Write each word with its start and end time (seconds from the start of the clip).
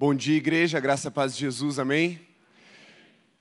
Bom 0.00 0.14
dia, 0.14 0.36
igreja, 0.36 0.78
graça 0.78 1.10
paz 1.10 1.34
de 1.34 1.40
Jesus, 1.40 1.76
amém? 1.76 2.20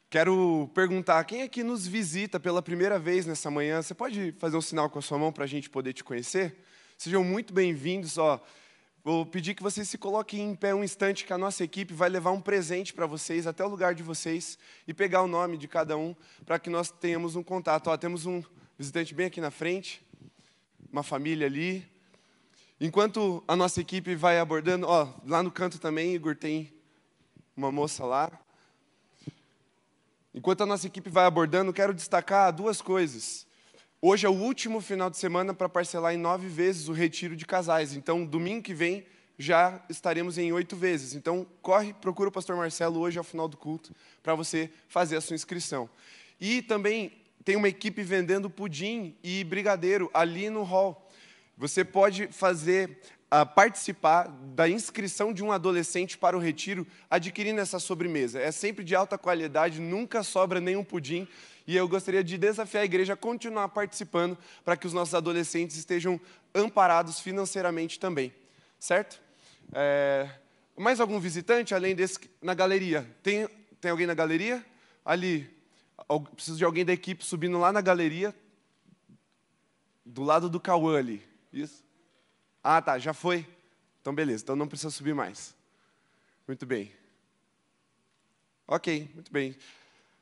Quero 0.09 0.68
perguntar, 0.74 1.24
quem 1.24 1.44
aqui 1.44 1.62
nos 1.62 1.86
visita 1.86 2.40
pela 2.40 2.64
primeira 2.64 2.98
vez 2.98 3.28
nessa 3.28 3.52
manhã? 3.52 3.80
Você 3.80 3.94
pode 3.94 4.32
fazer 4.40 4.58
um 4.58 4.62
sinal 4.62 4.90
com 4.90 4.98
a 4.98 5.01
sua 5.04 5.20
mão 5.20 5.32
para 5.32 5.43
a 5.43 5.48
gente 5.48 5.70
poder 5.70 5.93
te 5.93 6.04
conhecer? 6.04 6.56
Sejam 6.98 7.24
muito 7.24 7.54
bem-vindos. 7.54 8.18
Ó, 8.18 8.43
vou 9.04 9.23
pedir 9.23 9.54
que 9.54 9.62
vocês 9.62 9.88
se 9.88 10.00
coloquem 10.00 10.50
em 10.50 10.55
pé 10.55 10.73
um 10.73 10.84
instante, 10.84 11.25
que 11.25 11.32
a 11.32 11.38
nossa 11.38 11.64
equipe 11.64 11.93
vai 11.93 12.09
levar 12.09 12.31
um 12.31 12.41
presente 12.41 12.91
para 12.91 13.05
vocês 13.05 13.45
até 13.45 13.63
o 13.63 13.67
lugar 13.67 13.93
de 13.93 14.01
vocês 14.01 14.57
e 14.87 14.95
pegar 14.95 15.21
o 15.21 15.27
nome 15.27 15.59
de 15.59 15.67
cada 15.67 15.95
um 15.95 16.15
para 16.43 16.57
que 16.57 16.71
nós 16.71 16.89
tenhamos 16.89 17.35
um 17.35 17.43
contato. 17.43 17.91
Ó, 17.91 17.95
temos 17.97 18.25
um 18.25 18.41
visitante 18.79 19.13
bem 19.13 19.27
aqui 19.27 19.39
na 19.39 19.51
frente, 19.51 20.03
uma 20.91 21.03
família 21.03 21.45
ali. 21.45 21.87
Enquanto 22.80 23.44
a 23.48 23.55
nossa 23.55 23.82
equipe 23.82 24.14
vai 24.16 24.38
abordando, 24.38 24.86
ó, 24.88 25.12
lá 25.26 25.41
no 25.41 25.50
canto 25.50 25.80
também, 25.80 26.14
Igor 26.14 26.36
tem 26.36 26.71
uma 27.55 27.71
moça 27.71 28.05
lá. 28.05 28.31
Enquanto 30.31 30.62
a 30.62 30.66
nossa 30.68 30.85
equipe 30.85 31.09
vai 31.09 31.26
abordando, 31.26 31.73
quero 31.73 31.91
destacar 31.91 32.54
duas 32.54 32.80
coisas. 32.80 33.48
Hoje 33.99 34.27
é 34.27 34.30
o 34.30 34.34
último 34.34 34.80
final 34.80 35.09
de 35.09 35.18
semana 35.18 35.55
para 35.55 35.68
parcelar 35.68 36.13
em 36.13 36.18
nove 36.18 36.48
vezes 36.48 36.88
o 36.88 36.94
retiro 36.94 37.35
de 37.35 37.48
casais. 37.48 37.95
Então, 37.95 38.23
domingo 38.23 38.62
que 38.62 38.76
vem 38.76 39.07
já 39.40 39.84
estaremos 39.90 40.38
em 40.38 40.52
oito 40.52 40.76
vezes. 40.76 41.16
Então, 41.16 41.48
corre, 41.63 41.96
procura 41.96 42.30
o 42.30 42.32
pastor 42.32 42.55
Marcelo 42.55 42.99
hoje 42.99 43.18
ao 43.18 43.23
final 43.23 43.48
do 43.48 43.57
culto 43.57 43.91
para 44.21 44.35
você 44.35 44.70
fazer 44.88 45.16
a 45.16 45.21
sua 45.21 45.34
inscrição. 45.34 45.90
E 46.40 46.62
também 46.62 47.12
tem 47.44 47.55
uma 47.55 47.70
equipe 47.70 48.04
vendendo 48.04 48.52
pudim 48.52 49.16
e 49.23 49.44
brigadeiro 49.44 50.12
ali 50.13 50.48
no 50.52 50.62
hall. 50.62 51.06
Você 51.57 51.84
pode 51.84 52.27
fazer 52.27 52.99
a 53.29 53.45
participar 53.45 54.27
da 54.27 54.70
inscrição 54.70 55.34
de 55.34 55.43
um 55.43 55.52
adolescente 55.52 56.17
para 56.17 56.38
o 56.38 56.39
retiro 56.39 56.85
adquirindo 57.09 57.59
essa 57.59 57.79
sobremesa. 57.79 58.39
É 58.39 58.52
sempre 58.52 58.85
de 58.85 58.95
alta 58.95 59.17
qualidade, 59.17 59.81
nunca 59.81 60.23
sobra 60.23 60.62
nenhum 60.62 60.84
pudim. 60.84 61.27
E 61.65 61.76
eu 61.76 61.87
gostaria 61.87 62.23
de 62.23 62.37
desafiar 62.37 62.84
a 62.84 62.85
igreja 62.85 63.13
a 63.13 63.17
continuar 63.17 63.67
participando 63.70 64.38
para 64.64 64.78
que 64.78 64.88
os 64.88 64.94
nossos 64.94 65.14
adolescentes 65.14 65.76
estejam 65.76 66.22
amparados 66.56 67.20
financeiramente 67.20 68.00
também. 68.00 68.32
Certo? 68.80 69.20
É... 69.73 70.30
Mais 70.78 71.02
algum 71.02 71.20
visitante 71.20 71.73
além 71.73 71.95
desse 71.95 72.20
na 72.39 72.54
galeria? 72.54 73.06
Tem, 73.23 73.50
tem 73.82 73.92
alguém 73.92 74.06
na 74.06 74.14
galeria? 74.14 74.64
Ali. 75.04 75.50
Preciso 76.36 76.58
de 76.58 76.64
alguém 76.64 76.86
da 76.86 76.94
equipe 76.94 77.26
subindo 77.26 77.60
lá 77.60 77.73
na 77.73 77.82
galeria, 77.82 78.34
do 80.06 80.23
lado 80.23 80.48
do 80.48 80.60
Cauã 80.60 80.98
ali. 80.98 81.22
Isso? 81.52 81.84
Ah, 82.64 82.81
tá, 82.81 83.00
já 83.00 83.14
foi? 83.14 83.48
Então, 84.02 84.14
beleza, 84.14 84.44
então 84.44 84.56
não 84.56 84.67
precisa 84.67 84.90
subir 84.90 85.14
mais. 85.14 85.56
Muito 86.48 86.66
bem. 86.66 86.92
Ok, 88.67 89.09
muito 89.14 89.31
bem. 89.31 89.56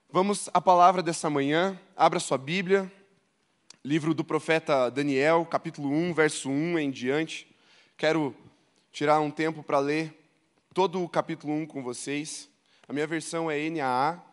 Vamos 0.10 0.50
à 0.54 0.62
palavra 0.62 1.02
dessa 1.02 1.30
manhã. 1.30 1.80
Abra 1.96 2.20
sua 2.20 2.38
Bíblia, 2.38 2.92
livro 3.84 4.14
do 4.14 4.24
profeta 4.24 4.90
Daniel, 4.90 5.46
capítulo 5.46 5.90
1, 5.90 6.14
verso 6.14 6.50
1 6.50 6.80
em 6.80 6.92
diante. 6.92 7.48
Quero 7.98 8.36
tirar 8.92 9.20
um 9.20 9.32
tempo 9.32 9.62
para 9.62 9.80
ler 9.80 10.18
todo 10.74 11.04
o 11.04 11.10
capítulo 11.10 11.54
1 11.54 11.66
com 11.66 11.84
vocês. 11.84 12.50
A 12.88 12.94
minha 12.94 13.08
versão 13.08 13.50
é 13.50 13.70
NAA. 13.70 14.24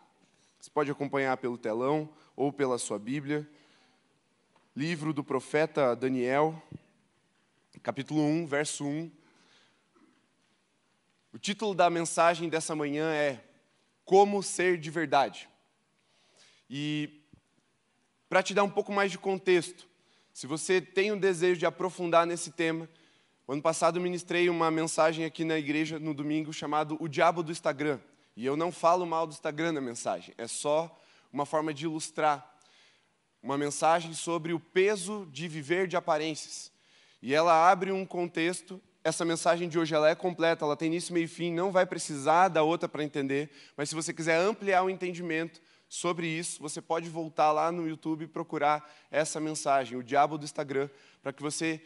Você 0.59 0.69
pode 0.69 0.91
acompanhar 0.91 1.35
pelo 1.37 1.57
telão 1.57 2.09
ou 2.35 2.51
pela 2.53 2.77
sua 2.77 2.97
Bíblia. 2.97 3.47
Livro 4.75 5.13
do 5.13 5.23
profeta 5.23 5.95
Daniel, 5.95 6.61
capítulo 7.81 8.21
1, 8.21 8.45
verso 8.45 8.85
1. 8.85 9.11
O 11.31 11.39
título 11.39 11.73
da 11.73 11.89
mensagem 11.89 12.49
dessa 12.49 12.75
manhã 12.75 13.11
é 13.11 13.43
Como 14.05 14.43
Ser 14.43 14.77
de 14.77 14.91
Verdade. 14.91 15.49
E 16.69 17.21
para 18.29 18.43
te 18.43 18.53
dar 18.53 18.63
um 18.63 18.69
pouco 18.69 18.91
mais 18.91 19.11
de 19.11 19.17
contexto, 19.17 19.87
se 20.33 20.47
você 20.47 20.81
tem 20.81 21.11
um 21.11 21.17
desejo 21.17 21.59
de 21.59 21.65
aprofundar 21.65 22.25
nesse 22.25 22.51
tema, 22.51 22.89
ano 23.47 23.61
passado 23.61 23.99
ministrei 24.01 24.49
uma 24.49 24.71
mensagem 24.71 25.25
aqui 25.25 25.43
na 25.43 25.57
igreja 25.57 25.99
no 25.99 26.13
domingo 26.13 26.51
chamado 26.51 26.97
O 26.99 27.07
Diabo 27.07 27.43
do 27.43 27.51
Instagram. 27.51 27.99
E 28.35 28.45
eu 28.45 28.57
não 28.57 28.71
falo 28.71 29.05
mal 29.05 29.27
do 29.27 29.33
Instagram 29.33 29.73
na 29.73 29.81
mensagem, 29.81 30.33
é 30.37 30.47
só 30.47 30.99
uma 31.31 31.45
forma 31.45 31.73
de 31.73 31.85
ilustrar 31.85 32.51
uma 33.41 33.57
mensagem 33.57 34.13
sobre 34.13 34.53
o 34.53 34.59
peso 34.59 35.27
de 35.31 35.47
viver 35.47 35.87
de 35.87 35.97
aparências. 35.97 36.72
E 37.25 37.33
ela 37.33 37.71
abre 37.71 37.89
um 37.89 38.05
contexto. 38.05 38.81
Essa 39.01 39.23
mensagem 39.23 39.69
de 39.69 39.79
hoje 39.79 39.95
ela 39.95 40.09
é 40.09 40.13
completa, 40.13 40.65
ela 40.65 40.75
tem 40.75 40.89
início, 40.89 41.13
meio 41.13 41.23
e 41.23 41.27
fim, 41.29 41.53
não 41.53 41.71
vai 41.71 41.85
precisar 41.85 42.49
da 42.49 42.63
outra 42.63 42.89
para 42.89 43.01
entender, 43.01 43.49
mas 43.77 43.87
se 43.87 43.95
você 43.95 44.13
quiser 44.13 44.37
ampliar 44.37 44.83
o 44.83 44.89
entendimento 44.89 45.61
sobre 45.87 46.27
isso, 46.27 46.61
você 46.61 46.81
pode 46.81 47.09
voltar 47.09 47.53
lá 47.53 47.71
no 47.71 47.87
YouTube 47.87 48.25
e 48.25 48.27
procurar 48.27 48.93
essa 49.09 49.39
mensagem, 49.39 49.97
o 49.97 50.03
diabo 50.03 50.37
do 50.37 50.43
Instagram, 50.43 50.89
para 51.21 51.31
que 51.31 51.41
você 51.41 51.81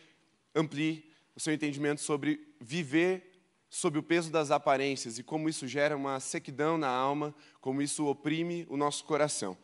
amplie 0.56 1.08
o 1.36 1.40
seu 1.40 1.54
entendimento 1.54 2.02
sobre 2.02 2.40
viver 2.60 3.32
sob 3.70 4.00
o 4.00 4.04
peso 4.04 4.32
das 4.32 4.50
aparências 4.50 5.20
e 5.20 5.24
como 5.24 5.48
isso 5.48 5.68
gera 5.68 5.96
uma 5.96 6.20
sequidão 6.20 6.80
na 6.80 6.90
alma, 6.90 7.34
como 7.62 7.84
isso 7.84 8.08
oprime 8.08 8.66
o 8.70 8.78
nosso 8.78 9.04
coração. 9.06 9.56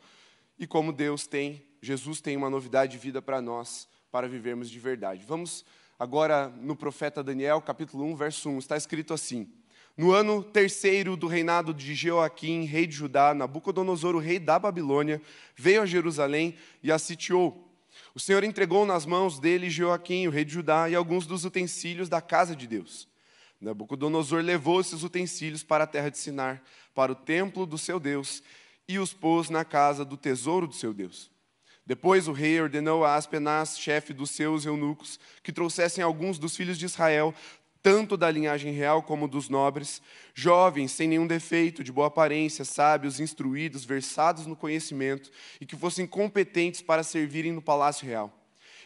E 0.60 0.68
como 0.68 0.94
Deus 0.94 1.26
tem, 1.26 1.66
Jesus 1.82 2.22
tem 2.22 2.38
uma 2.38 2.50
novidade 2.50 2.92
de 2.92 3.00
vida 3.00 3.24
para 3.24 3.42
nós 3.42 3.92
para 4.14 4.28
vivermos 4.28 4.70
de 4.70 4.78
verdade. 4.78 5.26
Vamos 5.28 5.66
agora 5.98 6.48
no 6.48 6.76
profeta 6.76 7.24
Daniel, 7.24 7.60
capítulo 7.60 8.04
1, 8.04 8.16
verso 8.16 8.48
1. 8.48 8.60
Está 8.60 8.78
escrito 8.78 9.12
assim: 9.12 9.52
No 9.98 10.12
ano 10.12 10.44
terceiro 10.44 11.18
do 11.18 11.26
reinado 11.26 11.74
de 11.74 11.96
Jeoaquim, 11.96 12.64
rei 12.64 12.86
de 12.86 12.96
Judá, 12.96 13.34
Nabucodonosor, 13.34 14.14
o 14.14 14.20
rei 14.20 14.38
da 14.38 14.60
Babilônia, 14.60 15.20
veio 15.56 15.82
a 15.82 15.88
Jerusalém 15.88 16.56
e 16.84 16.92
a 16.92 17.00
sitiou. 17.00 17.68
O 18.14 18.20
Senhor 18.20 18.44
entregou 18.44 18.86
nas 18.86 19.04
mãos 19.04 19.40
dele 19.40 19.68
Jeoaquim, 19.68 20.28
o 20.28 20.30
rei 20.30 20.46
de 20.46 20.54
Judá, 20.54 20.88
e 20.88 20.94
alguns 20.94 21.26
dos 21.26 21.44
utensílios 21.44 22.08
da 22.08 22.22
casa 22.22 22.56
de 22.56 22.68
Deus. 22.68 23.08
Nabucodonosor 23.60 24.44
levou 24.44 24.80
esses 24.80 25.02
utensílios 25.02 25.64
para 25.64 25.86
a 25.86 25.88
terra 25.88 26.10
de 26.10 26.20
Sinar, 26.20 26.62
para 26.94 27.14
o 27.14 27.16
templo 27.16 27.66
do 27.66 27.80
seu 27.80 28.00
Deus, 28.00 28.44
e 28.88 29.00
os 29.00 29.12
pôs 29.12 29.50
na 29.50 29.66
casa 29.66 30.06
do 30.06 30.18
tesouro 30.18 30.68
do 30.68 30.76
seu 30.76 30.94
Deus. 30.94 31.33
Depois 31.86 32.28
o 32.28 32.32
rei 32.32 32.62
ordenou 32.62 33.04
a 33.04 33.16
Aspenaz, 33.16 33.78
chefe 33.78 34.14
dos 34.14 34.32
seus 34.32 34.66
eunucos, 34.66 35.20
que 35.42 35.52
trouxessem 35.52 36.04
alguns 36.04 36.40
dos 36.40 36.56
filhos 36.56 36.78
de 36.78 36.86
Israel, 36.86 37.34
tanto 37.82 38.16
da 38.16 38.32
linhagem 38.32 38.72
real 38.72 39.04
como 39.04 39.28
dos 39.28 39.50
nobres, 39.50 40.02
jovens, 40.34 40.94
sem 40.94 41.10
nenhum 41.10 41.28
defeito, 41.28 41.84
de 41.84 41.92
boa 41.92 42.08
aparência, 42.08 42.64
sábios, 42.64 43.20
instruídos, 43.20 43.84
versados 43.84 44.46
no 44.48 44.56
conhecimento, 44.56 45.30
e 45.60 45.66
que 45.66 45.76
fossem 45.76 46.08
competentes 46.08 46.82
para 46.82 47.04
servirem 47.04 47.52
no 47.52 47.62
palácio 47.62 48.08
real. 48.08 48.34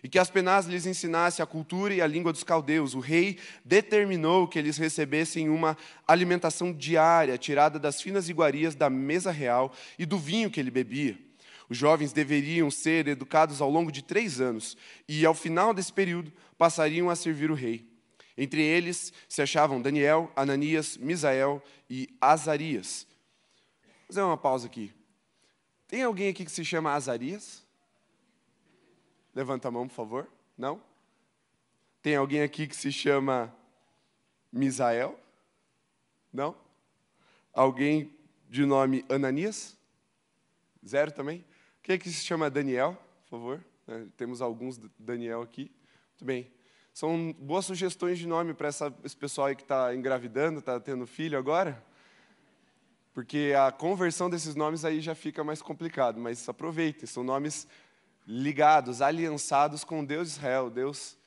E 0.03 0.09
que 0.09 0.17
Aspenaz 0.17 0.65
lhes 0.65 0.87
ensinasse 0.87 1.41
a 1.41 1.45
cultura 1.45 1.93
e 1.93 2.01
a 2.01 2.07
língua 2.07 2.31
dos 2.31 2.43
caldeus. 2.43 2.95
O 2.95 2.99
rei 2.99 3.37
determinou 3.63 4.47
que 4.47 4.57
eles 4.57 4.77
recebessem 4.77 5.49
uma 5.49 5.77
alimentação 6.07 6.73
diária, 6.73 7.37
tirada 7.37 7.77
das 7.77 8.01
finas 8.01 8.29
iguarias 8.29 8.73
da 8.73 8.89
mesa 8.89 9.31
real 9.31 9.71
e 9.97 10.05
do 10.05 10.17
vinho 10.17 10.49
que 10.49 10.59
ele 10.59 10.71
bebia. 10.71 11.26
Os 11.69 11.77
jovens 11.77 12.13
deveriam 12.13 12.71
ser 12.71 13.07
educados 13.07 13.61
ao 13.61 13.69
longo 13.69 13.91
de 13.91 14.01
três 14.01 14.39
anos 14.39 14.77
e, 15.07 15.25
ao 15.25 15.33
final 15.33 15.73
desse 15.73 15.91
período, 15.91 16.31
passariam 16.57 17.09
a 17.09 17.15
servir 17.15 17.51
o 17.51 17.55
rei. 17.55 17.85
Entre 18.37 18.61
eles 18.61 19.11
se 19.27 19.41
achavam 19.41 19.81
Daniel, 19.81 20.31
Ananias, 20.35 20.95
Misael 20.95 21.61
e 21.89 22.07
Azarias. 22.21 23.07
Vou 23.83 24.07
fazer 24.07 24.21
uma 24.21 24.37
pausa 24.37 24.67
aqui. 24.67 24.93
Tem 25.87 26.03
alguém 26.03 26.29
aqui 26.29 26.45
que 26.45 26.51
se 26.51 26.63
chama 26.63 26.93
Azarias? 26.93 27.65
Levanta 29.33 29.67
a 29.67 29.71
mão, 29.71 29.87
por 29.87 29.95
favor. 29.95 30.27
Não? 30.57 30.81
Tem 32.01 32.15
alguém 32.15 32.41
aqui 32.41 32.67
que 32.67 32.75
se 32.75 32.91
chama 32.91 33.53
Misael? 34.51 35.19
Não? 36.31 36.55
Alguém 37.51 38.15
de 38.49 38.65
nome 38.65 39.03
Ananias? 39.09 39.77
Zero 40.85 41.11
também? 41.11 41.43
Quem 41.87 41.95
é 41.95 41.97
que 41.97 42.09
se 42.09 42.25
chama 42.25 42.49
Daniel, 42.49 43.01
por 43.23 43.29
favor? 43.29 43.65
É, 43.87 44.03
temos 44.17 44.41
alguns 44.41 44.77
Daniel 44.99 45.41
aqui. 45.41 45.71
Muito 46.09 46.25
bem. 46.25 46.51
São 46.93 47.31
boas 47.39 47.63
sugestões 47.63 48.19
de 48.19 48.27
nome 48.27 48.53
para 48.53 48.67
esse 48.67 49.15
pessoal 49.15 49.47
aí 49.47 49.55
que 49.55 49.61
está 49.61 49.95
engravidando, 49.95 50.59
está 50.59 50.81
tendo 50.81 51.07
filho 51.07 51.37
agora. 51.37 51.81
Porque 53.13 53.53
a 53.57 53.71
conversão 53.71 54.29
desses 54.29 54.53
nomes 54.53 54.83
aí 54.83 54.99
já 54.99 55.15
fica 55.15 55.45
mais 55.45 55.61
complicado, 55.61 56.19
mas 56.19 56.49
aproveitem, 56.49 57.07
são 57.07 57.23
nomes 57.23 57.65
ligados, 58.27 59.01
aliançados 59.01 59.85
com 59.85 60.03
Deus 60.03 60.27
de 60.27 60.33
Israel, 60.39 60.69
Deus 60.69 61.17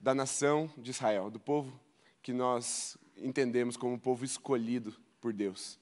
da 0.00 0.16
nação 0.16 0.68
de 0.76 0.90
Israel, 0.90 1.30
do 1.30 1.38
povo 1.38 1.80
que 2.20 2.32
nós 2.32 2.98
entendemos 3.16 3.76
como 3.76 4.00
povo 4.00 4.24
escolhido 4.24 4.92
por 5.20 5.32
Deus. 5.32 5.78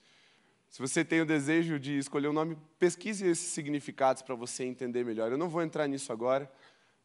Se 0.72 0.80
você 0.80 1.04
tem 1.04 1.20
o 1.20 1.24
desejo 1.24 1.78
de 1.78 1.96
escolher 1.96 2.26
um 2.26 2.32
nome, 2.32 2.58
pesquise 2.80 3.24
esses 3.24 3.46
significados 3.46 4.22
para 4.22 4.34
você 4.34 4.64
entender 4.64 5.04
melhor. 5.04 5.30
Eu 5.30 5.38
não 5.38 5.48
vou 5.48 5.62
entrar 5.62 5.86
nisso 5.86 6.12
agora, 6.12 6.50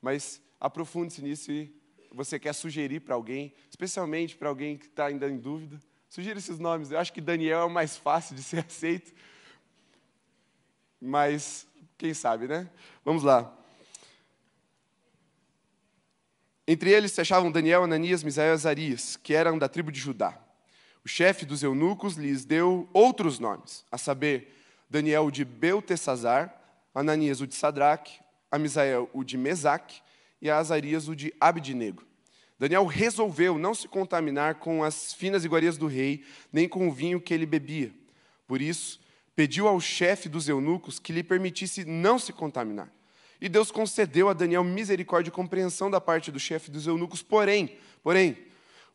mas 0.01 0.41
aprofunde-se 0.59 1.21
nisso 1.21 1.51
e 1.51 1.71
você 2.11 2.39
quer 2.39 2.53
sugerir 2.53 3.01
para 3.01 3.13
alguém, 3.13 3.53
especialmente 3.69 4.35
para 4.35 4.49
alguém 4.49 4.75
que 4.75 4.87
está 4.87 5.05
ainda 5.05 5.29
em 5.29 5.37
dúvida, 5.37 5.79
Sugiro 6.09 6.39
esses 6.39 6.59
nomes. 6.59 6.91
Eu 6.91 6.99
acho 6.99 7.11
que 7.11 7.21
Daniel 7.21 7.59
é 7.59 7.65
o 7.65 7.69
mais 7.69 7.97
fácil 7.97 8.35
de 8.35 8.41
ser 8.43 8.65
aceito. 8.65 9.13
Mas, 10.99 11.67
quem 11.97 12.13
sabe, 12.13 12.47
né? 12.47 12.69
Vamos 13.03 13.23
lá. 13.23 13.53
Entre 16.67 16.89
eles 16.91 17.11
se 17.11 17.21
achavam 17.21 17.51
Daniel, 17.51 17.83
Ananias, 17.83 18.23
Misael 18.23 18.51
e 18.51 18.53
Azarias, 18.53 19.15
que 19.17 19.33
eram 19.33 19.57
da 19.57 19.69
tribo 19.69 19.91
de 19.91 19.99
Judá. 19.99 20.37
O 21.07 21.09
chefe 21.09 21.45
dos 21.45 21.63
eunucos 21.63 22.15
lhes 22.15 22.43
deu 22.43 22.85
outros 22.91 23.39
nomes, 23.39 23.85
a 23.89 23.97
saber, 23.97 24.53
Daniel 24.89 25.27
o 25.27 25.31
de 25.31 25.45
Beltesazar, 25.45 26.53
Ananias 26.93 27.39
o 27.39 27.47
de 27.47 27.55
Sadraque, 27.55 28.19
a 28.51 28.59
Misael 28.59 29.09
o 29.13 29.23
de 29.23 29.37
Mesaque 29.37 30.01
e 30.41 30.49
Azarias 30.49 31.07
o 31.07 31.15
de 31.15 31.33
Abidnego. 31.39 32.03
Daniel 32.59 32.85
resolveu 32.85 33.57
não 33.57 33.73
se 33.73 33.87
contaminar 33.87 34.55
com 34.55 34.83
as 34.83 35.13
finas 35.13 35.45
iguarias 35.45 35.77
do 35.77 35.87
rei, 35.87 36.25
nem 36.51 36.67
com 36.67 36.89
o 36.89 36.91
vinho 36.91 37.21
que 37.21 37.33
ele 37.33 37.45
bebia. 37.45 37.93
Por 38.45 38.61
isso, 38.61 38.99
pediu 39.33 39.65
ao 39.65 39.79
chefe 39.79 40.27
dos 40.27 40.49
eunucos 40.49 40.99
que 40.99 41.13
lhe 41.13 41.23
permitisse 41.23 41.85
não 41.85 42.19
se 42.19 42.33
contaminar. 42.33 42.91
E 43.39 43.47
Deus 43.47 43.71
concedeu 43.71 44.27
a 44.27 44.33
Daniel 44.33 44.65
misericórdia 44.65 45.29
e 45.29 45.31
compreensão 45.31 45.89
da 45.89 46.01
parte 46.01 46.33
do 46.33 46.39
chefe 46.39 46.69
dos 46.69 46.85
eunucos, 46.85 47.23
porém, 47.23 47.77
porém, 48.03 48.37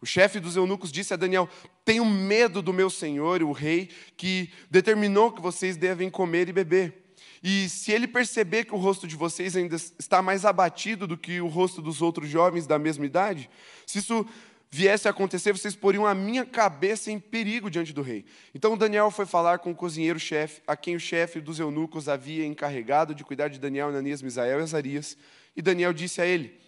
o 0.02 0.06
chefe 0.06 0.40
dos 0.40 0.56
eunucos 0.56 0.90
disse 0.90 1.14
a 1.14 1.16
Daniel: 1.16 1.48
Tenho 1.84 2.04
medo 2.04 2.60
do 2.60 2.72
meu 2.72 2.90
senhor, 2.90 3.40
o 3.40 3.52
rei, 3.52 3.88
que 4.16 4.50
determinou 4.68 5.30
que 5.30 5.40
vocês 5.40 5.76
devem 5.76 6.10
comer 6.10 6.48
e 6.48 6.52
beber. 6.52 7.14
E 7.40 7.68
se 7.68 7.92
ele 7.92 8.08
perceber 8.08 8.64
que 8.64 8.74
o 8.74 8.78
rosto 8.78 9.06
de 9.06 9.14
vocês 9.14 9.56
ainda 9.56 9.76
está 9.76 10.20
mais 10.20 10.44
abatido 10.44 11.06
do 11.06 11.16
que 11.16 11.40
o 11.40 11.46
rosto 11.46 11.80
dos 11.80 12.02
outros 12.02 12.28
jovens 12.28 12.66
da 12.66 12.78
mesma 12.78 13.06
idade, 13.06 13.48
se 13.86 13.98
isso 14.00 14.26
viesse 14.68 15.06
a 15.06 15.12
acontecer, 15.12 15.52
vocês 15.52 15.76
poriam 15.76 16.06
a 16.06 16.14
minha 16.14 16.46
cabeça 16.46 17.10
em 17.10 17.20
perigo 17.20 17.70
diante 17.70 17.92
do 17.92 18.00
rei. 18.00 18.24
Então 18.54 18.76
Daniel 18.76 19.10
foi 19.10 19.26
falar 19.26 19.58
com 19.58 19.70
o 19.70 19.74
cozinheiro-chefe, 19.74 20.62
a 20.66 20.76
quem 20.76 20.96
o 20.96 21.00
chefe 21.00 21.40
dos 21.40 21.60
eunucos 21.60 22.08
havia 22.08 22.46
encarregado 22.46 23.14
de 23.14 23.22
cuidar 23.22 23.48
de 23.48 23.60
Daniel, 23.60 23.88
Ananias, 23.88 24.22
Misael 24.22 24.58
e 24.58 24.62
Azarias. 24.62 25.16
E 25.54 25.62
Daniel 25.62 25.92
disse 25.92 26.20
a 26.20 26.26
ele: 26.26 26.58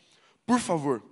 Por 0.46 0.60
favor, 0.60 1.02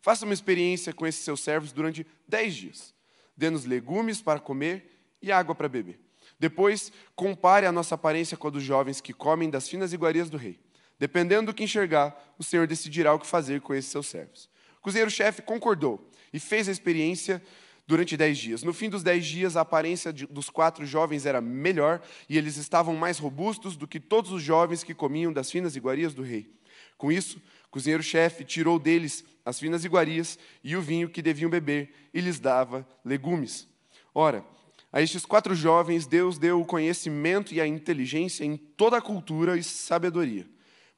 faça 0.00 0.24
uma 0.24 0.34
experiência 0.34 0.92
com 0.92 1.06
esses 1.06 1.24
seus 1.24 1.40
servos 1.40 1.72
durante 1.72 2.06
dez 2.26 2.54
dias. 2.54 2.94
Dê-nos 3.36 3.64
legumes 3.64 4.20
para 4.20 4.40
comer 4.40 4.90
e 5.22 5.30
água 5.30 5.54
para 5.54 5.68
beber. 5.68 5.98
Depois, 6.38 6.90
compare 7.14 7.66
a 7.66 7.72
nossa 7.72 7.94
aparência 7.94 8.36
com 8.36 8.48
a 8.48 8.50
dos 8.50 8.62
jovens 8.62 9.00
que 9.00 9.12
comem 9.12 9.50
das 9.50 9.68
finas 9.68 9.92
iguarias 9.92 10.30
do 10.30 10.36
rei. 10.36 10.58
Dependendo 10.98 11.46
do 11.46 11.54
que 11.54 11.64
enxergar, 11.64 12.34
o 12.38 12.44
Senhor 12.44 12.66
decidirá 12.66 13.14
o 13.14 13.18
que 13.18 13.26
fazer 13.26 13.60
com 13.60 13.74
esses 13.74 13.90
seus 13.90 14.06
servos. 14.06 14.48
O 14.78 14.82
cozinheiro-chefe 14.82 15.42
concordou 15.42 16.10
e 16.32 16.38
fez 16.38 16.68
a 16.68 16.72
experiência 16.72 17.42
durante 17.86 18.16
dez 18.16 18.38
dias. 18.38 18.62
No 18.62 18.72
fim 18.72 18.88
dos 18.88 19.02
dez 19.02 19.26
dias, 19.26 19.56
a 19.56 19.62
aparência 19.62 20.12
de, 20.12 20.26
dos 20.26 20.48
quatro 20.48 20.86
jovens 20.86 21.26
era 21.26 21.40
melhor 21.40 22.00
e 22.28 22.38
eles 22.38 22.56
estavam 22.56 22.94
mais 22.94 23.18
robustos 23.18 23.76
do 23.76 23.86
que 23.86 23.98
todos 23.98 24.30
os 24.30 24.42
jovens 24.42 24.84
que 24.84 24.94
comiam 24.94 25.32
das 25.32 25.50
finas 25.50 25.74
iguarias 25.74 26.14
do 26.14 26.22
rei. 26.22 26.50
Com 26.96 27.10
isso, 27.10 27.40
cozinheiro-chefe 27.70 28.44
tirou 28.44 28.78
deles 28.78 29.24
as 29.44 29.58
finas 29.58 29.84
iguarias 29.84 30.38
e 30.62 30.76
o 30.76 30.82
vinho 30.82 31.08
que 31.08 31.22
deviam 31.22 31.50
beber 31.50 31.92
e 32.12 32.20
lhes 32.20 32.38
dava 32.38 32.86
legumes. 33.04 33.68
Ora, 34.14 34.44
a 34.92 35.00
estes 35.00 35.24
quatro 35.24 35.54
jovens, 35.54 36.06
Deus 36.06 36.36
deu 36.36 36.60
o 36.60 36.64
conhecimento 36.64 37.54
e 37.54 37.60
a 37.60 37.66
inteligência 37.66 38.44
em 38.44 38.56
toda 38.56 38.96
a 38.96 39.02
cultura 39.02 39.56
e 39.56 39.62
sabedoria. 39.62 40.48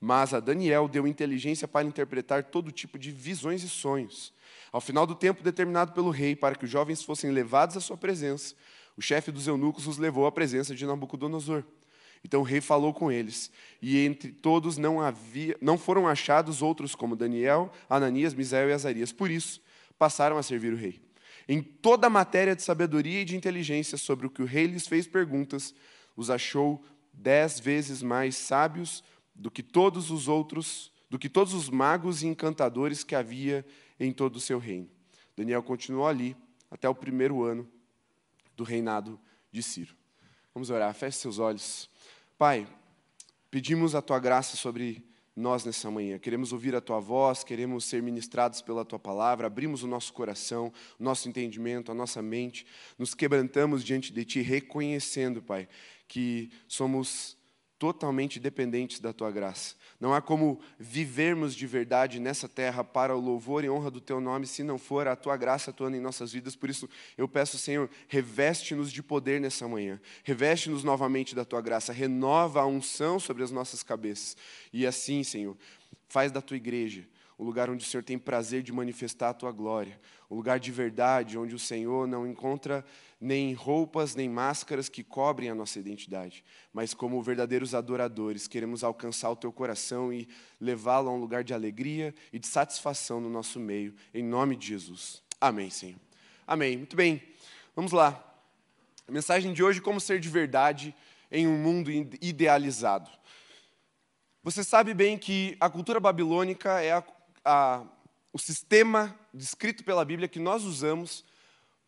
Mas 0.01 0.33
a 0.33 0.41
Daniel 0.41 0.89
deu 0.89 1.07
inteligência 1.07 1.69
para 1.69 1.87
interpretar 1.87 2.45
todo 2.45 2.73
tipo 2.73 2.99
de 2.99 3.11
visões 3.11 3.63
e 3.63 3.69
sonhos. 3.69 4.33
Ao 4.73 4.81
final 4.81 5.07
do 5.07 5.15
tempo 5.15 5.43
determinado 5.43 5.93
pelo 5.93 6.11
rei 6.11 6.35
para 6.35 6.55
que 6.55 6.65
os 6.65 6.71
jovens 6.71 7.03
fossem 7.03 7.31
levados 7.31 7.77
à 7.77 7.81
sua 7.81 7.97
presença, 7.97 8.55
o 8.97 9.03
chefe 9.03 9.31
dos 9.31 9.47
eunucos 9.47 9.87
os 9.87 9.99
levou 9.99 10.27
à 10.27 10.33
presença 10.33 10.75
de 10.75 10.87
Nabucodonosor. 10.87 11.63
Então 12.25 12.41
o 12.41 12.45
rei 12.45 12.61
falou 12.61 12.95
com 12.95 13.11
eles, 13.11 13.51
e 13.81 13.99
entre 13.99 14.31
todos 14.31 14.79
não, 14.79 15.01
havia, 15.01 15.57
não 15.61 15.77
foram 15.77 16.07
achados 16.07 16.63
outros 16.63 16.95
como 16.95 17.17
Daniel, 17.17 17.73
Ananias, 17.91 18.33
Misael 18.33 18.71
e 18.71 18.73
Azarias. 18.73 19.13
Por 19.13 19.31
isso, 19.31 19.61
passaram 19.99 20.39
a 20.39 20.43
servir 20.43 20.73
o 20.73 20.77
rei. 20.77 21.01
Em 21.49 21.61
toda 21.61 22.07
a 22.07 22.11
matéria 22.11 22.55
de 22.55 22.63
sabedoria 22.63 23.23
e 23.23 23.25
de 23.25 23.37
inteligência 23.37 23.99
sobre 23.99 24.27
o 24.27 24.31
que 24.31 24.43
o 24.43 24.47
rei 24.47 24.67
lhes 24.67 24.87
fez 24.87 25.07
perguntas, 25.07 25.75
os 26.17 26.31
achou 26.31 26.85
dez 27.13 27.59
vezes 27.59 28.03
mais 28.03 28.37
sábios 28.37 29.03
do 29.35 29.51
que 29.51 29.63
todos 29.63 30.11
os 30.11 30.29
outros, 30.29 30.93
do 31.11 31.19
que 31.19 31.29
todos 31.29 31.53
os 31.53 31.69
magos 31.69 32.23
e 32.23 32.27
encantadores 32.29 33.03
que 33.03 33.15
havia 33.15 33.67
em 33.99 34.13
todo 34.13 34.37
o 34.37 34.41
seu 34.41 34.59
reino. 34.59 34.89
Daniel 35.37 35.63
continuou 35.63 36.07
ali 36.07 36.37
até 36.71 36.89
o 36.89 36.95
primeiro 36.95 37.43
ano 37.43 37.69
do 38.57 38.65
reinado 38.65 39.19
de 39.51 39.63
Ciro. 39.63 39.95
Vamos 40.55 40.71
orar, 40.71 40.95
feche 40.95 41.19
seus 41.19 41.39
olhos. 41.39 41.89
Pai, 42.43 42.67
pedimos 43.53 43.95
a 43.95 44.03
tua 44.03 44.19
graça 44.19 44.57
sobre 44.57 45.07
nós 45.37 45.65
nessa 45.65 45.89
manhã. 45.93 46.19
Queremos 46.19 46.53
ouvir 46.53 46.75
a 46.75 46.81
tua 46.81 46.99
voz, 46.99 47.45
queremos 47.45 47.85
ser 47.85 48.03
ministrados 48.03 48.61
pela 48.61 48.85
tua 48.85 48.99
palavra, 48.99 49.47
abrimos 49.47 49.85
o 49.85 49.87
nosso 49.87 50.13
coração, 50.13 50.73
o 50.99 51.05
nosso 51.05 51.29
entendimento, 51.29 51.93
a 51.93 51.95
nossa 51.95 52.21
mente, 52.21 52.67
nos 52.99 53.15
quebrantamos 53.15 53.85
diante 53.85 54.13
de 54.13 54.25
ti, 54.25 54.41
reconhecendo, 54.41 55.41
Pai, 55.41 55.69
que 56.09 56.51
somos 56.67 57.39
totalmente 57.83 58.39
dependentes 58.39 59.01
da 59.01 59.13
tua 59.13 59.29
graça. 59.33 59.75
Não 59.99 60.15
há 60.15 60.23
como 60.23 60.61
vivermos 60.79 61.53
de 61.53 61.67
verdade 61.67 62.21
nessa 62.21 62.49
terra 62.49 62.85
para 62.85 63.13
o 63.13 63.21
louvor 63.21 63.65
e 63.65 63.69
honra 63.69 63.91
do 63.91 64.01
teu 64.01 64.21
nome 64.21 64.47
se 64.47 64.63
não 64.63 64.79
for 64.79 65.09
a 65.09 65.17
tua 65.17 65.37
graça 65.37 65.73
atuando 65.73 65.97
em 65.97 66.01
nossas 66.01 66.33
vidas. 66.33 66.55
Por 66.55 66.71
isso, 66.71 66.89
eu 67.19 67.27
peço, 67.27 67.59
Senhor, 67.59 67.91
reveste-nos 68.07 68.93
de 68.93 69.03
poder 69.03 69.41
nessa 69.41 69.67
manhã. 69.67 70.01
Reveste-nos 70.23 70.85
novamente 70.85 71.35
da 71.35 71.45
tua 71.45 71.61
graça. 71.61 71.93
Renova 71.93 72.61
a 72.61 72.67
unção 72.67 73.19
sobre 73.19 73.43
as 73.43 73.51
nossas 73.51 73.83
cabeças. 73.83 74.37
E 74.73 74.87
assim, 74.87 75.25
Senhor, 75.25 75.57
faz 76.07 76.31
da 76.31 76.41
tua 76.41 76.57
igreja 76.57 77.05
o 77.37 77.43
lugar 77.43 77.69
onde 77.69 77.85
o 77.85 77.89
Senhor 77.89 78.05
tem 78.05 78.17
prazer 78.17 78.63
de 78.63 78.73
manifestar 78.73 79.31
a 79.31 79.35
tua 79.35 79.51
glória, 79.51 79.99
o 80.33 80.35
lugar 80.35 80.59
de 80.59 80.73
verdade, 80.73 81.37
onde 81.37 81.55
o 81.55 81.59
Senhor 81.59 82.09
não 82.09 82.27
encontra 82.27 82.83
nem 83.21 83.53
roupas, 83.53 84.15
nem 84.15 84.31
máscaras 84.31 84.89
que 84.89 85.05
cobrem 85.05 85.51
a 85.51 85.55
nossa 85.55 85.79
identidade, 85.79 86.43
mas 86.73 86.95
como 86.95 87.23
verdadeiros 87.23 87.75
adoradores, 87.75 88.49
queremos 88.49 88.83
alcançar 88.83 89.29
o 89.29 89.37
teu 89.37 89.53
coração 89.53 90.11
e 90.11 90.27
levá-lo 90.59 91.11
a 91.11 91.13
um 91.13 91.19
lugar 91.21 91.45
de 91.45 91.53
alegria 91.53 92.15
e 92.33 92.39
de 92.39 92.47
satisfação 92.47 93.21
no 93.21 93.29
nosso 93.29 93.61
meio, 93.61 93.95
em 94.15 94.25
nome 94.25 94.57
de 94.57 94.69
Jesus. 94.69 95.23
Amém, 95.39 95.69
Senhor. 95.69 96.01
Amém. 96.47 96.79
Muito 96.79 96.97
bem, 96.97 97.23
vamos 97.77 97.93
lá. 97.93 98.19
A 99.07 99.13
mensagem 99.13 99.53
de 99.53 99.63
hoje: 99.63 99.83
como 99.83 100.01
ser 100.01 100.19
de 100.19 100.31
verdade 100.31 100.95
em 101.31 101.47
um 101.47 101.59
mundo 101.59 101.91
idealizado. 102.23 103.11
Você 104.43 104.65
sabe 104.65 104.95
bem 104.95 105.19
que 105.19 105.59
a 105.61 105.69
cultura 105.69 106.01
babilônica 106.01 106.81
é 106.81 106.93
a 106.93 107.05
a, 107.45 107.83
o 108.33 108.39
sistema 108.39 109.19
descrito 109.33 109.85
pela 109.85 110.05
Bíblia 110.05 110.29
que 110.29 110.39
nós 110.39 110.65
usamos 110.65 111.25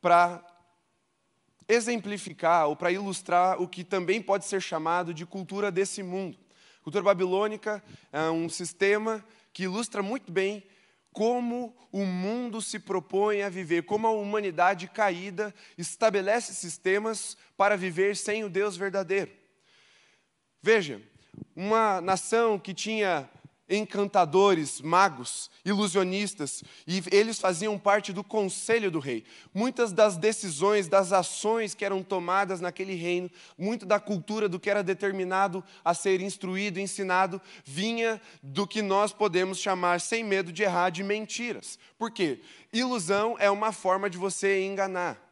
para 0.01 0.45
exemplificar 1.67 2.69
ou 2.69 2.77
para 2.77 2.93
ilustrar 2.93 3.61
o 3.61 3.67
que 3.67 3.83
também 3.83 4.21
pode 4.21 4.45
ser 4.45 4.61
chamado 4.61 5.15
de 5.15 5.25
cultura 5.25 5.71
desse 5.71 6.03
mundo. 6.03 6.39
A 6.81 6.85
cultura 6.85 7.03
babilônica 7.03 7.83
é 8.13 8.31
um 8.31 8.49
sistema 8.49 9.25
que 9.53 9.63
ilustra 9.63 10.03
muito 10.03 10.31
bem 10.31 10.63
como 11.11 11.75
o 11.93 12.05
mundo 12.05 12.61
se 12.61 12.79
propõe 12.79 13.43
a 13.43 13.49
viver, 13.49 13.85
como 13.85 14.07
a 14.07 14.11
humanidade 14.11 14.89
caída 14.89 15.55
estabelece 15.79 16.53
sistemas 16.53 17.37
para 17.57 17.77
viver 17.77 18.17
sem 18.17 18.43
o 18.45 18.51
Deus 18.51 18.77
verdadeiro. 18.77 19.31
Veja, 20.61 21.01
uma 21.55 22.01
nação 22.01 22.59
que 22.59 22.75
tinha 22.75 23.31
encantadores, 23.69 24.81
magos, 24.81 25.51
ilusionistas, 25.65 26.63
e 26.87 27.03
eles 27.11 27.39
faziam 27.39 27.79
parte 27.79 28.13
do 28.13 28.23
conselho 28.23 28.91
do 28.91 28.99
rei. 28.99 29.25
Muitas 29.55 29.93
das 29.93 30.17
decisões, 30.17 30.89
das 30.89 31.13
ações 31.13 31.75
que 31.75 31.85
eram 31.85 32.03
tomadas 32.03 32.61
naquele 32.61 32.95
reino, 32.95 33.31
muito 33.57 33.87
da 33.87 33.99
cultura 33.99 34.49
do 34.49 34.61
que 34.61 34.69
era 34.69 34.83
determinado 34.83 35.65
a 35.85 35.95
ser 35.95 36.21
instruído, 36.21 36.79
ensinado, 36.79 37.41
vinha 37.65 38.21
do 38.43 38.67
que 38.67 38.83
nós 38.83 39.13
podemos 39.13 39.59
chamar, 39.59 40.01
sem 40.01 40.23
medo 40.23 40.53
de 40.53 40.63
errar, 40.63 40.91
de 40.91 41.03
mentiras. 41.03 41.79
Por 41.99 42.11
quê? 42.11 42.41
Ilusão 42.73 43.37
é 43.39 43.51
uma 43.51 43.73
forma 43.73 44.11
de 44.11 44.19
você 44.19 44.65
enganar. 44.65 45.23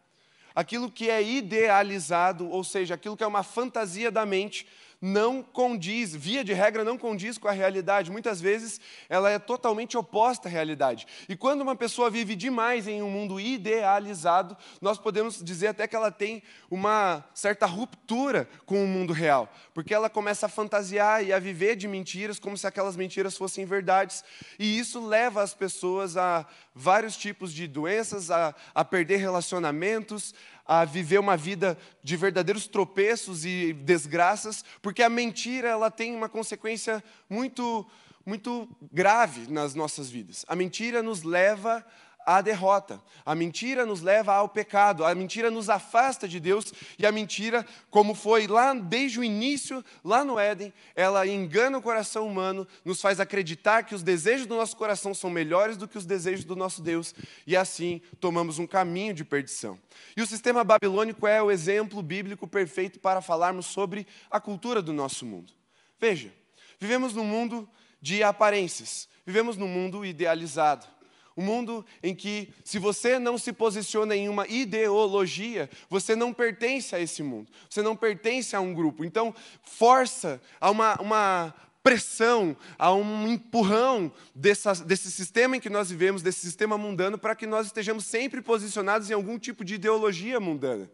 Aquilo 0.55 0.91
que 0.91 1.09
é 1.09 1.23
idealizado, 1.23 2.49
ou 2.49 2.63
seja, 2.63 2.95
aquilo 2.95 3.17
que 3.17 3.25
é 3.25 3.27
uma 3.27 3.43
fantasia 3.43 4.11
da 4.11 4.27
mente, 4.27 4.67
não 5.03 5.43
condiz, 5.43 6.15
via 6.15 6.45
de 6.45 6.53
regra, 6.53 6.85
não 6.85 6.97
condiz 6.97 7.37
com 7.37 7.49
a 7.49 7.53
realidade. 7.53 8.13
Muitas 8.13 8.41
vezes 8.41 8.81
ela 9.09 9.29
é 9.29 9.37
totalmente 9.37 9.99
oposta 9.99 10.49
à 10.49 10.51
realidade. 10.51 11.09
E 11.29 11.35
quando 11.35 11.63
uma 11.63 11.75
pessoa 11.75 12.09
vive 12.09 12.37
demais 12.37 12.87
em 12.87 13.03
um 13.03 13.11
mundo 13.11 13.41
idealizado, 13.41 14.57
nós 14.81 14.99
podemos 14.99 15.43
dizer 15.43 15.67
até 15.67 15.89
que 15.89 15.97
ela 15.97 16.13
tem 16.13 16.41
uma 16.71 17.25
certa 17.35 17.67
ruptura 17.67 18.49
com 18.65 18.85
o 18.85 18.87
mundo 18.87 19.13
real, 19.13 19.53
porque 19.75 19.93
ela 19.93 20.09
começa 20.09 20.47
a 20.47 20.49
fantasiar 20.49 21.25
e 21.25 21.33
a 21.33 21.41
viver 21.41 21.75
de 21.75 21.89
mentiras 21.89 22.39
como 22.39 22.57
se 22.57 22.67
aquelas 22.67 22.97
mentiras 22.97 23.37
fossem 23.37 23.65
verdades. 23.65 24.23
E 24.57 24.79
isso 24.79 25.05
leva 25.05 25.43
as 25.43 25.53
pessoas 25.53 26.17
a 26.17 26.47
vários 26.75 27.17
tipos 27.17 27.53
de 27.53 27.67
doenças, 27.67 28.31
a, 28.31 28.55
a 28.75 28.85
perder 28.85 29.17
relacionamentos, 29.17 30.35
a 30.65 30.85
viver 30.85 31.19
uma 31.19 31.37
vida 31.37 31.77
de 32.03 32.17
verdadeiros 32.17 32.67
tropeços 32.67 33.45
e 33.45 33.73
desgraças, 33.73 34.65
porque 34.81 35.03
a 35.03 35.09
mentira 35.09 35.69
ela 35.69 35.91
tem 35.91 36.15
uma 36.15 36.29
consequência 36.29 37.03
muito 37.29 37.87
muito 38.25 38.69
grave 38.93 39.51
nas 39.51 39.75
nossas 39.75 40.09
vidas. 40.09 40.45
A 40.47 40.55
mentira 40.55 41.03
nos 41.03 41.25
leva 41.25 41.85
à 42.27 42.41
derrota. 42.41 43.01
A 43.25 43.35
mentira 43.35 43.87
nos 43.87 44.01
leva 44.01 44.35
ao 44.35 44.49
pecado, 44.49 45.05
a 45.05 45.15
mentira 45.15 45.51
nos 45.51 45.69
afasta 45.69 46.27
de 46.27 46.41
Deus 46.41 46.73
e 46.99 47.07
a 47.07 47.13
mentira, 47.13 47.67
como 47.91 48.15
foi 48.15 48.47
lá 48.47 48.75
desde 48.75 49.21
o 49.21 49.25
início, 49.25 49.85
lá 50.05 50.25
no 50.25 50.39
Éden, 50.39 50.73
ela 50.95 51.27
engana 51.27 51.79
o 51.79 51.83
coração 51.83 52.27
humano, 52.27 52.67
nos 52.85 53.01
faz 53.01 53.21
acreditar 53.21 53.85
que 53.85 53.95
os 53.95 54.03
desejos 54.03 54.47
do 54.47 54.57
nosso 54.57 54.77
coração 54.77 55.15
são 55.15 55.31
melhores 55.31 55.77
do 55.77 55.89
que 55.89 55.99
os 55.99 56.07
desejos 56.07 56.45
do 56.45 56.57
nosso 56.57 56.83
Deus 56.83 57.15
e 57.47 57.57
assim 57.57 58.01
tomamos 58.21 58.59
um 58.59 58.67
caminho 58.67 59.15
de 59.15 59.25
perdição. 59.25 59.79
E 60.17 60.23
o 60.23 60.27
sistema 60.27 60.65
babilônico 60.65 61.27
é 61.27 61.43
o 61.43 61.51
exemplo 61.51 62.03
bíblico 62.03 62.47
perfeito 62.47 63.01
para 63.01 63.21
falarmos 63.21 63.67
sobre 63.67 64.07
a 64.31 64.41
cultura 64.41 64.83
do 64.83 64.93
nosso 64.93 65.25
mundo. 65.25 65.53
Veja, 66.01 66.33
vivemos 66.79 67.15
num 67.15 67.25
mundo 67.25 67.69
de 68.01 68.23
aparências, 68.23 69.09
vivemos 69.25 69.57
num 69.57 69.69
mundo 69.69 70.05
idealizado. 70.05 70.92
Um 71.37 71.45
mundo 71.45 71.85
em 72.03 72.15
que, 72.15 72.53
se 72.65 72.79
você 72.79 73.19
não 73.19 73.39
se 73.39 73.53
posiciona 73.53 74.15
em 74.15 74.29
uma 74.29 74.47
ideologia, 74.47 75.69
você 75.89 76.15
não 76.15 76.33
pertence 76.33 76.95
a 76.95 77.01
esse 77.01 77.23
mundo, 77.23 77.51
você 77.69 77.83
não 77.83 77.97
pertence 77.97 78.55
a 78.55 78.61
um 78.61 78.75
grupo. 78.75 79.05
Então, 79.05 79.35
força 79.63 80.41
a 80.61 80.71
uma, 80.71 80.95
uma 81.01 81.55
pressão, 81.83 82.57
a 82.79 82.93
um 82.93 83.27
empurrão 83.27 84.13
dessa, 84.35 84.75
desse 84.85 85.11
sistema 85.11 85.57
em 85.57 85.61
que 85.61 85.71
nós 85.71 85.91
vivemos, 85.91 86.23
desse 86.23 86.41
sistema 86.41 86.79
mundano, 86.79 87.19
para 87.19 87.35
que 87.35 87.47
nós 87.47 87.67
estejamos 87.67 88.05
sempre 88.05 88.41
posicionados 88.41 89.11
em 89.11 89.15
algum 89.15 89.39
tipo 89.39 89.65
de 89.65 89.75
ideologia 89.75 90.39
mundana. 90.39 90.91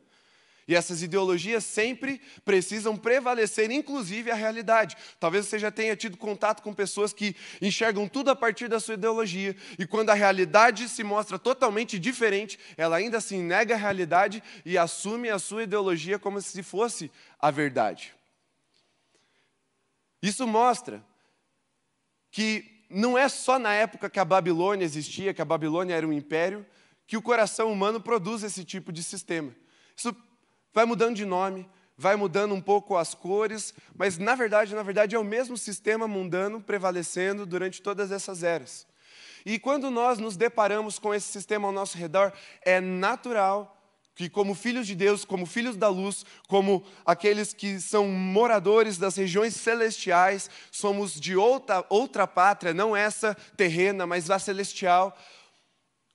E 0.69 0.75
essas 0.75 1.03
ideologias 1.03 1.65
sempre 1.65 2.21
precisam 2.45 2.95
prevalecer, 2.95 3.71
inclusive 3.71 4.31
a 4.31 4.35
realidade. 4.35 4.99
Talvez 5.19 5.47
você 5.47 5.59
já 5.59 5.71
tenha 5.71 5.97
tido 5.97 6.19
contato 6.19 6.63
com 6.63 6.75
pessoas 6.75 7.15
que 7.15 7.35
enxergam 7.63 8.07
tudo 8.07 8.31
a 8.31 8.37
partir 8.37 8.69
da 8.69 8.79
sua 8.79 8.95
ideologia, 8.95 9.57
e 9.79 9.87
quando 9.87 10.11
a 10.11 10.15
realidade 10.15 10.87
se 10.91 11.03
mostra 11.03 11.39
totalmente 11.39 11.99
diferente, 11.99 12.59
ela 12.77 12.97
ainda 12.97 13.17
assim 13.17 13.43
nega 13.43 13.75
a 13.75 13.79
realidade 13.79 14.43
e 14.63 14.77
assume 14.77 15.31
a 15.31 15.39
sua 15.39 15.63
ideologia 15.63 16.19
como 16.19 16.41
se 16.43 16.63
fosse 16.63 17.11
a 17.41 17.51
verdade. 17.51 18.15
Isso 20.23 20.47
mostra 20.47 21.03
que 22.31 22.85
não 22.91 23.17
é 23.17 23.29
só 23.29 23.59
na 23.59 23.73
época 23.73 24.11
que 24.11 24.21
a 24.21 24.25
Babilônia 24.25 24.85
existia, 24.85 25.33
que 25.33 25.41
a 25.41 25.47
Babilônia 25.47 25.95
era 25.95 26.07
um 26.07 26.13
império, 26.13 26.67
que 27.07 27.17
o 27.17 27.23
coração 27.23 27.73
humano 27.73 28.01
produz 28.01 28.43
esse 28.43 28.65
tipo 28.65 28.93
de 28.93 29.03
sistema. 29.03 29.55
Isso 29.97 30.15
vai 30.73 30.85
mudando 30.85 31.17
de 31.17 31.25
nome, 31.25 31.69
vai 31.97 32.15
mudando 32.15 32.55
um 32.55 32.61
pouco 32.61 32.97
as 32.97 33.15
cores, 33.15 33.75
mas 33.97 34.19
na 34.19 34.35
verdade, 34.35 34.75
na 34.75 34.83
verdade 34.83 35.17
é 35.17 35.19
o 35.19 35.25
mesmo 35.25 35.57
sistema 35.57 36.07
mundano 36.07 36.61
prevalecendo 36.61 37.45
durante 37.45 37.83
todas 37.83 38.13
essas 38.13 38.43
eras. 38.43 38.87
E 39.45 39.59
quando 39.59 39.91
nós 39.91 40.19
nos 40.19 40.37
deparamos 40.37 40.99
com 40.99 41.15
esse 41.15 41.27
sistema 41.27 41.67
ao 41.69 41.73
nosso 41.73 41.97
redor, 41.97 42.33
é 42.63 42.81
natural 42.81 43.75
que, 44.15 44.29
como 44.29 44.53
filhos 44.53 44.85
de 44.85 44.97
Deus, 44.97 45.25
como 45.25 45.47
filhos 45.47 45.77
da 45.77 45.89
luz, 45.89 46.27
como 46.49 46.85
aqueles 47.07 47.53
que 47.53 47.81
são 47.81 48.09
moradores 48.09 48.99
das 48.99 49.17
regiões 49.17 49.55
celestiais, 49.55 50.51
somos 50.73 51.19
de 51.19 51.37
outra, 51.37 51.87
outra 51.89 52.27
pátria, 52.27 52.75
não 52.75 52.97
essa 52.97 53.37
terrena, 53.57 54.09
mas 54.09 54.29
a 54.29 54.41
celestial, 54.41 55.17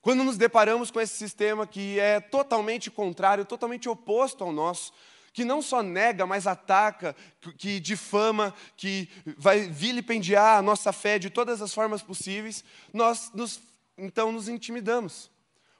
quando 0.04 0.22
nos 0.22 0.36
deparamos 0.36 0.90
com 0.90 1.00
esse 1.00 1.16
sistema 1.16 1.66
que 1.66 1.98
é 1.98 2.20
totalmente 2.20 2.90
contrário, 2.90 3.42
totalmente 3.42 3.88
oposto 3.88 4.44
ao 4.44 4.52
nosso, 4.52 4.92
que 5.32 5.46
não 5.46 5.62
só 5.62 5.82
nega, 5.82 6.26
mas 6.26 6.46
ataca, 6.46 7.16
que 7.56 7.80
difama, 7.80 8.52
que 8.76 9.08
vai 9.38 9.60
vilipendiar 9.60 10.58
a 10.58 10.62
nossa 10.62 10.92
fé 10.92 11.18
de 11.18 11.30
todas 11.30 11.62
as 11.62 11.72
formas 11.72 12.02
possíveis, 12.02 12.62
nós 12.92 13.30
nos, 13.32 13.58
então 13.96 14.30
nos 14.30 14.46
intimidamos. 14.46 15.30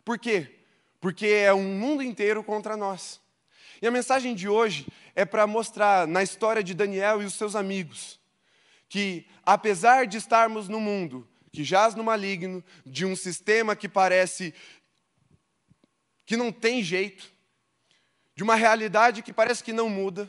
Por 0.02 0.18
quê? 0.18 0.54
Porque 1.02 1.26
é 1.26 1.52
um 1.52 1.78
mundo 1.78 2.02
inteiro 2.02 2.42
contra 2.42 2.78
nós. 2.78 3.20
E 3.82 3.86
a 3.86 3.90
mensagem 3.90 4.34
de 4.34 4.48
hoje 4.48 4.86
é 5.14 5.26
para 5.26 5.46
mostrar 5.46 6.08
na 6.08 6.22
história 6.22 6.64
de 6.64 6.72
Daniel 6.72 7.20
e 7.20 7.26
os 7.26 7.34
seus 7.34 7.54
amigos 7.54 8.18
que, 8.88 9.26
apesar 9.44 10.06
de 10.06 10.16
estarmos 10.16 10.66
no 10.66 10.80
mundo 10.80 11.28
que 11.54 11.62
jaz 11.62 11.94
no 11.94 12.02
maligno, 12.02 12.64
de 12.84 13.06
um 13.06 13.14
sistema 13.14 13.76
que 13.76 13.88
parece 13.88 14.52
que 16.26 16.36
não 16.36 16.50
tem 16.50 16.82
jeito, 16.82 17.32
de 18.34 18.42
uma 18.42 18.56
realidade 18.56 19.22
que 19.22 19.32
parece 19.32 19.62
que 19.62 19.72
não 19.72 19.88
muda, 19.88 20.28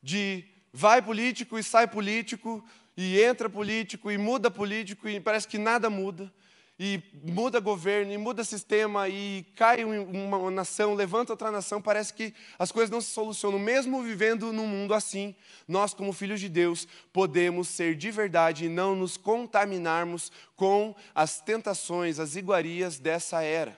de 0.00 0.44
vai 0.72 1.02
político 1.02 1.58
e 1.58 1.62
sai 1.62 1.88
político, 1.88 2.64
e 2.96 3.20
entra 3.20 3.50
político 3.50 4.08
e 4.08 4.16
muda 4.16 4.48
político, 4.48 5.08
e 5.08 5.20
parece 5.20 5.48
que 5.48 5.58
nada 5.58 5.90
muda 5.90 6.32
e 6.78 7.02
muda 7.22 7.58
governo, 7.58 8.12
e 8.12 8.18
muda 8.18 8.44
sistema, 8.44 9.08
e 9.08 9.46
cai 9.54 9.82
uma 9.82 10.50
nação, 10.50 10.94
levanta 10.94 11.32
outra 11.32 11.50
nação, 11.50 11.80
parece 11.80 12.12
que 12.12 12.34
as 12.58 12.70
coisas 12.70 12.90
não 12.90 13.00
se 13.00 13.10
solucionam. 13.10 13.58
Mesmo 13.58 14.02
vivendo 14.02 14.52
num 14.52 14.66
mundo 14.66 14.92
assim, 14.92 15.34
nós, 15.66 15.94
como 15.94 16.12
filhos 16.12 16.38
de 16.38 16.50
Deus, 16.50 16.86
podemos 17.12 17.68
ser 17.68 17.96
de 17.96 18.10
verdade 18.10 18.66
e 18.66 18.68
não 18.68 18.94
nos 18.94 19.16
contaminarmos 19.16 20.30
com 20.54 20.94
as 21.14 21.40
tentações, 21.40 22.18
as 22.18 22.36
iguarias 22.36 22.98
dessa 22.98 23.42
era. 23.42 23.76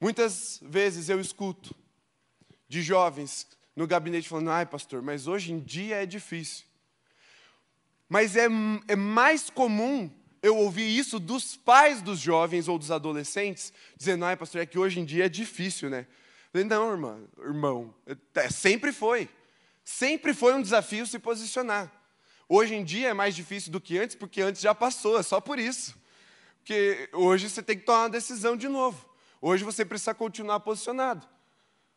Muitas 0.00 0.58
vezes 0.60 1.08
eu 1.08 1.20
escuto 1.20 1.72
de 2.68 2.82
jovens 2.82 3.46
no 3.76 3.86
gabinete 3.86 4.28
falando: 4.28 4.50
ai, 4.50 4.66
pastor, 4.66 5.02
mas 5.02 5.28
hoje 5.28 5.52
em 5.52 5.60
dia 5.60 6.02
é 6.02 6.06
difícil. 6.06 6.66
Mas 8.08 8.34
é, 8.34 8.48
é 8.88 8.96
mais 8.96 9.48
comum 9.48 10.10
eu 10.42 10.56
ouvi 10.56 10.98
isso 10.98 11.20
dos 11.20 11.56
pais 11.56 12.02
dos 12.02 12.18
jovens 12.18 12.66
ou 12.66 12.78
dos 12.78 12.90
adolescentes, 12.90 13.72
dizendo, 13.96 14.24
ai, 14.24 14.36
pastor, 14.36 14.60
é 14.60 14.66
que 14.66 14.78
hoje 14.78 14.98
em 14.98 15.04
dia 15.04 15.26
é 15.26 15.28
difícil, 15.28 15.88
né? 15.88 16.06
Falei, 16.50 16.66
não, 16.66 16.90
irmã, 16.90 17.20
irmão, 17.38 17.94
é, 18.34 18.50
sempre 18.50 18.92
foi. 18.92 19.28
Sempre 19.84 20.34
foi 20.34 20.52
um 20.54 20.60
desafio 20.60 21.06
se 21.06 21.18
posicionar. 21.18 21.90
Hoje 22.48 22.74
em 22.74 22.84
dia 22.84 23.08
é 23.08 23.14
mais 23.14 23.34
difícil 23.34 23.72
do 23.72 23.80
que 23.80 23.98
antes, 23.98 24.16
porque 24.16 24.42
antes 24.42 24.60
já 24.60 24.74
passou, 24.74 25.18
é 25.18 25.22
só 25.22 25.40
por 25.40 25.58
isso. 25.58 25.96
Porque 26.58 27.08
hoje 27.12 27.48
você 27.48 27.62
tem 27.62 27.78
que 27.78 27.84
tomar 27.84 28.02
uma 28.02 28.10
decisão 28.10 28.56
de 28.56 28.68
novo. 28.68 29.08
Hoje 29.40 29.64
você 29.64 29.84
precisa 29.84 30.12
continuar 30.12 30.60
posicionado. 30.60 31.26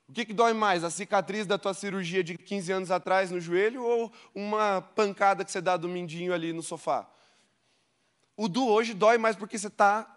O 0.08 0.14
que, 0.14 0.24
que 0.24 0.34
dói 0.34 0.54
mais, 0.54 0.84
a 0.84 0.90
cicatriz 0.90 1.48
da 1.48 1.58
tua 1.58 1.74
cirurgia 1.74 2.24
de 2.24 2.38
15 2.38 2.72
anos 2.72 2.92
atrás 2.92 3.32
no 3.32 3.42
joelho 3.42 3.84
ou 3.84 4.14
uma 4.34 4.82
pancada 4.82 5.44
que 5.44 5.52
você 5.52 5.60
dá 5.60 5.76
do 5.76 5.90
mindinho 5.90 6.32
ali 6.32 6.54
no 6.54 6.62
sofá? 6.62 7.10
O 8.38 8.48
do 8.48 8.68
hoje 8.68 8.94
dói 8.94 9.18
mais 9.18 9.36
porque 9.36 9.58
você 9.58 9.68
está 9.68 10.12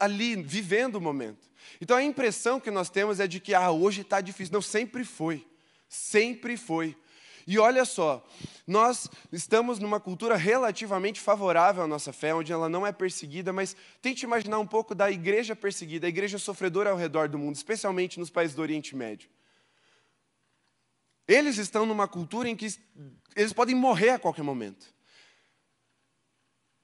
ali 0.00 0.36
vivendo 0.36 0.96
o 0.96 1.00
momento. 1.00 1.48
Então 1.80 1.96
a 1.96 2.02
impressão 2.02 2.60
que 2.60 2.70
nós 2.70 2.88
temos 2.88 3.20
é 3.20 3.26
de 3.26 3.40
que 3.40 3.54
ah, 3.54 3.70
hoje 3.70 4.02
está 4.02 4.20
difícil. 4.20 4.52
Não, 4.52 4.62
sempre 4.62 5.04
foi. 5.04 5.46
Sempre 5.88 6.56
foi. 6.56 6.96
E 7.46 7.60
olha 7.60 7.84
só, 7.84 8.26
nós 8.66 9.08
estamos 9.30 9.78
numa 9.78 10.00
cultura 10.00 10.36
relativamente 10.36 11.20
favorável 11.20 11.84
à 11.84 11.86
nossa 11.86 12.12
fé, 12.12 12.34
onde 12.34 12.52
ela 12.52 12.68
não 12.68 12.84
é 12.84 12.90
perseguida, 12.90 13.52
mas 13.52 13.76
tente 14.02 14.24
imaginar 14.24 14.58
um 14.58 14.66
pouco 14.66 14.96
da 14.96 15.08
igreja 15.12 15.54
perseguida, 15.54 16.06
a 16.06 16.08
igreja 16.08 16.38
sofredora 16.38 16.90
ao 16.90 16.96
redor 16.96 17.28
do 17.28 17.38
mundo, 17.38 17.54
especialmente 17.54 18.18
nos 18.18 18.30
países 18.30 18.56
do 18.56 18.62
Oriente 18.62 18.96
Médio. 18.96 19.30
Eles 21.28 21.56
estão 21.56 21.86
numa 21.86 22.08
cultura 22.08 22.48
em 22.48 22.56
que 22.56 22.66
eles 23.36 23.52
podem 23.52 23.76
morrer 23.76 24.10
a 24.10 24.18
qualquer 24.18 24.42
momento. 24.42 24.95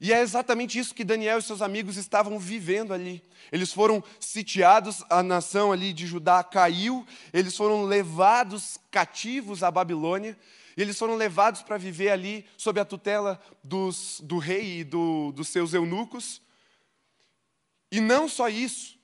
E 0.04 0.12
é 0.12 0.20
exatamente 0.20 0.80
isso 0.80 0.96
que 0.96 1.04
Daniel 1.04 1.38
e 1.38 1.42
seus 1.42 1.62
amigos 1.62 1.96
estavam 1.96 2.36
vivendo 2.36 2.92
ali. 2.92 3.22
Eles 3.52 3.72
foram 3.72 4.02
sitiados, 4.18 5.04
a 5.08 5.22
nação 5.22 5.70
ali 5.70 5.92
de 5.92 6.08
Judá 6.08 6.42
caiu, 6.42 7.06
eles 7.32 7.56
foram 7.56 7.84
levados 7.84 8.78
cativos 8.90 9.62
à 9.62 9.70
Babilônia, 9.70 10.36
e 10.76 10.82
eles 10.82 10.98
foram 10.98 11.14
levados 11.14 11.62
para 11.62 11.78
viver 11.78 12.08
ali 12.08 12.44
sob 12.56 12.80
a 12.80 12.84
tutela 12.84 13.40
dos, 13.62 14.20
do 14.24 14.38
rei 14.38 14.80
e 14.80 14.84
do, 14.84 15.30
dos 15.30 15.46
seus 15.46 15.72
eunucos. 15.72 16.42
E 17.88 18.00
não 18.00 18.28
só 18.28 18.48
isso, 18.48 18.98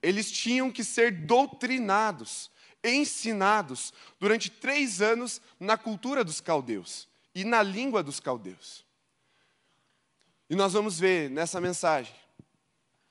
eles 0.00 0.30
tinham 0.30 0.70
que 0.70 0.84
ser 0.84 1.10
doutrinados. 1.10 2.52
ensinados 2.84 3.92
durante 4.20 4.48
três 4.48 5.02
anos 5.02 5.42
na 5.58 5.76
cultura 5.76 6.22
dos 6.22 6.40
caldeus 6.40 7.08
e 7.34 7.42
na 7.42 7.64
língua 7.64 8.00
dos 8.00 8.20
caldeus. 8.20 8.88
E 10.50 10.56
nós 10.56 10.72
vamos 10.72 10.98
ver 10.98 11.30
nessa 11.30 11.60
mensagem 11.60 12.12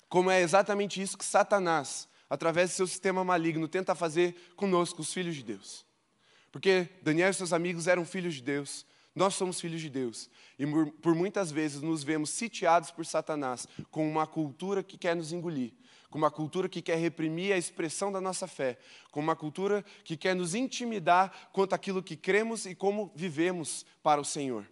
como 0.10 0.30
é 0.30 0.42
exatamente 0.42 1.02
isso 1.02 1.18
que 1.18 1.24
Satanás, 1.24 2.10
através 2.30 2.72
do 2.72 2.74
seu 2.74 2.88
sistema 2.88 3.24
maligno, 3.24 3.66
tenta 3.66 3.96
fazer 3.96 4.36
conosco, 4.58 5.02
os 5.02 5.14
filhos 5.14 5.36
de 5.38 5.44
Deus. 5.44 5.86
Porque 6.52 6.90
Daniel 7.02 7.30
e 7.30 7.34
seus 7.34 7.54
amigos 7.54 7.88
eram 7.88 8.04
filhos 8.04 8.36
de 8.36 8.42
Deus, 8.42 8.86
nós 9.16 9.36
somos 9.36 9.62
filhos 9.62 9.80
de 9.80 9.90
Deus. 9.90 10.30
E 10.58 10.66
por 11.02 11.16
muitas 11.16 11.50
vezes 11.50 11.82
nos 11.82 12.04
vemos 12.04 12.32
sitiados 12.32 12.92
por 12.92 13.06
Satanás 13.06 13.66
com 13.90 14.06
uma 14.10 14.28
cultura 14.28 14.84
que 14.84 14.98
quer 14.98 15.16
nos 15.16 15.32
engolir, 15.32 15.72
com 16.10 16.18
uma 16.18 16.32
cultura 16.32 16.68
que 16.68 16.82
quer 16.82 16.98
reprimir 16.98 17.54
a 17.54 17.58
expressão 17.58 18.12
da 18.12 18.20
nossa 18.20 18.48
fé, 18.48 18.78
com 19.12 19.22
uma 19.22 19.36
cultura 19.36 19.86
que 20.04 20.18
quer 20.18 20.36
nos 20.36 20.56
intimidar 20.56 21.50
quanto 21.54 21.74
àquilo 21.74 22.04
que 22.04 22.18
cremos 22.18 22.66
e 22.66 22.76
como 22.76 23.14
vivemos 23.16 23.86
para 24.04 24.20
o 24.20 24.26
Senhor 24.26 24.66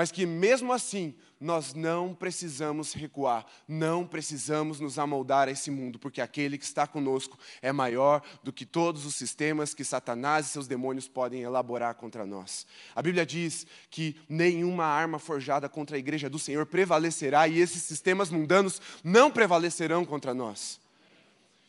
mas 0.00 0.10
que 0.10 0.24
mesmo 0.24 0.72
assim 0.72 1.14
nós 1.38 1.74
não 1.74 2.14
precisamos 2.14 2.94
recuar, 2.94 3.44
não 3.68 4.06
precisamos 4.06 4.80
nos 4.80 4.98
amoldar 4.98 5.46
a 5.46 5.50
esse 5.50 5.70
mundo, 5.70 5.98
porque 5.98 6.22
aquele 6.22 6.56
que 6.56 6.64
está 6.64 6.86
conosco 6.86 7.38
é 7.60 7.70
maior 7.70 8.22
do 8.42 8.50
que 8.50 8.64
todos 8.64 9.04
os 9.04 9.14
sistemas 9.14 9.74
que 9.74 9.84
Satanás 9.84 10.46
e 10.46 10.48
seus 10.48 10.66
demônios 10.66 11.06
podem 11.06 11.42
elaborar 11.42 11.96
contra 11.96 12.24
nós. 12.24 12.66
A 12.96 13.02
Bíblia 13.02 13.26
diz 13.26 13.66
que 13.90 14.16
nenhuma 14.26 14.86
arma 14.86 15.18
forjada 15.18 15.68
contra 15.68 15.96
a 15.96 15.98
igreja 15.98 16.30
do 16.30 16.38
Senhor 16.38 16.64
prevalecerá 16.64 17.46
e 17.46 17.60
esses 17.60 17.82
sistemas 17.82 18.30
mundanos 18.30 18.80
não 19.04 19.30
prevalecerão 19.30 20.02
contra 20.06 20.32
nós. 20.32 20.80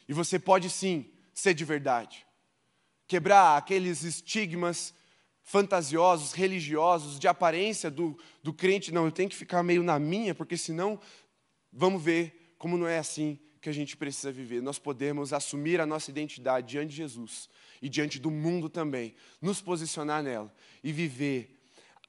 E 0.07 0.13
você 0.13 0.39
pode 0.39 0.69
sim 0.69 1.05
ser 1.33 1.53
de 1.53 1.65
verdade, 1.65 2.25
quebrar 3.09 3.57
aqueles 3.57 4.03
estigmas 4.03 4.93
fantasiosos, 5.51 6.31
religiosos, 6.31 7.20
de 7.20 7.27
aparência 7.27 7.91
do, 7.91 8.17
do 8.41 8.53
crente. 8.53 8.89
Não, 8.89 9.03
eu 9.03 9.12
tenho 9.12 9.29
que 9.29 9.36
ficar 9.36 9.62
meio 9.62 9.84
na 9.84 10.00
minha, 10.00 10.34
porque 10.34 10.55
senão 10.55 10.98
vamos 11.74 12.01
ver 12.01 12.55
como 12.58 12.77
não 12.77 12.88
é 12.88 12.98
assim 12.98 13.38
que 13.60 13.67
a 13.67 13.74
gente 13.74 13.98
precisa 13.98 14.31
viver. 14.31 14.62
Nós 14.62 14.79
podemos 14.79 15.34
assumir 15.34 15.81
a 15.81 15.86
nossa 15.86 16.10
identidade 16.10 16.70
diante 16.70 16.91
de 16.91 16.96
Jesus 16.96 17.50
e 17.81 17.89
diante 17.89 18.17
do 18.17 18.31
mundo 18.31 18.70
também, 18.70 19.13
nos 19.41 19.62
posicionar 19.62 20.24
nela 20.24 20.55
e 20.81 20.93
viver 20.93 21.60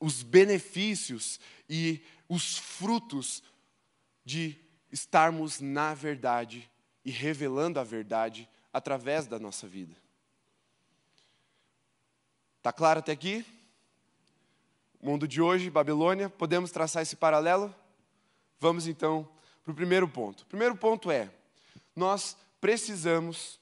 os 0.01 0.23
benefícios 0.23 1.41
e 1.69 2.01
os 2.29 2.57
frutos 2.57 3.43
de 4.25 4.57
estarmos 4.93 5.61
na 5.61 5.95
verdade 5.95 6.71
e 7.05 7.11
revelando 7.11 7.81
a 7.81 7.85
verdade 7.85 8.49
através 8.73 9.27
da 9.27 9.41
nossa 9.41 9.67
vida. 9.67 10.01
Está 12.62 12.73
claro 12.73 13.00
até 13.00 13.11
aqui? 13.11 13.45
Mundo 15.02 15.26
de 15.26 15.42
hoje, 15.42 15.69
Babilônia, 15.69 16.31
podemos 16.31 16.71
traçar 16.71 17.02
esse 17.02 17.16
paralelo? 17.16 17.75
Vamos 18.61 18.87
então 18.87 19.28
para 19.64 19.73
o 19.73 19.75
primeiro 19.75 20.07
ponto. 20.07 20.42
O 20.42 20.47
primeiro 20.47 20.76
ponto 20.76 21.11
é: 21.11 21.28
nós 21.97 22.37
precisamos 22.61 23.59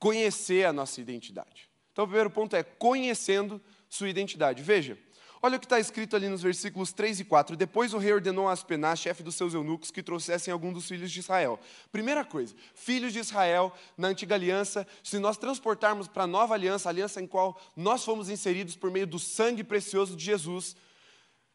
conhecer 0.00 0.66
a 0.66 0.72
nossa 0.72 1.00
identidade. 1.00 1.70
Então, 1.92 2.06
o 2.06 2.08
primeiro 2.08 2.28
ponto 2.28 2.56
é 2.56 2.64
conhecendo 2.64 3.62
sua 3.88 4.08
identidade. 4.08 4.64
Veja, 4.64 4.98
Olha 5.42 5.56
o 5.56 5.60
que 5.60 5.64
está 5.64 5.80
escrito 5.80 6.14
ali 6.14 6.28
nos 6.28 6.42
versículos 6.42 6.92
3 6.92 7.20
e 7.20 7.24
4. 7.24 7.56
Depois 7.56 7.94
o 7.94 7.98
rei 7.98 8.12
ordenou 8.12 8.46
a 8.46 8.52
Aspenaz, 8.52 8.98
chefe 8.98 9.22
dos 9.22 9.34
seus 9.34 9.54
eunucos, 9.54 9.90
que 9.90 10.02
trouxessem 10.02 10.52
algum 10.52 10.70
dos 10.70 10.86
filhos 10.86 11.10
de 11.10 11.20
Israel. 11.20 11.58
Primeira 11.90 12.26
coisa, 12.26 12.54
filhos 12.74 13.10
de 13.10 13.20
Israel, 13.20 13.72
na 13.96 14.08
antiga 14.08 14.34
aliança, 14.34 14.86
se 15.02 15.18
nós 15.18 15.38
transportarmos 15.38 16.06
para 16.06 16.24
a 16.24 16.26
nova 16.26 16.52
aliança, 16.52 16.90
a 16.90 16.92
aliança 16.92 17.22
em 17.22 17.26
qual 17.26 17.58
nós 17.74 18.04
fomos 18.04 18.28
inseridos 18.28 18.76
por 18.76 18.90
meio 18.90 19.06
do 19.06 19.18
sangue 19.18 19.64
precioso 19.64 20.14
de 20.14 20.22
Jesus, 20.22 20.76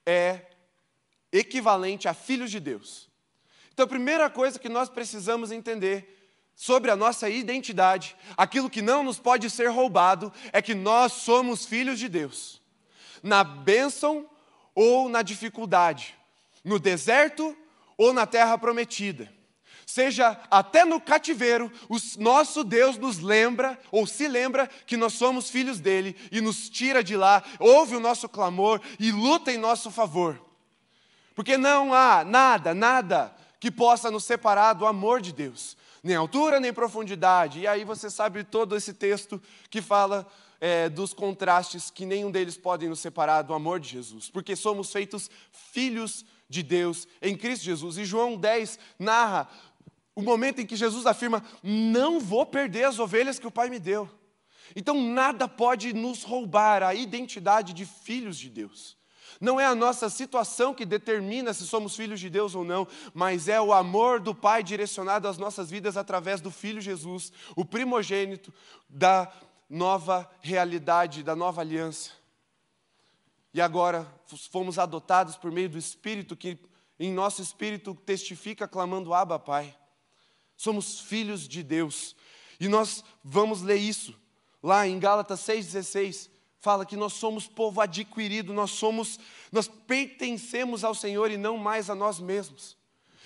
é 0.03 0.47
equivalente 1.31 2.07
a 2.07 2.13
filhos 2.15 2.49
de 2.49 2.59
Deus. 2.59 3.07
Então, 3.71 3.85
a 3.85 3.89
primeira 3.89 4.31
coisa 4.31 4.57
que 4.57 4.69
nós 4.69 4.89
precisamos 4.89 5.51
entender 5.51 6.11
sobre 6.55 6.89
a 6.89 6.95
nossa 6.95 7.29
identidade, 7.29 8.15
aquilo 8.35 8.69
que 8.69 8.81
não 8.81 9.03
nos 9.03 9.19
pode 9.19 9.47
ser 9.47 9.67
roubado, 9.67 10.33
é 10.51 10.59
que 10.59 10.73
nós 10.73 11.11
somos 11.11 11.65
filhos 11.65 11.99
de 11.99 12.09
Deus 12.09 12.64
na 13.21 13.43
bênção 13.43 14.29
ou 14.73 15.07
na 15.09 15.21
dificuldade, 15.21 16.15
no 16.63 16.79
deserto 16.79 17.55
ou 17.97 18.13
na 18.13 18.25
terra 18.25 18.57
prometida. 18.57 19.33
Seja 19.85 20.39
até 20.49 20.83
no 20.83 20.99
cativeiro, 20.99 21.71
o 21.87 21.97
nosso 22.17 22.63
Deus 22.63 22.97
nos 22.97 23.19
lembra, 23.19 23.79
ou 23.91 24.07
se 24.07 24.27
lembra, 24.27 24.67
que 24.85 24.97
nós 24.97 25.13
somos 25.13 25.49
filhos 25.49 25.79
dele 25.79 26.15
e 26.31 26.41
nos 26.41 26.69
tira 26.69 27.03
de 27.03 27.15
lá, 27.15 27.43
ouve 27.59 27.95
o 27.95 27.99
nosso 27.99 28.27
clamor 28.27 28.81
e 28.99 29.11
luta 29.11 29.51
em 29.51 29.57
nosso 29.57 29.91
favor. 29.91 30.41
Porque 31.35 31.55
não 31.55 31.93
há 31.93 32.23
nada, 32.23 32.73
nada 32.73 33.35
que 33.59 33.69
possa 33.69 34.09
nos 34.09 34.23
separar 34.23 34.73
do 34.73 34.87
amor 34.87 35.21
de 35.21 35.31
Deus, 35.31 35.77
nem 36.03 36.15
altura 36.15 36.59
nem 36.59 36.73
profundidade. 36.73 37.59
E 37.59 37.67
aí 37.67 37.83
você 37.83 38.09
sabe 38.09 38.43
todo 38.43 38.75
esse 38.75 38.93
texto 38.93 39.41
que 39.69 39.81
fala 39.81 40.25
é, 40.59 40.89
dos 40.89 41.13
contrastes 41.13 41.89
que 41.89 42.05
nenhum 42.05 42.31
deles 42.31 42.57
podem 42.57 42.89
nos 42.89 42.99
separar 42.99 43.41
do 43.41 43.53
amor 43.53 43.79
de 43.79 43.89
Jesus, 43.89 44.29
porque 44.29 44.55
somos 44.55 44.91
feitos 44.91 45.29
filhos 45.51 46.25
de 46.49 46.63
Deus 46.63 47.07
em 47.21 47.35
Cristo 47.35 47.65
Jesus. 47.65 47.97
E 47.97 48.05
João 48.05 48.37
10 48.37 48.79
narra 48.99 49.49
o 50.15 50.21
momento 50.21 50.61
em 50.61 50.65
que 50.65 50.75
Jesus 50.75 51.05
afirma: 51.05 51.43
Não 51.61 52.19
vou 52.19 52.45
perder 52.45 52.85
as 52.85 52.99
ovelhas 52.99 53.37
que 53.37 53.47
o 53.47 53.51
Pai 53.51 53.69
me 53.69 53.79
deu. 53.79 54.09
Então, 54.75 54.99
nada 55.01 55.47
pode 55.47 55.93
nos 55.93 56.23
roubar 56.23 56.81
a 56.81 56.95
identidade 56.95 57.73
de 57.73 57.85
filhos 57.85 58.37
de 58.37 58.49
Deus. 58.49 58.97
Não 59.39 59.59
é 59.59 59.65
a 59.65 59.75
nossa 59.75 60.09
situação 60.09 60.73
que 60.73 60.85
determina 60.85 61.53
se 61.53 61.67
somos 61.67 61.95
filhos 61.95 62.19
de 62.19 62.29
Deus 62.29 62.55
ou 62.55 62.63
não, 62.63 62.87
mas 63.13 63.47
é 63.47 63.59
o 63.59 63.73
amor 63.73 64.19
do 64.19 64.33
Pai 64.33 64.63
direcionado 64.63 65.27
às 65.27 65.37
nossas 65.37 65.69
vidas 65.69 65.97
através 65.97 66.39
do 66.39 66.49
Filho 66.49 66.79
Jesus, 66.79 67.33
o 67.55 67.65
primogênito 67.65 68.53
da 68.89 69.31
nova 69.69 70.29
realidade, 70.41 71.23
da 71.23 71.35
nova 71.35 71.61
aliança. 71.61 72.11
E 73.53 73.61
agora 73.61 74.05
fomos 74.51 74.77
adotados 74.77 75.35
por 75.37 75.51
meio 75.51 75.69
do 75.69 75.77
Espírito 75.77 76.35
que 76.35 76.57
em 76.99 77.11
nosso 77.11 77.41
espírito 77.41 77.93
testifica 77.93 78.67
clamando 78.67 79.13
Abba, 79.13 79.37
Pai. 79.37 79.75
Somos 80.55 81.01
filhos 81.01 81.47
de 81.47 81.61
Deus. 81.61 82.15
E 82.59 82.67
nós 82.67 83.03
vamos 83.23 83.61
ler 83.61 83.77
isso 83.77 84.15
lá 84.63 84.87
em 84.87 84.97
Gálatas 84.97 85.41
6:16, 85.41 86.29
fala 86.59 86.85
que 86.85 86.95
nós 86.95 87.13
somos 87.13 87.47
povo 87.47 87.81
adquirido, 87.81 88.53
nós 88.53 88.71
somos 88.71 89.19
nós 89.51 89.67
pertencemos 89.67 90.83
ao 90.83 90.95
Senhor 90.95 91.29
e 91.29 91.37
não 91.37 91.57
mais 91.57 91.89
a 91.89 91.95
nós 91.95 92.19
mesmos. 92.19 92.77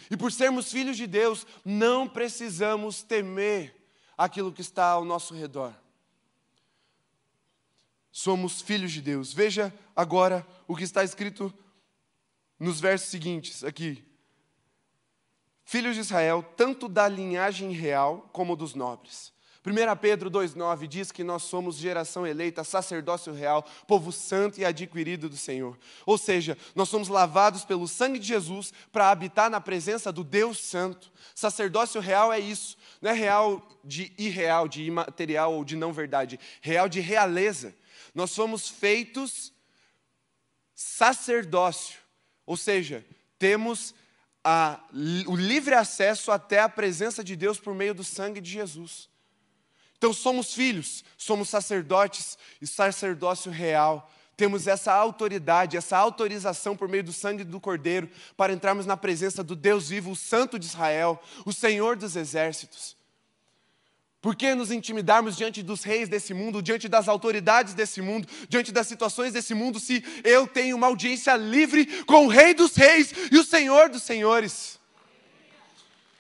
E 0.10 0.17
por 0.17 0.32
sermos 0.32 0.71
filhos 0.71 0.97
de 0.97 1.06
Deus, 1.06 1.45
não 1.63 2.08
precisamos 2.08 3.04
temer 3.04 3.75
aquilo 4.17 4.52
que 4.52 4.62
está 4.62 4.89
ao 4.89 5.06
nosso 5.06 5.36
redor 5.36 5.73
somos 8.11 8.61
filhos 8.61 8.91
de 8.91 9.01
Deus. 9.01 9.33
Veja 9.33 9.73
agora 9.95 10.45
o 10.67 10.75
que 10.75 10.83
está 10.83 11.03
escrito 11.03 11.53
nos 12.59 12.79
versos 12.79 13.09
seguintes 13.09 13.63
aqui. 13.63 14.03
Filhos 15.63 15.95
de 15.95 16.01
Israel, 16.01 16.43
tanto 16.57 16.87
da 16.87 17.07
linhagem 17.07 17.71
real 17.71 18.29
como 18.33 18.55
dos 18.55 18.73
nobres. 18.73 19.31
1 19.65 19.95
Pedro 19.97 20.31
2,9 20.31 20.87
diz 20.87 21.11
que 21.11 21.23
nós 21.23 21.43
somos 21.43 21.75
geração 21.75 22.25
eleita, 22.25 22.63
sacerdócio 22.63 23.33
real, 23.33 23.63
povo 23.85 24.11
santo 24.11 24.59
e 24.59 24.65
adquirido 24.65 25.29
do 25.29 25.35
Senhor. 25.35 25.77
Ou 26.05 26.17
seja, 26.17 26.57
nós 26.73 26.87
somos 26.87 27.09
lavados 27.09 27.65
pelo 27.65 27.87
sangue 27.87 28.17
de 28.19 28.27
Jesus 28.27 28.73
para 28.91 29.11
habitar 29.11 29.49
na 29.49 29.59
presença 29.59 30.11
do 30.11 30.23
Deus 30.23 30.59
Santo. 30.59 31.11
Sacerdócio 31.35 31.99
real 31.99 32.31
é 32.31 32.39
isso, 32.39 32.77
não 33.01 33.11
é 33.11 33.13
real 33.13 33.61
de 33.83 34.13
irreal, 34.17 34.67
de 34.67 34.83
imaterial 34.83 35.53
ou 35.53 35.65
de 35.65 35.75
não 35.75 35.91
verdade, 35.91 36.39
real 36.61 36.87
de 36.87 37.01
realeza. 37.01 37.75
Nós 38.13 38.31
somos 38.31 38.69
feitos 38.69 39.53
sacerdócio, 40.73 41.99
ou 42.45 42.55
seja, 42.55 43.05
temos 43.38 43.93
a, 44.43 44.79
o 45.27 45.35
livre 45.35 45.75
acesso 45.75 46.31
até 46.31 46.59
a 46.62 46.69
presença 46.69 47.23
de 47.23 47.35
Deus 47.35 47.59
por 47.59 47.75
meio 47.75 47.93
do 47.93 48.03
sangue 48.03 48.39
de 48.39 48.49
Jesus. 48.49 49.09
Então 49.97 50.13
somos 50.13 50.53
filhos, 50.53 51.03
somos 51.17 51.49
sacerdotes 51.49 52.38
e 52.62 52.65
sacerdócio 52.65 53.51
real. 53.51 54.09
Temos 54.38 54.67
essa 54.67 54.93
autoridade, 54.93 55.75
essa 55.75 55.97
autorização 55.97 56.77
por 56.77 56.88
meio 56.88 57.03
do 57.03 57.12
sangue 57.12 57.43
do 57.43 57.59
Cordeiro 57.59 58.09
para 58.38 58.53
entrarmos 58.53 58.85
na 58.85 58.95
presença 58.95 59.43
do 59.43 59.57
Deus 59.57 59.89
vivo, 59.89 60.12
o 60.12 60.15
Santo 60.15 60.57
de 60.57 60.65
Israel, 60.65 61.21
o 61.45 61.51
Senhor 61.51 61.97
dos 61.97 62.15
exércitos. 62.15 62.95
Por 64.21 64.36
que 64.36 64.53
nos 64.53 64.69
intimidarmos 64.69 65.38
diante 65.38 65.63
dos 65.63 65.84
reis 65.84 66.10
desse 66.10 66.34
mundo, 66.34 66.62
diante 66.62 66.89
das 66.89 67.08
autoridades 67.08 67.73
desse 67.73 68.01
mundo, 68.01 68.27
diante 68.49 68.71
das 68.71 68.86
situações 68.86 69.32
desse 69.32 69.53
mundo, 69.53 69.79
se 69.79 70.03
eu 70.25 70.45
tenho 70.45 70.75
uma 70.75 70.88
audiência 70.88 71.36
livre 71.38 72.03
com 72.03 72.25
o 72.25 72.29
Rei 72.29 72.53
dos 72.53 72.75
Reis 72.75 73.13
e 73.32 73.38
o 73.38 73.43
Senhor 73.45 73.88
dos 73.89 74.03
Senhores? 74.03 74.77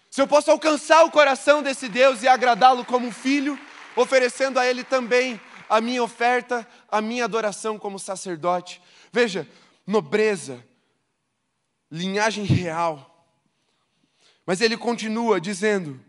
Se 0.09 0.21
eu 0.21 0.27
posso 0.27 0.49
alcançar 0.49 1.03
o 1.03 1.11
coração 1.11 1.61
desse 1.61 1.89
Deus 1.89 2.23
e 2.23 2.27
agradá-lo 2.27 2.85
como 2.85 3.11
filho, 3.11 3.59
oferecendo 3.95 4.57
a 4.57 4.65
Ele 4.65 4.83
também 4.83 5.39
a 5.69 5.79
minha 5.79 6.01
oferta, 6.01 6.67
a 6.89 7.01
minha 7.01 7.25
adoração 7.25 7.77
como 7.77 7.99
sacerdote. 7.99 8.81
Veja, 9.11 9.47
nobreza, 9.85 10.65
linhagem 11.91 12.43
real. 12.45 13.05
Mas 14.45 14.61
ele 14.61 14.75
continua 14.75 15.39
dizendo: 15.39 16.03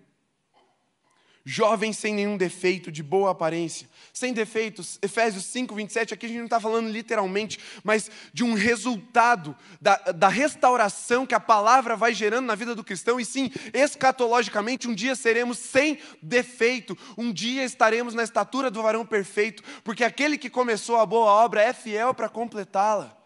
jovem 1.44 1.92
sem 1.92 2.14
nenhum 2.14 2.36
defeito, 2.36 2.92
de 2.92 3.02
boa 3.02 3.30
aparência, 3.30 3.88
sem 4.12 4.32
defeitos. 4.32 4.98
Efésios 5.00 5.44
5, 5.46 5.74
27, 5.74 6.14
aqui 6.14 6.26
a 6.26 6.28
gente 6.28 6.38
não 6.38 6.44
está 6.44 6.60
falando 6.60 6.88
literalmente, 6.88 7.58
mas 7.82 8.10
de 8.32 8.44
um 8.44 8.54
resultado 8.54 9.56
da, 9.80 9.96
da 9.96 10.28
restauração 10.28 11.26
que 11.26 11.34
a 11.34 11.40
palavra 11.40 11.96
vai 11.96 12.12
gerando 12.12 12.46
na 12.46 12.54
vida 12.54 12.74
do 12.74 12.84
cristão, 12.84 13.18
e 13.18 13.24
sim, 13.24 13.50
escatologicamente, 13.72 14.88
um 14.88 14.94
dia 14.94 15.14
seremos 15.14 15.58
sem 15.58 15.98
defeito, 16.22 16.96
um 17.16 17.32
dia 17.32 17.64
estaremos 17.64 18.14
na 18.14 18.22
estatura 18.22 18.70
do 18.70 18.82
varão 18.82 19.06
perfeito, 19.06 19.62
porque 19.82 20.04
aquele 20.04 20.36
que 20.36 20.50
começou 20.50 20.98
a 20.98 21.06
boa 21.06 21.30
obra 21.30 21.62
é 21.62 21.72
fiel 21.72 22.14
para 22.14 22.28
completá-la. 22.28 23.16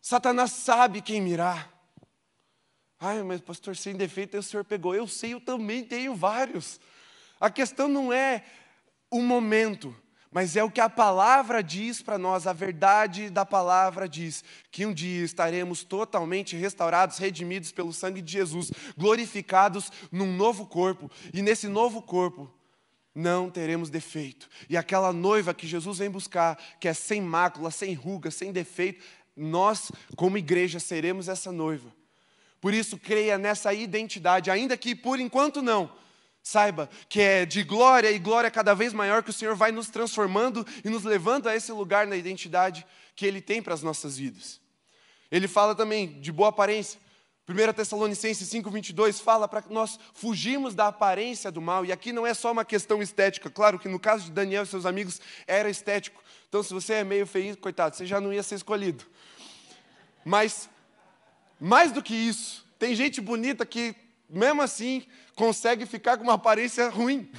Satanás 0.00 0.52
sabe 0.52 1.02
quem 1.02 1.20
mirar. 1.20 1.77
Ai, 3.00 3.22
mas 3.22 3.40
pastor, 3.40 3.76
sem 3.76 3.94
defeito 3.94 4.36
o 4.36 4.42
senhor 4.42 4.64
pegou. 4.64 4.94
Eu 4.94 5.06
sei, 5.06 5.34
eu 5.34 5.40
também 5.40 5.84
tenho 5.84 6.14
vários. 6.14 6.80
A 7.40 7.48
questão 7.48 7.86
não 7.86 8.12
é 8.12 8.44
o 9.10 9.22
momento, 9.22 9.94
mas 10.30 10.56
é 10.56 10.64
o 10.64 10.70
que 10.70 10.80
a 10.80 10.90
palavra 10.90 11.62
diz 11.62 12.02
para 12.02 12.18
nós, 12.18 12.46
a 12.46 12.52
verdade 12.52 13.30
da 13.30 13.46
palavra 13.46 14.08
diz, 14.08 14.44
que 14.70 14.84
um 14.84 14.92
dia 14.92 15.24
estaremos 15.24 15.84
totalmente 15.84 16.56
restaurados, 16.56 17.18
redimidos 17.18 17.70
pelo 17.72 17.92
sangue 17.92 18.20
de 18.20 18.32
Jesus, 18.32 18.70
glorificados 18.96 19.90
num 20.10 20.36
novo 20.36 20.66
corpo, 20.66 21.10
e 21.32 21.40
nesse 21.40 21.68
novo 21.68 22.02
corpo 22.02 22.52
não 23.14 23.48
teremos 23.48 23.90
defeito. 23.90 24.48
E 24.68 24.76
aquela 24.76 25.12
noiva 25.12 25.54
que 25.54 25.66
Jesus 25.66 25.98
vem 25.98 26.10
buscar, 26.10 26.58
que 26.78 26.88
é 26.88 26.94
sem 26.94 27.20
mácula, 27.20 27.70
sem 27.70 27.94
ruga, 27.94 28.30
sem 28.30 28.52
defeito, 28.52 29.04
nós, 29.36 29.90
como 30.16 30.36
igreja, 30.36 30.80
seremos 30.80 31.28
essa 31.28 31.50
noiva. 31.52 31.97
Por 32.60 32.74
isso, 32.74 32.98
creia 32.98 33.38
nessa 33.38 33.72
identidade, 33.72 34.50
ainda 34.50 34.76
que 34.76 34.94
por 34.94 35.20
enquanto 35.20 35.62
não. 35.62 35.90
Saiba 36.42 36.88
que 37.08 37.20
é 37.20 37.44
de 37.44 37.62
glória 37.62 38.10
e 38.10 38.18
glória 38.18 38.50
cada 38.50 38.74
vez 38.74 38.92
maior 38.92 39.22
que 39.22 39.30
o 39.30 39.32
Senhor 39.34 39.54
vai 39.54 39.70
nos 39.70 39.90
transformando 39.90 40.66
e 40.84 40.88
nos 40.88 41.04
levando 41.04 41.46
a 41.48 41.54
esse 41.54 41.70
lugar 41.72 42.06
na 42.06 42.16
identidade 42.16 42.86
que 43.14 43.26
Ele 43.26 43.40
tem 43.40 43.60
para 43.60 43.74
as 43.74 43.82
nossas 43.82 44.16
vidas. 44.16 44.60
Ele 45.30 45.46
fala 45.46 45.74
também 45.74 46.20
de 46.20 46.32
boa 46.32 46.48
aparência. 46.48 46.98
1 47.48 47.72
Tessalonicenses 47.72 48.48
5,22 48.50 49.22
fala 49.22 49.48
para 49.48 49.64
nós 49.70 49.98
fugirmos 50.12 50.74
da 50.74 50.88
aparência 50.88 51.50
do 51.50 51.62
mal. 51.62 51.84
E 51.84 51.92
aqui 51.92 52.12
não 52.12 52.26
é 52.26 52.34
só 52.34 52.52
uma 52.52 52.64
questão 52.64 53.02
estética. 53.02 53.48
Claro 53.48 53.78
que 53.78 53.88
no 53.88 53.98
caso 53.98 54.24
de 54.24 54.30
Daniel 54.30 54.64
e 54.64 54.66
seus 54.66 54.84
amigos 54.84 55.20
era 55.46 55.70
estético. 55.70 56.22
Então, 56.48 56.62
se 56.62 56.72
você 56.74 56.94
é 56.94 57.04
meio 57.04 57.26
feio, 57.26 57.56
coitado, 57.56 57.96
você 57.96 58.04
já 58.04 58.20
não 58.20 58.32
ia 58.32 58.42
ser 58.42 58.56
escolhido. 58.56 59.04
Mas 60.24 60.68
mais 61.60 61.92
do 61.92 62.02
que 62.02 62.14
isso, 62.14 62.66
tem 62.78 62.94
gente 62.94 63.20
bonita 63.20 63.66
que, 63.66 63.94
mesmo 64.28 64.62
assim, 64.62 65.04
consegue 65.34 65.86
ficar 65.86 66.16
com 66.16 66.24
uma 66.24 66.34
aparência 66.34 66.88
ruim. 66.88 67.30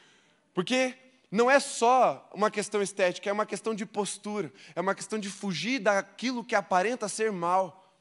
Porque 0.54 0.94
não 1.30 1.50
é 1.50 1.60
só 1.60 2.28
uma 2.32 2.50
questão 2.50 2.80
estética, 2.80 3.28
é 3.28 3.32
uma 3.32 3.44
questão 3.44 3.74
de 3.74 3.84
postura, 3.84 4.52
é 4.74 4.80
uma 4.80 4.94
questão 4.94 5.18
de 5.18 5.28
fugir 5.28 5.80
daquilo 5.80 6.44
que 6.44 6.54
aparenta 6.54 7.08
ser 7.08 7.30
mal. 7.30 7.92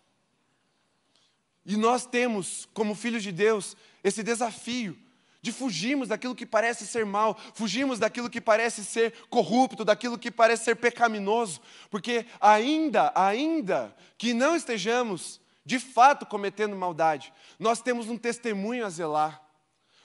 E 1.66 1.76
nós 1.76 2.06
temos, 2.06 2.68
como 2.74 2.96
filhos 2.96 3.24
de 3.24 3.32
Deus, 3.32 3.76
esse 4.04 4.22
desafio 4.22 4.98
de 5.42 5.52
fugirmos 5.52 6.08
daquilo 6.08 6.34
que 6.34 6.46
parece 6.46 6.88
ser 6.88 7.06
mal, 7.06 7.38
fugirmos 7.54 8.00
daquilo 8.00 8.32
que 8.32 8.42
parece 8.42 8.84
ser 8.84 9.14
corrupto, 9.30 9.86
daquilo 9.86 10.18
que 10.18 10.32
parece 10.32 10.64
ser 10.64 10.76
pecaminoso, 10.76 11.62
porque 11.92 12.26
ainda, 12.42 13.12
ainda 13.14 13.96
que 14.18 14.34
não 14.34 14.56
estejamos 14.56 15.40
de 15.66 15.80
fato 15.80 16.26
cometendo 16.26 16.76
maldade. 16.76 17.34
Nós 17.58 17.82
temos 17.82 18.08
um 18.08 18.18
testemunho 18.18 18.86
a 18.86 18.90
zelar. 18.90 19.42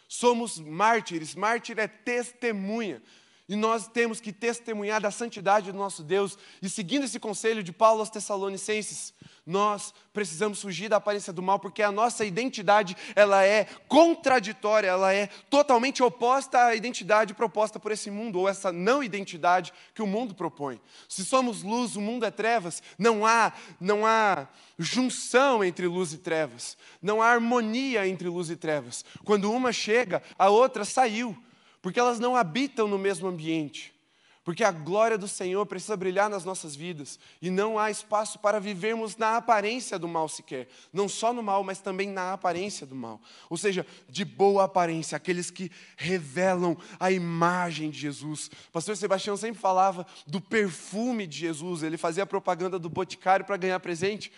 Somos 0.08 0.58
mártires, 0.58 1.34
mártir 1.34 1.78
é 1.78 1.86
testemunha. 1.86 3.02
E 3.50 3.56
nós 3.56 3.88
temos 3.88 4.20
que 4.20 4.32
testemunhar 4.32 5.00
da 5.00 5.10
santidade 5.10 5.72
do 5.72 5.76
nosso 5.76 6.04
Deus. 6.04 6.38
E 6.62 6.70
seguindo 6.70 7.02
esse 7.02 7.18
conselho 7.18 7.64
de 7.64 7.72
Paulo 7.72 7.98
aos 7.98 8.08
Tessalonicenses, 8.08 9.12
nós 9.44 9.92
precisamos 10.12 10.62
fugir 10.62 10.88
da 10.88 10.98
aparência 10.98 11.32
do 11.32 11.42
mal, 11.42 11.58
porque 11.58 11.82
a 11.82 11.90
nossa 11.90 12.24
identidade, 12.24 12.96
ela 13.16 13.44
é 13.44 13.66
contraditória, 13.88 14.86
ela 14.86 15.12
é 15.12 15.26
totalmente 15.50 16.00
oposta 16.00 16.66
à 16.66 16.76
identidade 16.76 17.34
proposta 17.34 17.80
por 17.80 17.90
esse 17.90 18.08
mundo, 18.08 18.38
ou 18.38 18.48
essa 18.48 18.70
não 18.70 19.02
identidade 19.02 19.72
que 19.96 20.00
o 20.00 20.06
mundo 20.06 20.32
propõe. 20.32 20.80
Se 21.08 21.24
somos 21.24 21.64
luz, 21.64 21.96
o 21.96 22.00
mundo 22.00 22.24
é 22.24 22.30
trevas, 22.30 22.80
não 22.96 23.26
há, 23.26 23.52
não 23.80 24.06
há 24.06 24.46
junção 24.78 25.64
entre 25.64 25.88
luz 25.88 26.12
e 26.12 26.18
trevas, 26.18 26.78
não 27.02 27.20
há 27.20 27.26
harmonia 27.26 28.06
entre 28.06 28.28
luz 28.28 28.48
e 28.48 28.54
trevas. 28.54 29.04
Quando 29.24 29.50
uma 29.50 29.72
chega, 29.72 30.22
a 30.38 30.48
outra 30.50 30.84
saiu 30.84 31.36
porque 31.82 32.00
elas 32.00 32.18
não 32.18 32.36
habitam 32.36 32.86
no 32.86 32.98
mesmo 32.98 33.28
ambiente. 33.28 33.92
Porque 34.42 34.64
a 34.64 34.72
glória 34.72 35.18
do 35.18 35.28
Senhor 35.28 35.64
precisa 35.66 35.96
brilhar 35.96 36.30
nas 36.30 36.46
nossas 36.46 36.74
vidas 36.74 37.18
e 37.42 37.50
não 37.50 37.78
há 37.78 37.90
espaço 37.90 38.38
para 38.38 38.58
vivermos 38.58 39.16
na 39.16 39.36
aparência 39.36 39.98
do 39.98 40.08
mal 40.08 40.28
sequer. 40.28 40.66
Não 40.92 41.08
só 41.08 41.32
no 41.32 41.42
mal, 41.42 41.62
mas 41.62 41.78
também 41.78 42.08
na 42.08 42.32
aparência 42.32 42.86
do 42.86 42.94
mal. 42.94 43.20
Ou 43.50 43.56
seja, 43.58 43.86
de 44.08 44.24
boa 44.24 44.64
aparência, 44.64 45.14
aqueles 45.14 45.50
que 45.50 45.70
revelam 45.94 46.76
a 46.98 47.12
imagem 47.12 47.90
de 47.90 47.98
Jesus. 47.98 48.50
O 48.68 48.72
pastor 48.72 48.96
Sebastião 48.96 49.36
sempre 49.36 49.60
falava 49.60 50.06
do 50.26 50.40
perfume 50.40 51.26
de 51.26 51.38
Jesus, 51.38 51.82
ele 51.82 51.98
fazia 51.98 52.24
propaganda 52.24 52.78
do 52.78 52.88
boticário 52.88 53.44
para 53.44 53.58
ganhar 53.58 53.78
presente. 53.78 54.32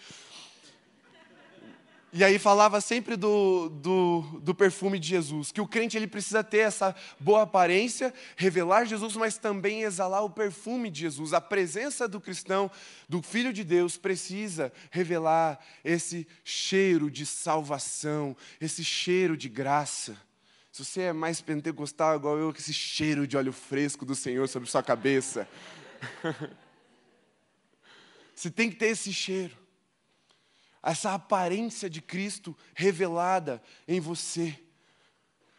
E 2.15 2.23
aí 2.23 2.39
falava 2.39 2.79
sempre 2.83 3.17
do, 3.17 3.71
do, 3.71 4.21
do, 4.43 4.55
perfume 4.55 4.99
de 4.99 5.09
Jesus, 5.09 5.51
que 5.51 5.63
o 5.63 5.67
crente 5.67 5.97
ele 5.97 6.07
precisa 6.07 6.45
ter 6.45 6.59
essa 6.59 6.95
boa 7.19 7.43
aparência, 7.43 8.13
revelar 8.37 8.85
Jesus, 8.85 9.17
mas 9.17 9.39
também 9.39 9.81
exalar 9.81 10.23
o 10.23 10.29
perfume 10.29 10.91
de 10.91 11.01
Jesus. 11.01 11.33
A 11.33 11.41
presença 11.41 12.07
do 12.07 12.21
cristão, 12.21 12.71
do 13.09 13.23
Filho 13.23 13.51
de 13.51 13.65
Deus, 13.65 13.97
precisa 13.97 14.71
revelar 14.91 15.59
esse 15.83 16.29
cheiro 16.45 17.11
de 17.11 17.25
salvação, 17.25 18.37
esse 18.61 18.85
cheiro 18.85 19.35
de 19.35 19.49
graça. 19.49 20.15
Se 20.71 20.85
você 20.85 21.01
é 21.03 21.13
mais 21.15 21.41
pentecostal 21.41 22.17
igual 22.17 22.37
eu, 22.37 22.51
esse 22.51 22.75
cheiro 22.75 23.27
de 23.27 23.39
óleo 23.39 23.55
fresco 23.55 24.05
do 24.05 24.15
Senhor 24.15 24.47
sobre 24.51 24.69
sua 24.69 24.83
cabeça. 24.83 25.49
você 28.37 28.51
tem 28.51 28.69
que 28.69 28.77
ter 28.77 28.89
esse 28.89 29.15
cheiro 29.15 29.62
essa 30.83 31.15
aparência 31.15 31.89
de 31.89 32.03
Cristo 32.03 32.57
revelada 32.75 33.63
em 33.87 34.01
você. 34.01 34.59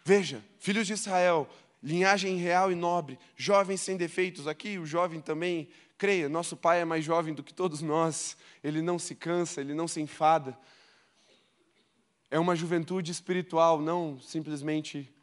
Veja, 0.03 0.43
filhos 0.59 0.86
de 0.86 0.93
Israel, 0.93 1.49
linhagem 1.81 2.36
real 2.36 2.71
e 2.71 2.75
nobre, 2.75 3.17
jovens 3.36 3.81
sem 3.81 3.95
defeitos. 3.95 4.47
Aqui 4.47 4.77
o 4.77 4.86
jovem 4.86 5.21
também, 5.21 5.69
creia, 5.97 6.27
nosso 6.27 6.57
pai 6.57 6.81
é 6.81 6.86
mais 6.86 7.05
jovem 7.05 7.33
do 7.33 7.41
que 7.43 7.53
todos 7.53 7.81
nós, 7.81 8.36
ele 8.62 8.81
não 8.81 8.99
se 8.99 9.15
cansa, 9.15 9.62
ele 9.62 9.73
não 9.73 9.88
se 9.88 10.01
enfada. 10.01 10.57
É 12.29 12.38
uma 12.38 12.55
juventude 12.55 13.12
espiritual, 13.12 13.79
não 13.79 14.19
simplesmente 14.19 15.13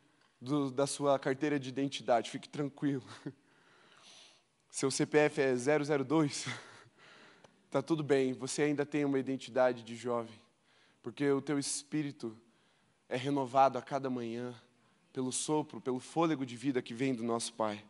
do, 0.41 0.71
da 0.71 0.87
sua 0.87 1.19
carteira 1.19 1.61
de 1.61 1.69
identidade, 1.69 2.31
fique 2.31 2.49
tranquilo. 2.49 3.05
Seu 4.71 4.91
CPF 4.91 5.41
é 5.41 5.55
002. 5.55 6.47
Está 7.71 7.81
tudo 7.81 8.03
bem, 8.03 8.33
você 8.33 8.63
ainda 8.63 8.85
tem 8.85 9.05
uma 9.05 9.17
identidade 9.17 9.85
de 9.85 9.95
jovem, 9.95 10.35
porque 11.01 11.31
o 11.31 11.41
teu 11.41 11.57
espírito 11.57 12.37
é 13.09 13.17
renovado 13.17 13.79
a 13.79 13.81
cada 13.81 14.11
manhã 14.11 14.53
pelo 15.13 15.31
sopro, 15.31 15.81
pelo 15.81 16.01
fôlego 16.01 16.45
de 16.45 16.57
vida 16.57 16.83
que 16.83 16.93
vem 16.93 17.15
do 17.15 17.23
nosso 17.23 17.53
Pai. 17.53 17.85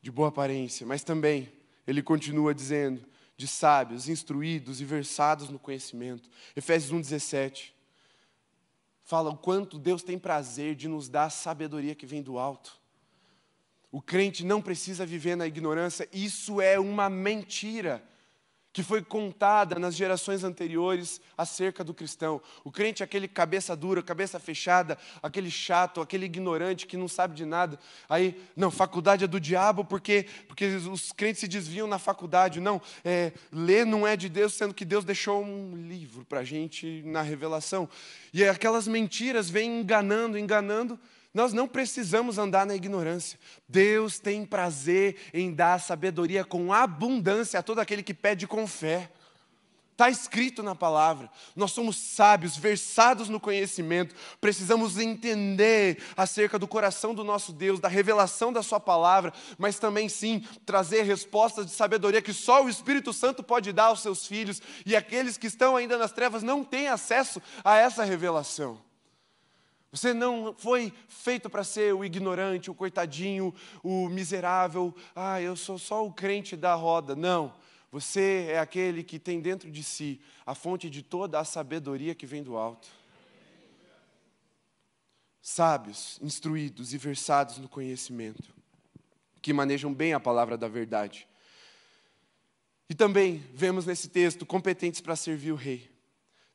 De 0.00 0.10
boa 0.10 0.28
aparência, 0.28 0.86
mas 0.86 1.04
também 1.04 1.52
ele 1.86 2.02
continua 2.02 2.54
dizendo 2.54 3.04
de 3.36 3.46
sábios, 3.46 4.08
instruídos 4.08 4.80
e 4.80 4.84
versados 4.86 5.50
no 5.50 5.58
conhecimento. 5.58 6.30
Efésios 6.56 6.90
1:17 6.90 7.74
fala 9.04 9.28
o 9.28 9.36
quanto 9.36 9.78
Deus 9.78 10.02
tem 10.02 10.18
prazer 10.18 10.74
de 10.74 10.88
nos 10.88 11.06
dar 11.06 11.24
a 11.24 11.30
sabedoria 11.30 11.94
que 11.94 12.06
vem 12.06 12.22
do 12.22 12.38
alto. 12.38 12.80
O 13.92 14.00
crente 14.00 14.42
não 14.42 14.62
precisa 14.62 15.04
viver 15.04 15.36
na 15.36 15.46
ignorância, 15.46 16.08
isso 16.14 16.62
é 16.62 16.80
uma 16.80 17.10
mentira 17.10 18.02
que 18.76 18.82
foi 18.82 19.00
contada 19.00 19.78
nas 19.78 19.96
gerações 19.96 20.44
anteriores 20.44 21.18
acerca 21.34 21.82
do 21.82 21.94
cristão. 21.94 22.42
O 22.62 22.70
crente 22.70 23.02
é 23.02 23.04
aquele 23.04 23.26
cabeça 23.26 23.74
dura, 23.74 24.02
cabeça 24.02 24.38
fechada, 24.38 24.98
aquele 25.22 25.50
chato, 25.50 26.02
aquele 26.02 26.26
ignorante 26.26 26.86
que 26.86 26.94
não 26.94 27.08
sabe 27.08 27.34
de 27.34 27.46
nada. 27.46 27.78
Aí, 28.06 28.38
não, 28.54 28.70
faculdade 28.70 29.24
é 29.24 29.26
do 29.26 29.40
diabo 29.40 29.82
porque, 29.82 30.26
porque 30.46 30.66
os 30.66 31.10
crentes 31.10 31.40
se 31.40 31.48
desviam 31.48 31.86
na 31.86 31.98
faculdade. 31.98 32.60
Não, 32.60 32.78
é, 33.02 33.32
ler 33.50 33.86
não 33.86 34.06
é 34.06 34.14
de 34.14 34.28
Deus, 34.28 34.52
sendo 34.52 34.74
que 34.74 34.84
Deus 34.84 35.06
deixou 35.06 35.42
um 35.42 35.74
livro 35.74 36.26
para 36.26 36.40
a 36.40 36.44
gente 36.44 37.02
na 37.06 37.22
revelação. 37.22 37.88
E 38.30 38.44
aquelas 38.44 38.86
mentiras 38.86 39.48
vêm 39.48 39.80
enganando, 39.80 40.36
enganando, 40.36 41.00
Nós 41.36 41.52
não 41.52 41.68
precisamos 41.68 42.38
andar 42.38 42.64
na 42.64 42.74
ignorância. 42.74 43.38
Deus 43.68 44.18
tem 44.18 44.42
prazer 44.42 45.16
em 45.34 45.52
dar 45.52 45.78
sabedoria 45.78 46.46
com 46.46 46.72
abundância 46.72 47.60
a 47.60 47.62
todo 47.62 47.78
aquele 47.78 48.02
que 48.02 48.14
pede 48.14 48.46
com 48.46 48.66
fé. 48.66 49.10
Está 49.92 50.08
escrito 50.08 50.62
na 50.62 50.74
palavra. 50.74 51.30
Nós 51.54 51.72
somos 51.72 51.98
sábios, 51.98 52.56
versados 52.56 53.28
no 53.28 53.38
conhecimento. 53.38 54.14
Precisamos 54.40 54.96
entender 54.96 56.02
acerca 56.16 56.58
do 56.58 56.66
coração 56.66 57.14
do 57.14 57.22
nosso 57.22 57.52
Deus, 57.52 57.80
da 57.80 57.88
revelação 57.88 58.50
da 58.50 58.62
Sua 58.62 58.80
palavra, 58.80 59.30
mas 59.58 59.78
também, 59.78 60.08
sim, 60.08 60.42
trazer 60.64 61.02
respostas 61.02 61.66
de 61.66 61.72
sabedoria 61.72 62.22
que 62.22 62.32
só 62.32 62.64
o 62.64 62.68
Espírito 62.70 63.12
Santo 63.12 63.42
pode 63.42 63.74
dar 63.74 63.88
aos 63.88 64.00
seus 64.00 64.26
filhos. 64.26 64.62
E 64.86 64.96
aqueles 64.96 65.36
que 65.36 65.48
estão 65.48 65.76
ainda 65.76 65.98
nas 65.98 66.12
trevas 66.12 66.42
não 66.42 66.64
têm 66.64 66.88
acesso 66.88 67.42
a 67.62 67.76
essa 67.76 68.04
revelação. 68.04 68.85
Você 69.96 70.12
não 70.12 70.54
foi 70.58 70.92
feito 71.08 71.48
para 71.48 71.64
ser 71.64 71.94
o 71.94 72.04
ignorante, 72.04 72.70
o 72.70 72.74
coitadinho, 72.74 73.54
o 73.82 74.10
miserável. 74.10 74.94
Ah, 75.14 75.40
eu 75.40 75.56
sou 75.56 75.78
só 75.78 76.06
o 76.06 76.12
crente 76.12 76.54
da 76.54 76.74
roda. 76.74 77.16
Não. 77.16 77.54
Você 77.90 78.48
é 78.50 78.58
aquele 78.58 79.02
que 79.02 79.18
tem 79.18 79.40
dentro 79.40 79.70
de 79.70 79.82
si 79.82 80.20
a 80.44 80.54
fonte 80.54 80.90
de 80.90 81.02
toda 81.02 81.40
a 81.40 81.44
sabedoria 81.44 82.14
que 82.14 82.26
vem 82.26 82.42
do 82.42 82.58
alto. 82.58 82.86
Sábios, 85.40 86.18
instruídos 86.20 86.92
e 86.92 86.98
versados 86.98 87.56
no 87.56 87.68
conhecimento, 87.68 88.54
que 89.40 89.50
manejam 89.50 89.94
bem 89.94 90.12
a 90.12 90.20
palavra 90.20 90.58
da 90.58 90.68
verdade. 90.68 91.26
E 92.86 92.94
também 92.94 93.42
vemos 93.54 93.86
nesse 93.86 94.08
texto 94.08 94.44
competentes 94.44 95.00
para 95.00 95.16
servir 95.16 95.52
o 95.52 95.56
rei. 95.56 95.90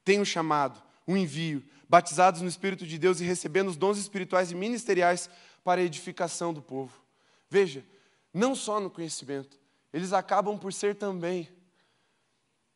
Tem 0.05 0.19
um 0.19 0.25
chamado, 0.25 0.79
um 1.07 1.17
envio, 1.17 1.63
batizados 1.91 2.39
no 2.39 2.47
Espírito 2.47 2.87
de 2.87 2.97
Deus 2.97 3.19
e 3.19 3.25
recebendo 3.25 3.67
os 3.67 3.75
dons 3.75 3.97
espirituais 3.97 4.49
e 4.49 4.55
ministeriais 4.55 5.29
para 5.61 5.81
a 5.81 5.83
edificação 5.83 6.53
do 6.53 6.61
povo. 6.61 7.03
Veja, 7.49 7.85
não 8.33 8.55
só 8.55 8.79
no 8.79 8.89
conhecimento, 8.89 9.59
eles 9.91 10.13
acabam 10.13 10.57
por 10.57 10.71
ser 10.71 10.95
também, 10.95 11.49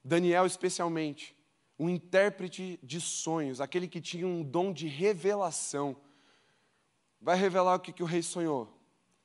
Daniel 0.03 0.45
especialmente, 0.45 1.33
um 1.79 1.89
intérprete 1.89 2.77
de 2.83 2.99
sonhos, 2.99 3.61
aquele 3.61 3.87
que 3.87 4.01
tinha 4.01 4.27
um 4.27 4.43
dom 4.43 4.73
de 4.73 4.85
revelação. 4.85 5.95
Vai 7.21 7.37
revelar 7.37 7.75
o 7.75 7.79
que, 7.79 7.93
que 7.93 8.03
o 8.03 8.05
rei 8.05 8.21
sonhou. 8.21 8.69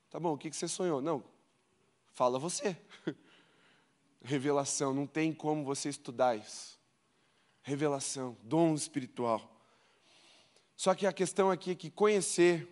Tá 0.09 0.20
bom, 0.20 0.35
o 0.35 0.38
que, 0.38 0.50
que 0.50 0.57
você 0.57 0.68
sonhou? 0.68 1.03
Não, 1.03 1.24
fala 2.12 2.38
você. 2.38 2.76
Revelação, 4.22 4.94
não 4.94 5.07
tem 5.07 5.33
como 5.33 5.64
você 5.64 5.88
estudar 5.88 6.37
isso. 6.37 6.79
Revelação, 7.61 8.37
dom 8.44 8.72
espiritual. 8.76 9.60
Só 10.81 10.95
que 10.95 11.07
a 11.07 11.12
questão 11.12 11.51
aqui 11.51 11.73
é 11.73 11.75
que 11.75 11.90
conhecer 11.90 12.66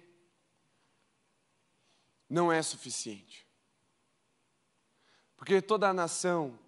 não 2.26 2.50
é 2.50 2.62
suficiente. 2.62 3.46
Porque 5.36 5.60
toda 5.60 5.90
a 5.90 5.92
nação 5.92 6.58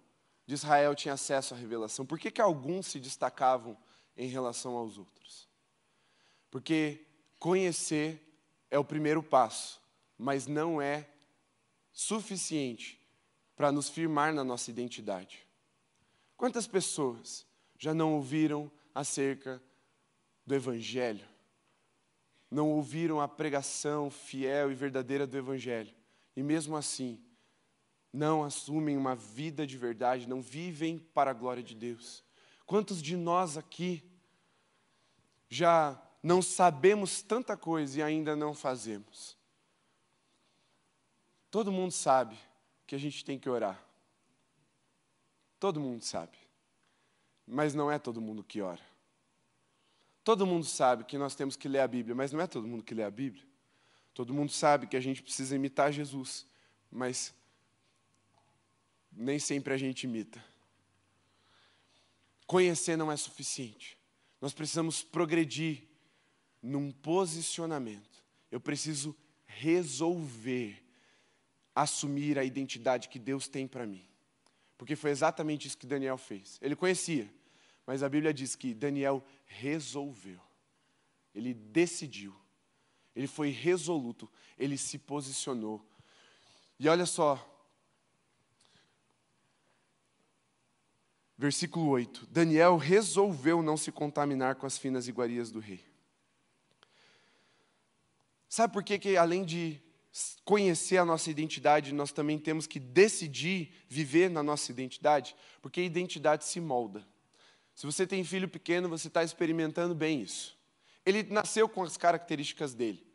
de 0.45 0.53
Israel 0.53 0.93
tinha 0.93 1.15
acesso 1.15 1.55
à 1.55 1.57
revelação. 1.57 2.05
Por 2.05 2.19
que, 2.19 2.29
que 2.29 2.39
alguns 2.39 2.85
se 2.85 2.99
destacavam 2.99 3.75
em 4.15 4.27
relação 4.27 4.75
aos 4.75 4.99
outros? 4.99 5.49
Porque 6.51 7.07
conhecer 7.39 8.21
é 8.69 8.77
o 8.77 8.85
primeiro 8.85 9.23
passo, 9.23 9.81
mas 10.19 10.45
não 10.45 10.79
é 10.79 11.09
suficiente 11.91 13.03
para 13.55 13.71
nos 13.71 13.89
firmar 13.89 14.31
na 14.31 14.43
nossa 14.43 14.69
identidade. 14.69 15.43
Quantas 16.37 16.67
pessoas 16.67 17.47
já 17.79 17.95
não 17.95 18.13
ouviram 18.13 18.71
acerca 18.93 19.59
do 20.45 20.53
Evangelho? 20.53 21.30
Não 22.51 22.69
ouviram 22.69 23.21
a 23.21 23.27
pregação 23.27 24.11
fiel 24.11 24.69
e 24.71 24.75
verdadeira 24.75 25.25
do 25.25 25.37
Evangelho, 25.37 25.95
e 26.35 26.43
mesmo 26.43 26.75
assim 26.75 27.23
não 28.13 28.43
assumem 28.43 28.97
uma 28.97 29.15
vida 29.15 29.65
de 29.65 29.77
verdade, 29.77 30.27
não 30.27 30.41
vivem 30.41 30.99
para 30.99 31.31
a 31.31 31.33
glória 31.33 31.63
de 31.63 31.73
Deus. 31.73 32.23
Quantos 32.65 33.01
de 33.01 33.15
nós 33.15 33.57
aqui 33.57 34.03
já 35.49 36.01
não 36.21 36.41
sabemos 36.41 37.21
tanta 37.21 37.55
coisa 37.55 37.99
e 37.99 38.03
ainda 38.03 38.35
não 38.35 38.53
fazemos? 38.53 39.37
Todo 41.49 41.71
mundo 41.71 41.91
sabe 41.91 42.37
que 42.85 42.95
a 42.95 42.97
gente 42.97 43.23
tem 43.23 43.39
que 43.39 43.49
orar. 43.49 43.81
Todo 45.59 45.79
mundo 45.79 46.03
sabe. 46.03 46.37
Mas 47.45 47.73
não 47.73 47.91
é 47.91 47.99
todo 47.99 48.21
mundo 48.21 48.43
que 48.43 48.61
ora. 48.61 48.90
Todo 50.23 50.45
mundo 50.45 50.65
sabe 50.65 51.03
que 51.03 51.17
nós 51.17 51.35
temos 51.35 51.55
que 51.55 51.67
ler 51.67 51.79
a 51.79 51.87
Bíblia, 51.87 52.15
mas 52.15 52.31
não 52.31 52.39
é 52.39 52.47
todo 52.47 52.67
mundo 52.67 52.83
que 52.83 52.93
lê 52.93 53.03
a 53.03 53.09
Bíblia. 53.09 53.43
Todo 54.13 54.33
mundo 54.33 54.51
sabe 54.51 54.87
que 54.87 54.97
a 54.97 54.99
gente 54.99 55.21
precisa 55.21 55.55
imitar 55.55 55.91
Jesus, 55.91 56.45
mas 56.91 57.33
nem 59.11 59.39
sempre 59.39 59.73
a 59.73 59.77
gente 59.77 60.03
imita. 60.03 60.43
Conhecer 62.45 62.97
não 62.97 63.11
é 63.11 63.17
suficiente. 63.17 63.97
Nós 64.39 64.53
precisamos 64.53 65.01
progredir 65.01 65.83
num 66.61 66.91
posicionamento. 66.91 68.23
Eu 68.51 68.59
preciso 68.59 69.15
resolver 69.45 70.83
assumir 71.73 72.37
a 72.37 72.43
identidade 72.43 73.09
que 73.09 73.17
Deus 73.19 73.47
tem 73.47 73.67
para 73.67 73.85
mim. 73.85 74.05
Porque 74.77 74.95
foi 74.95 75.11
exatamente 75.11 75.67
isso 75.67 75.77
que 75.77 75.87
Daniel 75.87 76.17
fez. 76.17 76.57
Ele 76.61 76.75
conhecia, 76.75 77.31
mas 77.85 78.03
a 78.03 78.09
Bíblia 78.09 78.33
diz 78.33 78.55
que 78.55 78.73
Daniel 78.73 79.23
resolveu. 79.59 80.39
Ele 81.33 81.53
decidiu. 81.53 82.35
Ele 83.15 83.27
foi 83.27 83.49
resoluto, 83.49 84.29
ele 84.57 84.77
se 84.77 84.97
posicionou. 84.97 85.85
E 86.79 86.87
olha 86.87 87.05
só, 87.05 87.47
Versículo 91.41 91.87
8: 91.87 92.27
Daniel 92.29 92.77
resolveu 92.77 93.63
não 93.63 93.75
se 93.75 93.91
contaminar 93.91 94.57
com 94.57 94.67
as 94.67 94.77
finas 94.77 95.07
iguarias 95.07 95.49
do 95.49 95.59
rei. 95.59 95.83
Sabe 98.47 98.71
por 98.71 98.83
que, 98.83 98.99
que 98.99 99.17
além 99.17 99.43
de 99.43 99.81
conhecer 100.45 100.97
a 100.97 101.05
nossa 101.05 101.31
identidade, 101.31 101.95
nós 101.95 102.11
também 102.11 102.37
temos 102.37 102.67
que 102.67 102.79
decidir 102.79 103.73
viver 103.87 104.29
na 104.29 104.43
nossa 104.43 104.71
identidade? 104.71 105.35
Porque 105.63 105.81
a 105.81 105.83
identidade 105.83 106.45
se 106.45 106.61
molda. 106.61 107.07
Se 107.75 107.85
você 107.85 108.05
tem 108.05 108.23
filho 108.23 108.47
pequeno, 108.47 108.89
você 108.89 109.07
está 109.07 109.23
experimentando 109.23 109.95
bem 109.95 110.21
isso. 110.21 110.57
Ele 111.05 111.23
nasceu 111.23 111.67
com 111.67 111.83
as 111.83 111.97
características 111.97 112.73
dele. 112.73 113.05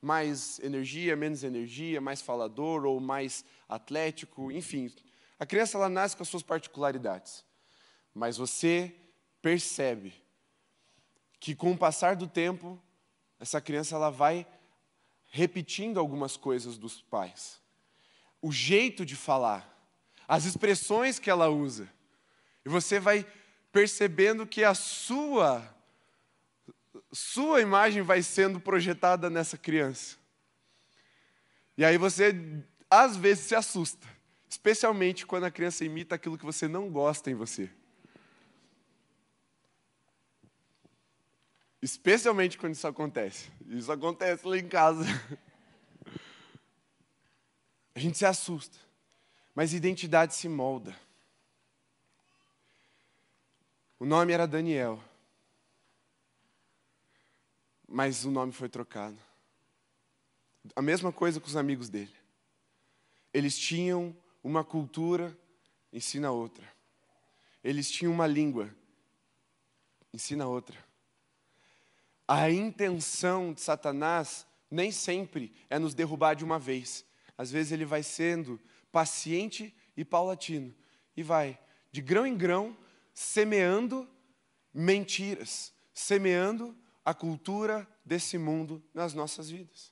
Mais 0.00 0.58
energia, 0.60 1.16
menos 1.16 1.42
energia, 1.42 2.00
mais 2.00 2.22
falador 2.22 2.84
ou 2.84 3.00
mais 3.00 3.44
atlético, 3.68 4.50
enfim. 4.52 4.90
A 5.38 5.44
criança 5.44 5.76
ela 5.76 5.88
nasce 5.88 6.16
com 6.16 6.22
as 6.22 6.28
suas 6.28 6.42
particularidades. 6.42 7.44
Mas 8.14 8.36
você 8.36 8.94
percebe 9.42 10.14
que 11.38 11.54
com 11.54 11.72
o 11.72 11.78
passar 11.78 12.16
do 12.16 12.26
tempo, 12.26 12.80
essa 13.38 13.60
criança 13.60 13.94
ela 13.94 14.10
vai 14.10 14.46
repetindo 15.26 16.00
algumas 16.00 16.36
coisas 16.36 16.78
dos 16.78 17.02
pais. 17.02 17.60
O 18.40 18.50
jeito 18.50 19.04
de 19.04 19.14
falar, 19.14 19.76
as 20.26 20.44
expressões 20.44 21.18
que 21.18 21.28
ela 21.28 21.48
usa. 21.48 21.90
E 22.64 22.68
você 22.68 22.98
vai 22.98 23.26
percebendo 23.76 24.46
que 24.46 24.64
a 24.64 24.72
sua 24.72 25.62
sua 27.12 27.60
imagem 27.60 28.00
vai 28.00 28.22
sendo 28.22 28.58
projetada 28.58 29.28
nessa 29.28 29.58
criança. 29.58 30.16
E 31.76 31.84
aí 31.84 31.98
você 31.98 32.34
às 32.88 33.18
vezes 33.18 33.44
se 33.44 33.54
assusta, 33.54 34.08
especialmente 34.48 35.26
quando 35.26 35.44
a 35.44 35.50
criança 35.50 35.84
imita 35.84 36.14
aquilo 36.14 36.38
que 36.38 36.44
você 36.46 36.66
não 36.66 36.88
gosta 36.88 37.30
em 37.30 37.34
você. 37.34 37.68
Especialmente 41.82 42.56
quando 42.56 42.72
isso 42.72 42.88
acontece. 42.88 43.50
Isso 43.66 43.92
acontece 43.92 44.48
lá 44.48 44.56
em 44.56 44.68
casa. 44.68 45.04
A 47.94 47.98
gente 47.98 48.16
se 48.16 48.24
assusta. 48.24 48.78
Mas 49.54 49.74
identidade 49.74 50.34
se 50.34 50.48
molda. 50.48 50.96
O 53.98 54.04
nome 54.04 54.32
era 54.32 54.46
Daniel. 54.46 55.02
Mas 57.88 58.24
o 58.24 58.30
nome 58.30 58.52
foi 58.52 58.68
trocado. 58.68 59.16
A 60.74 60.82
mesma 60.82 61.12
coisa 61.12 61.40
com 61.40 61.46
os 61.46 61.56
amigos 61.56 61.88
dele. 61.88 62.14
Eles 63.32 63.56
tinham 63.58 64.14
uma 64.42 64.62
cultura, 64.64 65.36
ensina 65.92 66.30
outra. 66.30 66.66
Eles 67.62 67.90
tinham 67.90 68.12
uma 68.12 68.26
língua, 68.26 68.74
ensina 70.12 70.46
outra. 70.46 70.78
A 72.28 72.50
intenção 72.50 73.52
de 73.52 73.60
Satanás 73.60 74.46
nem 74.70 74.90
sempre 74.90 75.54
é 75.70 75.78
nos 75.78 75.94
derrubar 75.94 76.34
de 76.34 76.44
uma 76.44 76.58
vez. 76.58 77.04
Às 77.38 77.50
vezes 77.50 77.72
ele 77.72 77.84
vai 77.84 78.02
sendo 78.02 78.60
paciente 78.90 79.74
e 79.96 80.04
paulatino 80.04 80.74
e 81.16 81.22
vai 81.22 81.58
de 81.92 82.00
grão 82.00 82.26
em 82.26 82.36
grão 82.36 82.76
semeando 83.16 84.06
mentiras, 84.74 85.72
semeando 85.94 86.76
a 87.02 87.14
cultura 87.14 87.88
desse 88.04 88.36
mundo 88.36 88.84
nas 88.92 89.14
nossas 89.14 89.48
vidas. 89.48 89.90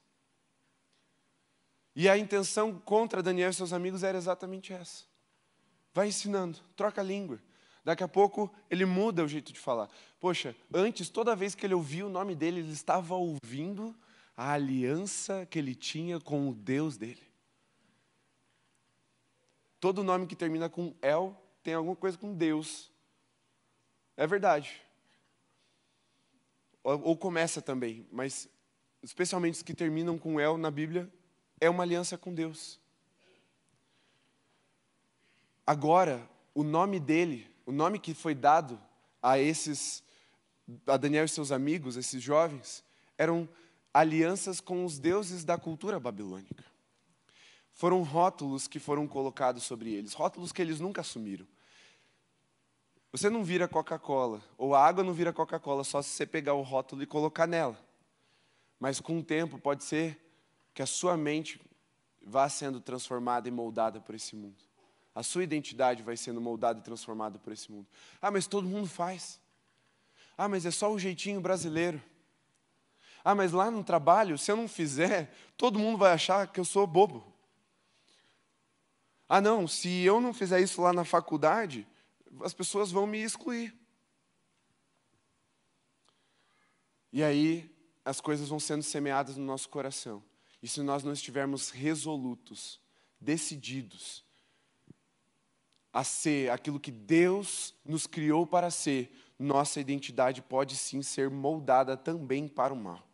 E 1.97 2.07
a 2.07 2.19
intenção 2.19 2.79
contra 2.81 3.23
Daniel 3.23 3.49
e 3.49 3.55
seus 3.55 3.73
amigos 3.73 4.03
era 4.03 4.19
exatamente 4.19 4.75
essa. 4.75 5.05
Vai 5.95 6.09
ensinando, 6.09 6.59
troca 6.77 7.01
a 7.01 7.05
língua. 7.05 7.41
Daqui 7.83 8.05
a 8.05 8.09
pouco 8.09 8.55
ele 8.69 8.85
muda 8.85 9.25
o 9.25 9.29
jeito 9.29 9.55
de 9.55 9.59
falar. 9.59 9.89
Poxa, 10.21 10.55
antes, 10.73 11.09
toda 11.09 11.35
vez 11.35 11.55
que 11.55 11.65
ele 11.65 11.75
ouvia 11.75 12.05
o 12.05 12.11
nome 12.11 12.35
dele, 12.35 12.61
ele 12.61 12.73
estava 12.73 13.15
ouvindo 13.15 13.97
a 14.37 14.53
aliança 14.53 15.47
que 15.47 15.59
ele 15.59 15.75
tinha 15.75 16.21
com 16.21 16.51
o 16.51 16.55
Deus 16.55 16.99
dele. 16.99 17.23
Todo 19.81 20.05
nome 20.05 20.27
que 20.27 20.37
termina 20.37 20.69
com 20.69 20.95
El 21.01 21.35
tem 21.63 21.73
alguma 21.73 21.97
coisa 21.97 22.19
com 22.19 22.35
Deus. 22.35 22.93
É 24.17 24.27
verdade. 24.27 24.81
Ou, 26.83 27.01
ou 27.03 27.17
começa 27.17 27.61
também, 27.63 28.07
mas 28.13 28.49
especialmente 29.03 29.55
os 29.55 29.63
que 29.63 29.75
terminam 29.75 30.19
com 30.19 30.41
El 30.41 30.57
na 30.57 30.71
Bíblia, 30.71 31.11
é 31.61 31.69
uma 31.69 31.83
aliança 31.83 32.17
com 32.17 32.35
Deus. 32.35 32.81
Agora, 35.67 36.29
o 36.55 36.63
nome 36.63 36.99
dele, 36.99 37.51
o 37.67 37.73
nome 37.73 37.99
que 37.99 38.15
foi 38.15 38.35
dado 38.35 38.81
a 39.23 39.39
esses, 39.39 40.03
a 40.87 40.97
Daniel 40.97 41.25
e 41.25 41.29
seus 41.29 41.53
amigos, 41.53 41.97
esses 41.97 42.23
jovens, 42.23 42.85
eram 43.17 43.49
alianças 43.93 44.61
com 44.61 44.85
os 44.85 44.99
deuses 44.99 45.45
da 45.45 45.57
cultura 45.57 46.01
babilônica. 46.01 46.65
Foram 47.73 48.03
rótulos 48.03 48.69
que 48.69 48.79
foram 48.79 49.07
colocados 49.07 49.65
sobre 49.65 49.93
eles, 49.93 50.13
rótulos 50.13 50.53
que 50.53 50.63
eles 50.63 50.81
nunca 50.81 51.01
assumiram. 51.01 51.47
Você 53.15 53.31
não 53.31 53.45
vira 53.45 53.69
Coca-Cola, 53.69 54.43
ou 54.59 54.75
a 54.75 54.85
água 54.85 55.05
não 55.05 55.13
vira 55.13 55.33
Coca-Cola 55.33 55.85
só 55.85 56.03
se 56.03 56.09
você 56.09 56.27
pegar 56.27 56.55
o 56.55 56.63
rótulo 56.63 57.01
e 57.01 57.07
colocar 57.07 57.47
nela. 57.47 57.79
Mas 58.81 58.99
com 58.99 59.21
o 59.21 59.23
tempo 59.23 59.57
pode 59.57 59.85
ser 59.85 60.21
que 60.75 60.83
a 60.83 60.87
sua 60.87 61.17
mente 61.17 61.61
vá 62.27 62.49
sendo 62.49 62.81
transformada 62.81 63.47
e 63.47 63.53
moldada 63.53 64.01
por 64.01 64.17
esse 64.17 64.35
mundo. 64.35 64.57
A 65.15 65.23
sua 65.23 65.45
identidade 65.45 66.03
vai 66.03 66.17
sendo 66.17 66.41
moldada 66.41 66.81
e 66.81 66.83
transformada 66.83 67.39
por 67.39 67.53
esse 67.53 67.71
mundo. 67.71 67.87
Ah, 68.21 68.33
mas 68.33 68.49
todo 68.49 68.67
mundo 68.67 68.89
faz. 68.89 69.39
Ah, 70.37 70.49
mas 70.49 70.67
é 70.67 70.73
só 70.73 70.91
o 70.91 70.99
jeitinho 70.99 71.41
brasileiro. 71.41 72.03
Ah, 73.25 73.33
mas 73.33 73.53
lá 73.53 73.71
no 73.71 73.85
trabalho, 73.85 74.37
se 74.37 74.51
eu 74.51 74.57
não 74.57 74.67
fizer, 74.67 75.33
todo 75.57 75.79
mundo 75.79 75.99
vai 75.99 76.11
achar 76.11 76.49
que 76.49 76.59
eu 76.59 76.65
sou 76.65 76.85
bobo. 76.85 77.25
Ah, 79.29 79.41
não, 79.41 79.69
se 79.69 80.03
eu 80.03 80.21
não 80.21 80.35
fizer 80.35 80.59
isso 80.59 80.83
lá 80.83 80.93
na 80.93 81.05
faculdade, 81.05 81.87
as 82.43 82.55
pessoas 82.55 82.91
vão 82.91 83.07
me 83.07 83.23
excluir. 83.23 83.75
E 87.13 87.23
aí, 87.23 87.71
as 88.05 88.21
coisas 88.21 88.49
vão 88.49 88.59
sendo 88.59 88.83
semeadas 88.83 89.37
no 89.37 89.45
nosso 89.45 89.69
coração. 89.69 90.23
E 90.63 90.69
se 90.69 90.83
nós 90.83 91.05
não 91.05 91.13
estivermos 91.13 91.71
resolutos, 91.71 92.81
decididos 93.21 94.25
a 95.93 96.03
ser 96.03 96.51
aquilo 96.51 96.81
que 96.81 96.91
Deus 96.91 97.73
nos 97.85 98.07
criou 98.07 98.45
para 98.47 98.69
ser, 98.71 99.17
nossa 99.39 99.81
identidade 99.81 100.43
pode 100.43 100.77
sim 100.77 101.03
ser 101.03 101.31
moldada 101.31 101.97
também 101.97 102.49
para 102.49 102.75
o 102.75 102.77
mal. 102.77 103.07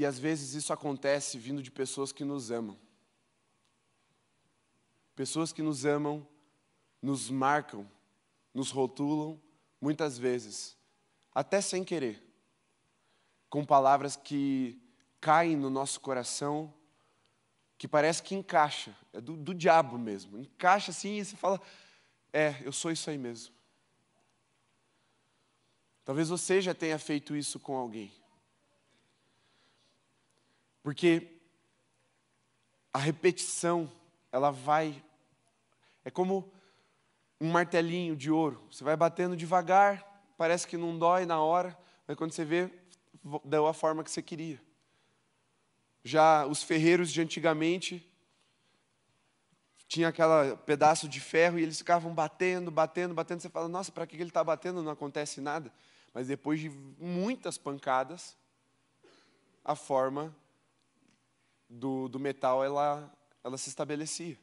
E 0.00 0.06
às 0.06 0.18
vezes 0.18 0.54
isso 0.54 0.72
acontece 0.72 1.38
vindo 1.38 1.62
de 1.62 1.70
pessoas 1.70 2.10
que 2.10 2.24
nos 2.24 2.50
amam. 2.50 2.74
Pessoas 5.14 5.52
que 5.52 5.60
nos 5.60 5.84
amam, 5.84 6.26
nos 7.02 7.28
marcam 7.28 7.86
nos 8.54 8.70
rotulam, 8.70 9.38
muitas 9.78 10.16
vezes, 10.16 10.74
até 11.34 11.60
sem 11.60 11.84
querer, 11.84 12.18
com 13.50 13.62
palavras 13.62 14.16
que 14.16 14.80
caem 15.20 15.54
no 15.54 15.68
nosso 15.68 16.00
coração, 16.00 16.72
que 17.76 17.86
parece 17.86 18.22
que 18.22 18.34
encaixa, 18.34 18.96
é 19.12 19.20
do, 19.20 19.36
do 19.36 19.52
diabo 19.52 19.98
mesmo, 19.98 20.38
encaixa 20.38 20.92
assim 20.92 21.18
e 21.18 21.24
você 21.26 21.36
fala, 21.36 21.60
é, 22.32 22.56
eu 22.62 22.72
sou 22.72 22.90
isso 22.90 23.10
aí 23.10 23.18
mesmo. 23.18 23.54
Talvez 26.06 26.30
você 26.30 26.62
já 26.62 26.72
tenha 26.72 26.98
feito 26.98 27.36
isso 27.36 27.60
com 27.60 27.76
alguém. 27.76 28.10
Porque 30.82 31.40
a 32.92 32.98
repetição, 32.98 33.90
ela 34.32 34.50
vai. 34.50 35.02
É 36.04 36.10
como 36.10 36.52
um 37.40 37.50
martelinho 37.50 38.16
de 38.16 38.30
ouro. 38.30 38.62
Você 38.70 38.84
vai 38.84 38.96
batendo 38.96 39.36
devagar, 39.36 40.04
parece 40.36 40.66
que 40.66 40.76
não 40.76 40.98
dói 40.98 41.24
na 41.24 41.40
hora, 41.40 41.76
mas 42.06 42.16
quando 42.16 42.32
você 42.32 42.44
vê, 42.44 42.70
deu 43.44 43.66
a 43.66 43.74
forma 43.74 44.04
que 44.04 44.10
você 44.10 44.22
queria. 44.22 44.60
Já 46.02 46.46
os 46.46 46.62
ferreiros 46.62 47.12
de 47.12 47.20
antigamente 47.20 48.06
tinha 49.86 50.08
aquele 50.08 50.56
pedaço 50.64 51.08
de 51.08 51.20
ferro 51.20 51.58
e 51.58 51.62
eles 51.62 51.78
ficavam 51.78 52.14
batendo, 52.14 52.70
batendo, 52.70 53.12
batendo. 53.12 53.40
Você 53.40 53.48
fala, 53.48 53.68
nossa, 53.68 53.90
para 53.90 54.06
que 54.06 54.16
ele 54.16 54.24
está 54.24 54.42
batendo? 54.42 54.82
Não 54.82 54.92
acontece 54.92 55.40
nada. 55.40 55.72
Mas 56.14 56.28
depois 56.28 56.60
de 56.60 56.70
muitas 56.70 57.58
pancadas, 57.58 58.36
a 59.64 59.74
forma 59.74 60.34
do, 61.70 62.08
do 62.08 62.18
metal 62.18 62.62
ela, 62.62 63.10
ela 63.42 63.56
se 63.56 63.70
estabelecia. 63.70 64.36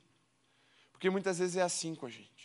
Porque 0.92 1.10
muitas 1.10 1.38
vezes 1.38 1.58
é 1.58 1.62
assim 1.62 1.94
com 1.94 2.08
a 2.08 2.10
gente 2.10 2.38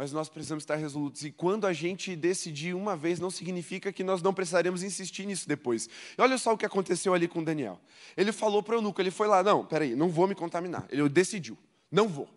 mas 0.00 0.12
nós 0.12 0.30
precisamos 0.30 0.62
estar 0.62 0.76
resolutos. 0.76 1.24
E 1.24 1.30
quando 1.30 1.66
a 1.66 1.74
gente 1.74 2.16
decidir 2.16 2.74
uma 2.74 2.96
vez, 2.96 3.20
não 3.20 3.30
significa 3.30 3.92
que 3.92 4.02
nós 4.02 4.22
não 4.22 4.32
precisaremos 4.32 4.82
insistir 4.82 5.26
nisso 5.26 5.46
depois. 5.46 5.90
E 6.16 6.22
olha 6.22 6.38
só 6.38 6.54
o 6.54 6.56
que 6.56 6.64
aconteceu 6.64 7.12
ali 7.12 7.28
com 7.28 7.44
Daniel. 7.44 7.78
Ele 8.16 8.32
falou 8.32 8.62
para 8.62 8.76
o 8.76 8.78
eunuco, 8.78 8.98
ele 8.98 9.10
foi 9.10 9.28
lá, 9.28 9.42
não, 9.42 9.62
peraí, 9.62 9.94
não 9.94 10.08
vou 10.08 10.26
me 10.26 10.34
contaminar. 10.34 10.86
Ele 10.88 11.06
decidiu, 11.06 11.58
não 11.92 12.08
vou. 12.08 12.30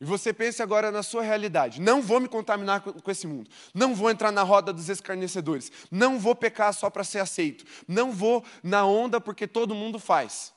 E 0.00 0.04
você 0.04 0.32
pense 0.32 0.62
agora 0.62 0.90
na 0.90 1.02
sua 1.02 1.22
realidade. 1.22 1.80
Não 1.80 2.00
vou 2.00 2.20
me 2.20 2.28
contaminar 2.28 2.80
com 2.80 3.10
esse 3.10 3.26
mundo. 3.26 3.50
Não 3.74 3.94
vou 3.94 4.10
entrar 4.10 4.32
na 4.32 4.42
roda 4.42 4.72
dos 4.72 4.88
escarnecedores. 4.88 5.70
Não 5.90 6.18
vou 6.18 6.34
pecar 6.34 6.72
só 6.72 6.88
para 6.88 7.04
ser 7.04 7.18
aceito. 7.18 7.66
Não 7.86 8.10
vou 8.10 8.42
na 8.62 8.86
onda 8.86 9.20
porque 9.20 9.46
todo 9.46 9.74
mundo 9.74 9.98
faz. 9.98 10.54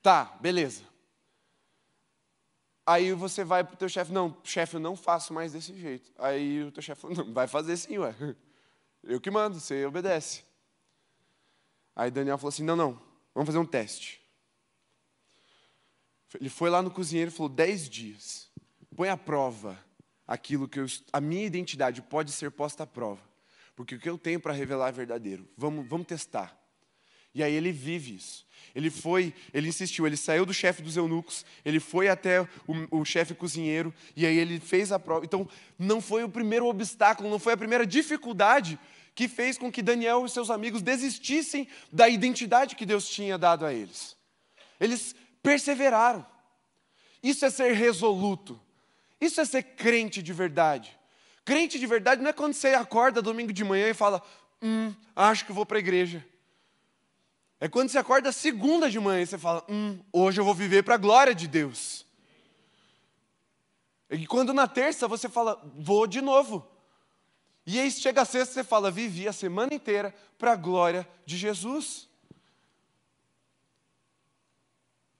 Tá, 0.00 0.36
beleza. 0.40 0.84
Aí 2.86 3.12
você 3.12 3.42
vai 3.42 3.64
para 3.64 3.74
o 3.74 3.76
teu 3.76 3.88
chefe, 3.88 4.12
não, 4.12 4.36
chefe, 4.42 4.76
eu 4.76 4.80
não 4.80 4.96
faço 4.96 5.32
mais 5.32 5.52
desse 5.52 5.76
jeito. 5.78 6.12
Aí 6.18 6.62
o 6.62 6.72
teu 6.72 6.82
chefe 6.82 7.00
falou, 7.00 7.16
não, 7.16 7.32
vai 7.32 7.48
fazer 7.48 7.76
sim, 7.76 7.98
ué. 7.98 8.14
Eu 9.02 9.20
que 9.20 9.32
mando, 9.32 9.58
você 9.58 9.84
obedece. 9.84 10.44
Aí 11.94 12.08
Daniel 12.08 12.38
falou 12.38 12.50
assim, 12.50 12.62
não, 12.62 12.76
não, 12.76 12.92
vamos 13.34 13.46
fazer 13.46 13.58
um 13.58 13.66
teste. 13.66 14.22
Ele 16.40 16.48
foi 16.48 16.70
lá 16.70 16.80
no 16.80 16.90
cozinheiro 16.90 17.30
e 17.30 17.34
falou, 17.34 17.48
dez 17.48 17.88
dias, 17.88 18.51
põe 19.02 19.08
à 19.08 19.16
prova 19.16 19.76
aquilo 20.28 20.68
que 20.68 20.78
eu, 20.78 20.86
a 21.12 21.20
minha 21.20 21.44
identidade 21.44 22.00
pode 22.00 22.30
ser 22.30 22.52
posta 22.52 22.84
à 22.84 22.86
prova. 22.86 23.20
Porque 23.74 23.96
o 23.96 23.98
que 23.98 24.08
eu 24.08 24.16
tenho 24.16 24.38
para 24.38 24.52
revelar 24.52 24.90
é 24.90 24.92
verdadeiro. 24.92 25.48
Vamos, 25.56 25.88
vamos 25.88 26.06
testar. 26.06 26.56
E 27.34 27.42
aí 27.42 27.52
ele 27.52 27.72
vive 27.72 28.14
isso. 28.14 28.46
Ele 28.72 28.90
foi, 28.90 29.34
ele 29.52 29.68
insistiu, 29.68 30.06
ele 30.06 30.16
saiu 30.16 30.46
do 30.46 30.54
chefe 30.54 30.82
dos 30.82 30.96
eunucos, 30.96 31.44
ele 31.64 31.80
foi 31.80 32.08
até 32.08 32.42
o, 32.42 33.00
o 33.00 33.04
chefe 33.04 33.34
cozinheiro, 33.34 33.92
e 34.14 34.24
aí 34.24 34.38
ele 34.38 34.60
fez 34.60 34.92
a 34.92 35.00
prova. 35.00 35.24
Então, 35.24 35.48
não 35.76 36.00
foi 36.00 36.22
o 36.22 36.28
primeiro 36.28 36.66
obstáculo, 36.66 37.28
não 37.28 37.40
foi 37.40 37.54
a 37.54 37.56
primeira 37.56 37.84
dificuldade 37.84 38.78
que 39.16 39.26
fez 39.26 39.58
com 39.58 39.72
que 39.72 39.82
Daniel 39.82 40.24
e 40.24 40.28
seus 40.28 40.48
amigos 40.48 40.80
desistissem 40.80 41.66
da 41.90 42.08
identidade 42.08 42.76
que 42.76 42.86
Deus 42.86 43.08
tinha 43.08 43.36
dado 43.36 43.66
a 43.66 43.74
eles. 43.74 44.16
Eles 44.78 45.12
perseveraram. 45.42 46.24
Isso 47.20 47.44
é 47.44 47.50
ser 47.50 47.72
resoluto. 47.72 48.60
Isso 49.22 49.40
é 49.40 49.44
ser 49.44 49.62
crente 49.62 50.20
de 50.20 50.32
verdade. 50.32 50.98
Crente 51.44 51.78
de 51.78 51.86
verdade 51.86 52.20
não 52.20 52.30
é 52.30 52.32
quando 52.32 52.54
você 52.54 52.74
acorda 52.74 53.22
domingo 53.22 53.52
de 53.52 53.62
manhã 53.62 53.88
e 53.88 53.94
fala: 53.94 54.20
Hum, 54.60 54.92
acho 55.14 55.46
que 55.46 55.52
vou 55.52 55.64
para 55.64 55.78
a 55.78 55.78
igreja. 55.78 56.26
É 57.60 57.68
quando 57.68 57.88
você 57.88 57.98
acorda 57.98 58.32
segunda 58.32 58.90
de 58.90 58.98
manhã 58.98 59.22
e 59.22 59.26
você 59.26 59.38
fala: 59.38 59.64
Hum, 59.68 60.00
hoje 60.12 60.40
eu 60.40 60.44
vou 60.44 60.52
viver 60.52 60.82
para 60.82 60.96
a 60.96 60.98
glória 60.98 61.32
de 61.32 61.46
Deus. 61.46 62.04
E 64.10 64.26
quando 64.26 64.52
na 64.52 64.66
terça 64.66 65.06
você 65.06 65.28
fala: 65.28 65.62
Vou 65.76 66.04
de 66.08 66.20
novo. 66.20 66.68
E 67.64 67.78
aí 67.78 67.92
chega 67.92 68.22
a 68.22 68.24
sexta 68.24 68.50
e 68.50 68.54
você 68.54 68.64
fala: 68.64 68.90
Vivi 68.90 69.28
a 69.28 69.32
semana 69.32 69.72
inteira 69.72 70.12
para 70.36 70.50
a 70.50 70.56
glória 70.56 71.08
de 71.24 71.36
Jesus. 71.36 72.08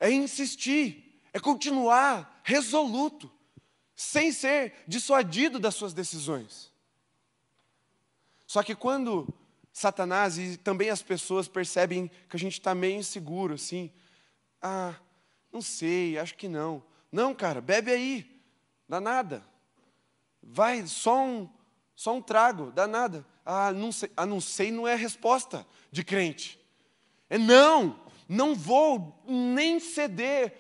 É 0.01 0.11
insistir, 0.11 1.23
é 1.33 1.39
continuar 1.39 2.41
resoluto, 2.43 3.31
sem 3.95 4.33
ser 4.33 4.75
dissuadido 4.87 5.59
das 5.59 5.75
suas 5.75 5.93
decisões. 5.93 6.73
Só 8.47 8.63
que 8.63 8.75
quando 8.75 9.33
Satanás 9.73 10.37
e 10.37 10.57
também 10.57 10.91
as 10.91 11.03
pessoas 11.03 11.49
percebem 11.49 12.11
que 12.29 12.37
a 12.37 12.39
gente 12.39 12.55
está 12.55 12.75
meio 12.75 12.99
inseguro, 12.99 13.55
assim. 13.55 13.91
Ah, 14.61 14.95
não 15.51 15.63
sei, 15.63 16.19
acho 16.19 16.35
que 16.35 16.49
não. 16.49 16.83
Não, 17.11 17.35
cara, 17.35 17.61
bebe 17.61 17.91
aí, 17.91 18.43
dá 18.89 19.01
nada. 19.01 19.43
Vai, 20.43 20.87
só 20.87 21.25
um, 21.25 21.49
só 21.95 22.15
um 22.15 22.23
trago, 22.23 22.71
dá 22.73 22.87
nada. 22.87 23.25
Ah, 23.45 23.73
não 23.73 23.91
sei, 23.91 24.11
ah, 24.17 24.27
não 24.27 24.41
sei 24.41 24.71
não 24.71 24.87
é 24.87 24.93
a 24.93 24.97
resposta 24.97 25.67
de 25.91 26.05
crente. 26.05 26.61
É 27.31 27.39
não, 27.39 27.99
não 28.29 28.55
vou 28.55 29.23
nem 29.27 29.81
ceder 29.81 30.59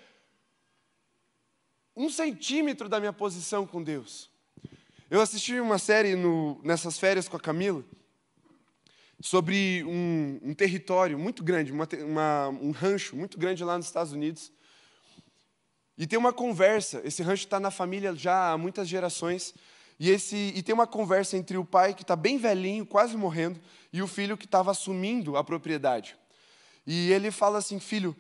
um 1.97 2.09
centímetro 2.09 2.88
da 2.88 2.99
minha 2.99 3.12
posição 3.12 3.66
com 3.66 3.82
Deus. 3.82 4.30
Eu 5.11 5.20
assisti 5.20 5.61
uma 5.61 5.78
série 5.78 6.16
no, 6.16 6.61
nessas 6.64 6.99
férias 6.99 7.28
com 7.28 7.36
a 7.36 7.40
Camila 7.40 7.84
sobre 9.20 9.84
um, 9.84 10.40
um 10.43 10.55
território 10.55 11.18
muito 11.18 11.45
grande, 11.45 11.70
uma, 11.70 11.88
uma, 12.05 12.49
um 12.49 12.70
rancho 12.70 13.14
muito 13.14 13.38
grande 13.38 13.62
lá 13.62 13.76
nos 13.76 13.86
Estados 13.86 14.12
Unidos. 14.12 14.51
E 15.97 16.07
tem 16.07 16.18
uma 16.18 16.32
conversa, 16.32 17.01
esse 17.05 17.22
rancho 17.22 17.45
está 17.45 17.61
na 17.61 17.70
família 17.70 18.14
já 18.14 18.53
há 18.53 18.59
muitas 18.59 18.88
gerações, 18.88 19.55
e, 20.01 20.11
esse, 20.11 20.53
e 20.57 20.62
tem 20.62 20.74
uma 20.74 20.86
conversa 20.86 21.36
entre 21.36 21.57
o 21.57 21.64
pai 21.64 21.95
que 21.95 22.03
está 22.03 22.16
bem 22.16 22.38
velhinho, 22.38 22.84
quase 22.84 23.16
morrendo, 23.16 23.61
e 23.93 24.03
o 24.03 24.09
filho 24.09 24.36
que 24.36 24.47
estava 24.47 24.70
assumindo 24.70 25.36
a 25.36 25.45
propriedade. 25.45 26.16
E 26.84 27.12
ele 27.12 27.30
fala 27.30 27.59
assim: 27.59 27.78
filho, 27.78 28.16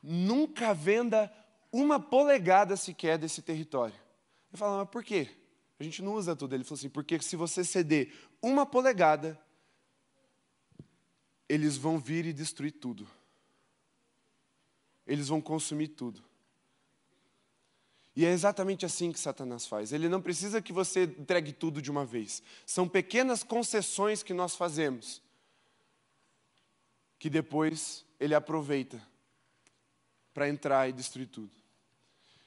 nunca 0.00 0.72
venda 0.72 1.32
uma 1.72 1.98
polegada 1.98 2.76
sequer 2.76 3.16
desse 3.16 3.40
território. 3.40 3.98
Eu 4.52 4.58
falo, 4.58 4.78
mas 4.78 4.88
por 4.90 5.02
quê? 5.02 5.28
A 5.80 5.82
gente 5.82 6.02
não 6.02 6.14
usa 6.14 6.36
tudo. 6.36 6.54
Ele 6.54 6.62
falou 6.62 6.78
assim: 6.78 6.90
porque 6.90 7.20
se 7.20 7.34
você 7.34 7.64
ceder 7.64 8.12
uma 8.40 8.66
polegada, 8.66 9.40
eles 11.48 11.76
vão 11.76 11.98
vir 11.98 12.26
e 12.26 12.32
destruir 12.32 12.72
tudo. 12.72 13.08
Eles 15.06 15.28
vão 15.28 15.40
consumir 15.40 15.88
tudo. 15.88 16.22
E 18.14 18.26
é 18.26 18.30
exatamente 18.30 18.84
assim 18.84 19.10
que 19.10 19.18
Satanás 19.18 19.66
faz. 19.66 19.92
Ele 19.92 20.08
não 20.08 20.20
precisa 20.20 20.60
que 20.60 20.72
você 20.72 21.04
entregue 21.04 21.52
tudo 21.52 21.80
de 21.80 21.90
uma 21.90 22.04
vez. 22.04 22.42
São 22.66 22.86
pequenas 22.86 23.42
concessões 23.42 24.22
que 24.22 24.34
nós 24.34 24.54
fazemos, 24.54 25.22
que 27.18 27.30
depois 27.30 28.04
ele 28.20 28.34
aproveita 28.34 29.02
para 30.34 30.48
entrar 30.48 30.88
e 30.88 30.92
destruir 30.92 31.28
tudo. 31.28 31.61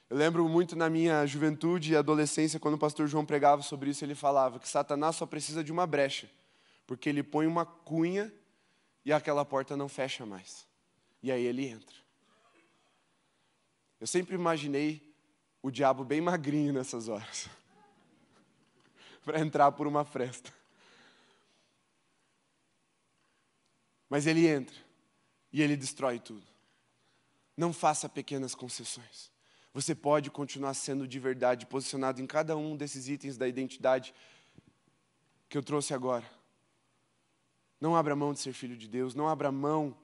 Eu 0.08 0.16
lembro 0.16 0.48
muito 0.48 0.76
na 0.76 0.88
minha 0.88 1.26
juventude 1.26 1.92
e 1.92 1.96
adolescência, 1.96 2.60
quando 2.60 2.74
o 2.74 2.78
pastor 2.78 3.08
João 3.08 3.26
pregava 3.26 3.60
sobre 3.62 3.90
isso, 3.90 4.04
ele 4.04 4.14
falava 4.14 4.60
que 4.60 4.68
Satanás 4.68 5.16
só 5.16 5.26
precisa 5.26 5.64
de 5.64 5.72
uma 5.72 5.84
brecha, 5.84 6.30
porque 6.86 7.08
ele 7.08 7.24
põe 7.24 7.46
uma 7.46 7.66
cunha 7.66 8.32
e 9.04 9.12
aquela 9.12 9.44
porta 9.44 9.76
não 9.76 9.88
fecha 9.88 10.24
mais. 10.24 10.66
E 11.20 11.32
aí 11.32 11.44
ele 11.44 11.66
entra. 11.66 11.96
Eu 14.00 14.06
sempre 14.06 14.36
imaginei 14.36 15.12
o 15.60 15.72
diabo 15.72 16.04
bem 16.04 16.20
magrinho 16.20 16.72
nessas 16.72 17.08
horas, 17.08 17.48
para 19.24 19.40
entrar 19.40 19.72
por 19.72 19.88
uma 19.88 20.04
fresta. 20.04 20.54
Mas 24.08 24.24
ele 24.24 24.46
entra 24.46 24.76
e 25.52 25.60
ele 25.60 25.76
destrói 25.76 26.20
tudo. 26.20 26.46
Não 27.56 27.72
faça 27.72 28.08
pequenas 28.08 28.54
concessões 28.54 29.34
você 29.76 29.94
pode 29.94 30.30
continuar 30.30 30.72
sendo 30.72 31.06
de 31.06 31.18
verdade 31.18 31.66
posicionado 31.66 32.22
em 32.22 32.26
cada 32.26 32.56
um 32.56 32.74
desses 32.74 33.10
itens 33.10 33.36
da 33.36 33.46
identidade 33.46 34.14
que 35.50 35.58
eu 35.58 35.62
trouxe 35.62 35.92
agora. 35.92 36.24
Não 37.78 37.94
abra 37.94 38.16
mão 38.16 38.32
de 38.32 38.40
ser 38.40 38.54
filho 38.54 38.74
de 38.74 38.88
Deus, 38.88 39.14
não 39.14 39.28
abra 39.28 39.52
mão 39.52 39.94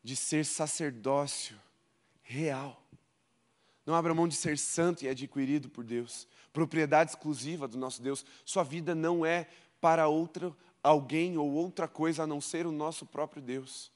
de 0.00 0.14
ser 0.14 0.44
sacerdócio 0.44 1.60
real. 2.22 2.80
Não 3.84 3.96
abra 3.96 4.14
mão 4.14 4.28
de 4.28 4.36
ser 4.36 4.56
santo 4.56 5.04
e 5.04 5.08
adquirido 5.08 5.68
por 5.68 5.82
Deus, 5.82 6.28
propriedade 6.52 7.10
exclusiva 7.10 7.66
do 7.66 7.76
nosso 7.76 8.00
Deus. 8.00 8.24
Sua 8.44 8.62
vida 8.62 8.94
não 8.94 9.26
é 9.26 9.48
para 9.80 10.06
outra 10.06 10.56
alguém 10.84 11.36
ou 11.36 11.50
outra 11.50 11.88
coisa 11.88 12.22
a 12.22 12.26
não 12.28 12.40
ser 12.40 12.64
o 12.64 12.70
nosso 12.70 13.04
próprio 13.04 13.42
Deus. 13.42 13.90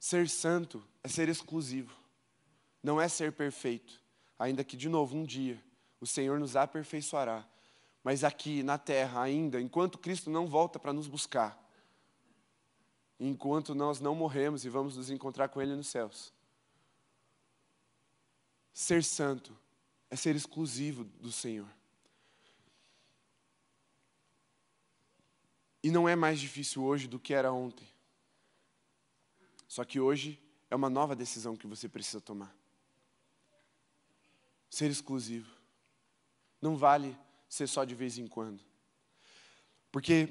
Ser 0.00 0.30
santo 0.30 0.82
é 1.04 1.08
ser 1.08 1.28
exclusivo 1.28 1.97
não 2.82 3.00
é 3.00 3.08
ser 3.08 3.32
perfeito, 3.32 4.02
ainda 4.38 4.64
que, 4.64 4.76
de 4.76 4.88
novo, 4.88 5.16
um 5.16 5.24
dia 5.24 5.62
o 6.00 6.06
Senhor 6.06 6.38
nos 6.38 6.56
aperfeiçoará. 6.56 7.46
Mas 8.02 8.22
aqui 8.24 8.62
na 8.62 8.78
terra, 8.78 9.22
ainda, 9.22 9.60
enquanto 9.60 9.98
Cristo 9.98 10.30
não 10.30 10.46
volta 10.46 10.78
para 10.78 10.92
nos 10.92 11.08
buscar, 11.08 11.58
enquanto 13.18 13.74
nós 13.74 14.00
não 14.00 14.14
morremos 14.14 14.64
e 14.64 14.68
vamos 14.68 14.96
nos 14.96 15.10
encontrar 15.10 15.48
com 15.48 15.60
Ele 15.60 15.74
nos 15.74 15.88
céus, 15.88 16.32
ser 18.72 19.02
santo 19.02 19.56
é 20.08 20.16
ser 20.16 20.36
exclusivo 20.36 21.04
do 21.04 21.32
Senhor. 21.32 21.68
E 25.82 25.90
não 25.90 26.08
é 26.08 26.16
mais 26.16 26.40
difícil 26.40 26.84
hoje 26.84 27.06
do 27.06 27.18
que 27.18 27.34
era 27.34 27.52
ontem. 27.52 27.86
Só 29.66 29.84
que 29.84 30.00
hoje 30.00 30.40
é 30.70 30.76
uma 30.76 30.88
nova 30.88 31.14
decisão 31.14 31.56
que 31.56 31.66
você 31.66 31.88
precisa 31.88 32.20
tomar 32.20 32.57
ser 34.68 34.90
exclusivo. 34.90 35.50
Não 36.60 36.76
vale 36.76 37.16
ser 37.48 37.66
só 37.66 37.84
de 37.84 37.94
vez 37.94 38.18
em 38.18 38.26
quando. 38.26 38.62
Porque, 39.90 40.28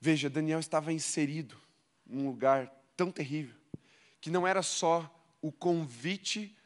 veja, 0.00 0.28
Daniel 0.28 0.60
estava 0.60 0.92
inserido 0.92 1.56
num 2.04 2.26
lugar 2.26 2.70
tão 2.96 3.10
terrível, 3.10 3.56
que 4.20 4.30
não 4.30 4.46
era 4.46 4.62
só 4.62 5.08
o 5.40 5.50
convite 5.50 6.56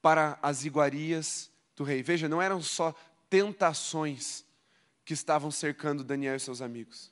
para 0.00 0.38
as 0.42 0.64
iguarias 0.64 1.50
do 1.76 1.84
rei. 1.84 2.02
Veja, 2.02 2.28
não 2.28 2.40
eram 2.40 2.60
só 2.62 2.94
tentações 3.28 4.44
que 5.04 5.14
estavam 5.14 5.50
cercando 5.50 6.04
Daniel 6.04 6.36
e 6.36 6.40
seus 6.40 6.60
amigos. 6.60 7.10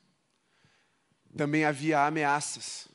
Também 1.36 1.64
havia 1.64 2.06
ameaças. 2.06 2.88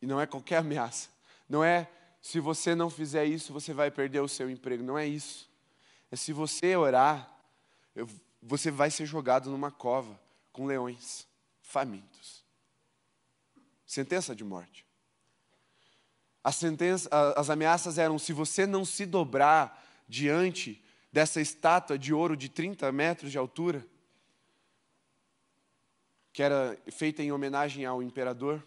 E 0.00 0.06
não 0.06 0.20
é 0.20 0.26
qualquer 0.26 0.58
ameaça. 0.58 1.08
Não 1.48 1.62
é 1.62 1.88
se 2.22 2.38
você 2.38 2.72
não 2.72 2.88
fizer 2.88 3.24
isso, 3.24 3.52
você 3.52 3.74
vai 3.74 3.90
perder 3.90 4.20
o 4.20 4.28
seu 4.28 4.48
emprego. 4.48 4.84
Não 4.84 4.96
é 4.96 5.04
isso. 5.04 5.50
É 6.08 6.14
se 6.14 6.32
você 6.32 6.76
orar, 6.76 7.36
você 8.40 8.70
vai 8.70 8.92
ser 8.92 9.06
jogado 9.06 9.50
numa 9.50 9.72
cova 9.72 10.18
com 10.52 10.64
leões 10.64 11.26
famintos. 11.60 12.44
Sentença 13.84 14.36
de 14.36 14.44
morte. 14.44 14.86
As, 16.44 16.54
sentença, 16.54 17.08
as 17.36 17.50
ameaças 17.50 17.98
eram: 17.98 18.18
se 18.20 18.32
você 18.32 18.66
não 18.66 18.84
se 18.84 19.04
dobrar 19.04 19.84
diante 20.08 20.82
dessa 21.12 21.40
estátua 21.40 21.98
de 21.98 22.14
ouro 22.14 22.36
de 22.36 22.48
30 22.48 22.90
metros 22.92 23.32
de 23.32 23.38
altura, 23.38 23.84
que 26.32 26.42
era 26.42 26.78
feita 26.92 27.20
em 27.20 27.32
homenagem 27.32 27.84
ao 27.84 28.00
imperador, 28.00 28.64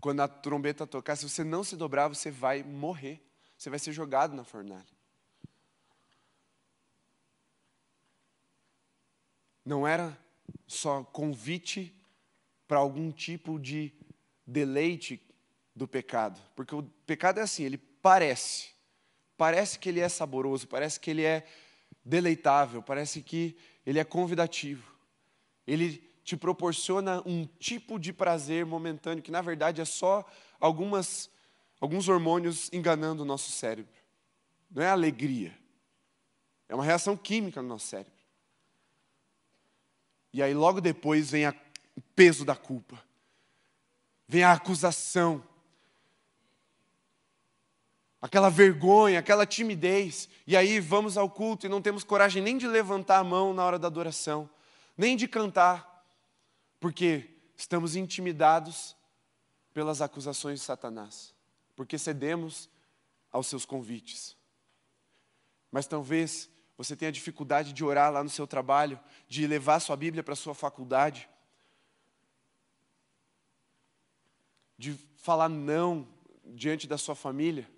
quando 0.00 0.20
a 0.20 0.28
trombeta 0.28 0.86
tocar, 0.86 1.16
se 1.16 1.28
você 1.28 1.44
não 1.44 1.62
se 1.62 1.76
dobrar, 1.76 2.08
você 2.08 2.30
vai 2.30 2.62
morrer. 2.62 3.22
Você 3.56 3.68
vai 3.68 3.78
ser 3.78 3.92
jogado 3.92 4.34
na 4.34 4.42
fornalha. 4.42 4.86
Não 9.64 9.86
era 9.86 10.18
só 10.66 11.04
convite 11.04 11.94
para 12.66 12.78
algum 12.78 13.12
tipo 13.12 13.58
de 13.58 13.92
deleite 14.46 15.20
do 15.76 15.86
pecado. 15.86 16.40
Porque 16.56 16.74
o 16.74 16.82
pecado 16.82 17.38
é 17.38 17.42
assim, 17.42 17.64
ele 17.64 17.76
parece. 17.76 18.70
Parece 19.36 19.78
que 19.78 19.88
ele 19.88 20.00
é 20.00 20.08
saboroso, 20.08 20.66
parece 20.66 20.98
que 20.98 21.10
ele 21.10 21.24
é 21.24 21.46
deleitável, 22.04 22.82
parece 22.82 23.22
que 23.22 23.56
ele 23.84 23.98
é 23.98 24.04
convidativo. 24.04 24.94
Ele 25.66 26.09
te 26.30 26.36
proporciona 26.36 27.20
um 27.26 27.44
tipo 27.44 27.98
de 27.98 28.12
prazer 28.12 28.64
momentâneo 28.64 29.20
que 29.20 29.32
na 29.32 29.42
verdade 29.42 29.80
é 29.80 29.84
só 29.84 30.24
algumas 30.60 31.28
alguns 31.80 32.08
hormônios 32.08 32.70
enganando 32.72 33.22
o 33.22 33.26
nosso 33.26 33.50
cérebro. 33.50 33.92
Não 34.70 34.80
é 34.80 34.88
alegria. 34.88 35.52
É 36.68 36.74
uma 36.74 36.84
reação 36.84 37.16
química 37.16 37.60
no 37.60 37.68
nosso 37.68 37.88
cérebro. 37.88 38.12
E 40.32 40.40
aí 40.40 40.54
logo 40.54 40.80
depois 40.80 41.32
vem 41.32 41.46
a, 41.46 41.54
o 41.96 42.00
peso 42.00 42.44
da 42.44 42.54
culpa. 42.54 43.02
Vem 44.28 44.44
a 44.44 44.52
acusação. 44.52 45.42
Aquela 48.22 48.50
vergonha, 48.50 49.18
aquela 49.18 49.44
timidez. 49.44 50.28
E 50.46 50.56
aí 50.56 50.78
vamos 50.78 51.16
ao 51.16 51.28
culto 51.28 51.66
e 51.66 51.68
não 51.68 51.82
temos 51.82 52.04
coragem 52.04 52.40
nem 52.40 52.56
de 52.56 52.68
levantar 52.68 53.18
a 53.18 53.24
mão 53.24 53.52
na 53.52 53.64
hora 53.64 53.80
da 53.80 53.88
adoração, 53.88 54.48
nem 54.96 55.16
de 55.16 55.26
cantar 55.26 55.89
porque 56.80 57.28
estamos 57.54 57.94
intimidados 57.94 58.96
pelas 59.72 60.00
acusações 60.00 60.58
de 60.58 60.64
Satanás, 60.64 61.34
porque 61.76 61.98
cedemos 61.98 62.68
aos 63.30 63.46
seus 63.46 63.64
convites. 63.66 64.36
Mas 65.70 65.86
talvez 65.86 66.50
você 66.76 66.96
tenha 66.96 67.12
dificuldade 67.12 67.74
de 67.74 67.84
orar 67.84 68.10
lá 68.10 68.24
no 68.24 68.30
seu 68.30 68.46
trabalho, 68.46 68.98
de 69.28 69.46
levar 69.46 69.78
sua 69.78 69.94
Bíblia 69.94 70.24
para 70.24 70.32
a 70.32 70.36
sua 70.36 70.54
faculdade, 70.54 71.28
de 74.78 74.94
falar 75.18 75.50
não 75.50 76.08
diante 76.42 76.88
da 76.88 76.96
sua 76.96 77.14
família, 77.14 77.70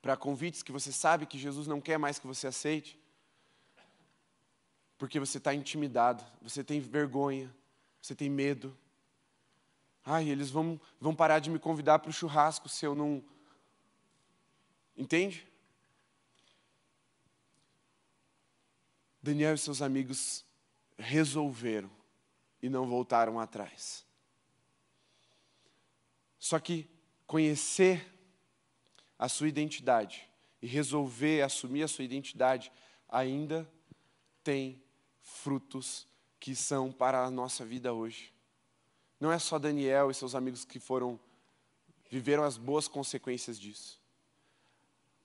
para 0.00 0.16
convites 0.16 0.62
que 0.62 0.70
você 0.70 0.92
sabe 0.92 1.26
que 1.26 1.36
Jesus 1.36 1.66
não 1.66 1.80
quer 1.80 1.98
mais 1.98 2.20
que 2.20 2.26
você 2.28 2.46
aceite, 2.46 2.96
porque 4.98 5.20
você 5.20 5.38
está 5.38 5.54
intimidado, 5.54 6.24
você 6.40 6.64
tem 6.64 6.80
vergonha, 6.80 7.54
você 8.00 8.14
tem 8.14 8.30
medo. 8.30 8.76
Ai, 10.04 10.28
eles 10.28 10.50
vão, 10.50 10.80
vão 11.00 11.14
parar 11.14 11.38
de 11.38 11.50
me 11.50 11.58
convidar 11.58 11.98
para 11.98 12.10
o 12.10 12.12
churrasco 12.12 12.68
se 12.68 12.86
eu 12.86 12.94
não. 12.94 13.22
Entende? 14.96 15.46
Daniel 19.20 19.54
e 19.54 19.58
seus 19.58 19.82
amigos 19.82 20.44
resolveram 20.96 21.90
e 22.62 22.68
não 22.68 22.86
voltaram 22.86 23.38
atrás. 23.38 24.06
Só 26.38 26.58
que 26.60 26.88
conhecer 27.26 28.06
a 29.18 29.28
sua 29.28 29.48
identidade 29.48 30.30
e 30.62 30.66
resolver 30.66 31.42
assumir 31.42 31.82
a 31.82 31.88
sua 31.88 32.04
identidade 32.04 32.70
ainda 33.08 33.68
tem 34.44 34.80
frutos 35.26 36.06
que 36.38 36.54
são 36.54 36.92
para 36.92 37.24
a 37.24 37.30
nossa 37.30 37.64
vida 37.64 37.92
hoje. 37.92 38.32
Não 39.20 39.32
é 39.32 39.38
só 39.38 39.58
Daniel 39.58 40.10
e 40.10 40.14
seus 40.14 40.34
amigos 40.34 40.64
que 40.64 40.78
foram 40.78 41.18
viveram 42.08 42.44
as 42.44 42.56
boas 42.56 42.86
consequências 42.86 43.58
disso. 43.58 44.00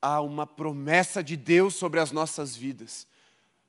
Há 0.02 0.20
uma 0.20 0.48
promessa 0.48 1.24
de 1.24 1.38
Deus 1.38 1.76
sobre 1.76 2.00
as 2.00 2.12
nossas 2.12 2.56
vidas 2.56 3.08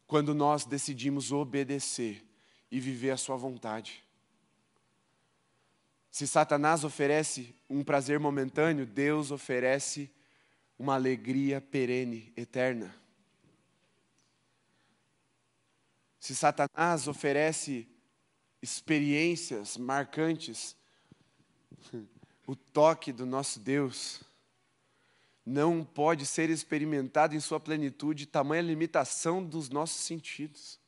quando 0.06 0.34
nós 0.34 0.64
decidimos 0.64 1.30
obedecer 1.30 2.24
e 2.70 2.80
viver 2.80 3.10
a 3.10 3.18
sua 3.18 3.36
vontade. 3.36 4.02
Se 6.10 6.26
Satanás 6.26 6.84
oferece 6.84 7.54
um 7.68 7.84
prazer 7.84 8.18
momentâneo, 8.18 8.86
Deus 8.86 9.30
oferece 9.30 10.10
uma 10.78 10.94
alegria 10.94 11.60
perene, 11.60 12.32
eterna. 12.34 13.01
Se 16.22 16.36
Satanás 16.36 17.08
oferece 17.08 17.88
experiências 18.62 19.76
marcantes, 19.76 20.76
o 22.46 22.54
toque 22.54 23.12
do 23.12 23.26
nosso 23.26 23.58
Deus 23.58 24.22
não 25.44 25.84
pode 25.84 26.24
ser 26.24 26.48
experimentado 26.48 27.34
em 27.34 27.40
sua 27.40 27.58
plenitude, 27.58 28.26
tamanha 28.26 28.62
limitação 28.62 29.44
dos 29.44 29.68
nossos 29.68 30.04
sentidos. 30.04 30.78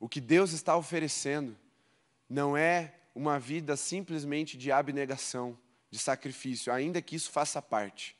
O 0.00 0.08
que 0.08 0.18
Deus 0.18 0.52
está 0.52 0.74
oferecendo 0.74 1.54
não 2.26 2.56
é 2.56 2.94
uma 3.14 3.38
vida 3.38 3.76
simplesmente 3.76 4.56
de 4.56 4.72
abnegação, 4.72 5.58
de 5.90 5.98
sacrifício, 5.98 6.72
ainda 6.72 7.02
que 7.02 7.14
isso 7.14 7.30
faça 7.30 7.60
parte. 7.60 8.15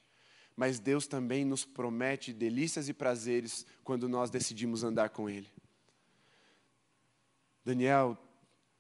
Mas 0.57 0.79
Deus 0.81 1.07
também 1.07 1.45
nos 1.45 1.65
promete 1.67 2.33
delícias 2.33 2.89
e 2.89 2.95
prazeres 2.95 3.67
quando 3.85 4.09
nós 4.09 4.31
decidimos 4.31 4.83
andar 4.83 5.11
com 5.11 5.29
Ele. 5.29 5.53
Daniel 7.63 8.17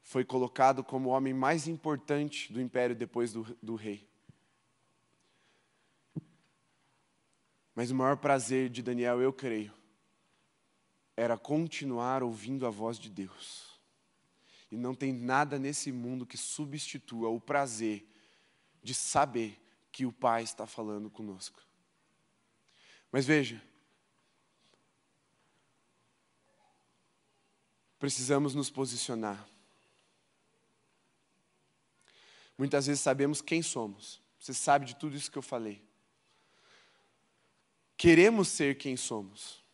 foi 0.00 0.24
colocado 0.24 0.82
como 0.82 1.08
o 1.08 1.12
homem 1.12 1.34
mais 1.34 1.68
importante 1.68 2.52
do 2.52 2.60
império 2.60 2.96
depois 2.96 3.32
do, 3.32 3.44
do 3.60 3.74
rei. 3.74 4.08
Mas 7.74 7.90
o 7.90 7.94
maior 7.94 8.16
prazer 8.16 8.70
de 8.70 8.82
Daniel, 8.82 9.20
eu 9.20 9.32
creio, 9.32 9.74
era 11.14 11.36
continuar 11.36 12.22
ouvindo 12.22 12.66
a 12.66 12.70
voz 12.70 12.98
de 12.98 13.10
Deus. 13.10 13.78
E 14.70 14.76
não 14.76 14.94
tem 14.94 15.12
nada 15.12 15.58
nesse 15.58 15.92
mundo 15.92 16.24
que 16.24 16.38
substitua 16.38 17.28
o 17.28 17.40
prazer 17.40 18.08
de 18.82 18.94
saber 18.94 19.60
que 19.96 20.04
o 20.04 20.12
Pai 20.12 20.42
está 20.42 20.66
falando 20.66 21.08
conosco. 21.08 21.58
Mas 23.10 23.24
veja, 23.24 23.62
precisamos 27.98 28.54
nos 28.54 28.68
posicionar. 28.68 29.48
Muitas 32.58 32.86
vezes 32.86 33.00
sabemos 33.00 33.40
quem 33.40 33.62
somos. 33.62 34.20
Você 34.38 34.52
sabe 34.52 34.84
de 34.84 34.96
tudo 34.96 35.16
isso 35.16 35.30
que 35.30 35.38
eu 35.38 35.42
falei. 35.42 35.82
Queremos 37.96 38.48
ser 38.48 38.76
quem 38.76 38.98
somos, 38.98 39.64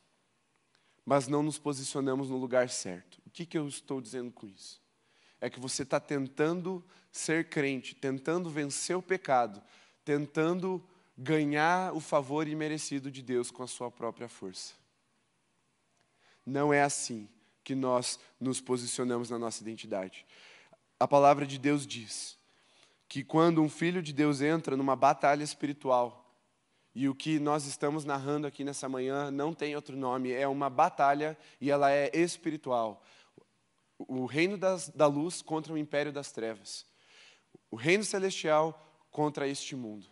mas 1.04 1.26
não 1.26 1.42
nos 1.42 1.58
posicionamos 1.58 2.30
no 2.30 2.36
lugar 2.36 2.70
certo. 2.70 3.20
O 3.26 3.30
que, 3.30 3.44
que 3.44 3.58
eu 3.58 3.66
estou 3.66 4.00
dizendo 4.00 4.30
com 4.30 4.46
isso? 4.46 4.80
É 5.40 5.50
que 5.50 5.58
você 5.58 5.82
está 5.82 5.98
tentando 5.98 6.86
ser 7.10 7.48
crente, 7.48 7.96
tentando 7.96 8.48
vencer 8.48 8.96
o 8.96 9.02
pecado, 9.02 9.60
tentando 10.04 10.82
ganhar 11.16 11.94
o 11.94 12.00
favor 12.00 12.48
imerecido 12.48 13.10
de 13.10 13.22
Deus 13.22 13.50
com 13.50 13.62
a 13.62 13.66
sua 13.66 13.90
própria 13.90 14.28
força. 14.28 14.74
Não 16.44 16.72
é 16.72 16.82
assim 16.82 17.28
que 17.62 17.74
nós 17.74 18.18
nos 18.40 18.60
posicionamos 18.60 19.30
na 19.30 19.38
nossa 19.38 19.62
identidade. 19.62 20.26
A 20.98 21.06
palavra 21.06 21.46
de 21.46 21.58
Deus 21.58 21.86
diz 21.86 22.38
que 23.08 23.22
quando 23.22 23.62
um 23.62 23.68
filho 23.68 24.02
de 24.02 24.12
Deus 24.12 24.40
entra 24.40 24.76
numa 24.76 24.96
batalha 24.96 25.44
espiritual, 25.44 26.22
e 26.94 27.08
o 27.08 27.14
que 27.14 27.38
nós 27.38 27.64
estamos 27.64 28.04
narrando 28.04 28.46
aqui 28.46 28.64
nessa 28.64 28.88
manhã 28.88 29.30
não 29.30 29.54
tem 29.54 29.74
outro 29.74 29.96
nome, 29.96 30.30
é 30.30 30.46
uma 30.46 30.68
batalha 30.68 31.38
e 31.60 31.70
ela 31.70 31.90
é 31.90 32.10
espiritual. 32.12 33.02
O 33.98 34.26
reino 34.26 34.58
das, 34.58 34.88
da 34.88 35.06
luz 35.06 35.40
contra 35.40 35.72
o 35.72 35.78
império 35.78 36.12
das 36.12 36.32
trevas. 36.32 36.84
O 37.70 37.76
reino 37.76 38.04
celestial 38.04 38.78
contra 39.12 39.46
este 39.46 39.76
mundo. 39.76 40.06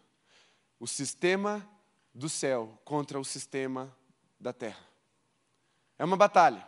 O 0.78 0.86
sistema 0.86 1.68
do 2.14 2.28
céu 2.28 2.78
contra 2.84 3.18
o 3.18 3.24
sistema 3.24 3.92
da 4.38 4.53
terra. 4.53 4.86
É 5.98 6.05
uma 6.05 6.16
batalha 6.16 6.66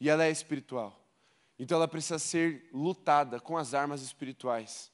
e 0.00 0.08
ela 0.08 0.24
é 0.24 0.30
espiritual. 0.30 0.96
Então 1.58 1.76
ela 1.76 1.88
precisa 1.88 2.18
ser 2.18 2.68
lutada 2.72 3.40
com 3.40 3.56
as 3.56 3.74
armas 3.74 4.00
espirituais. 4.02 4.92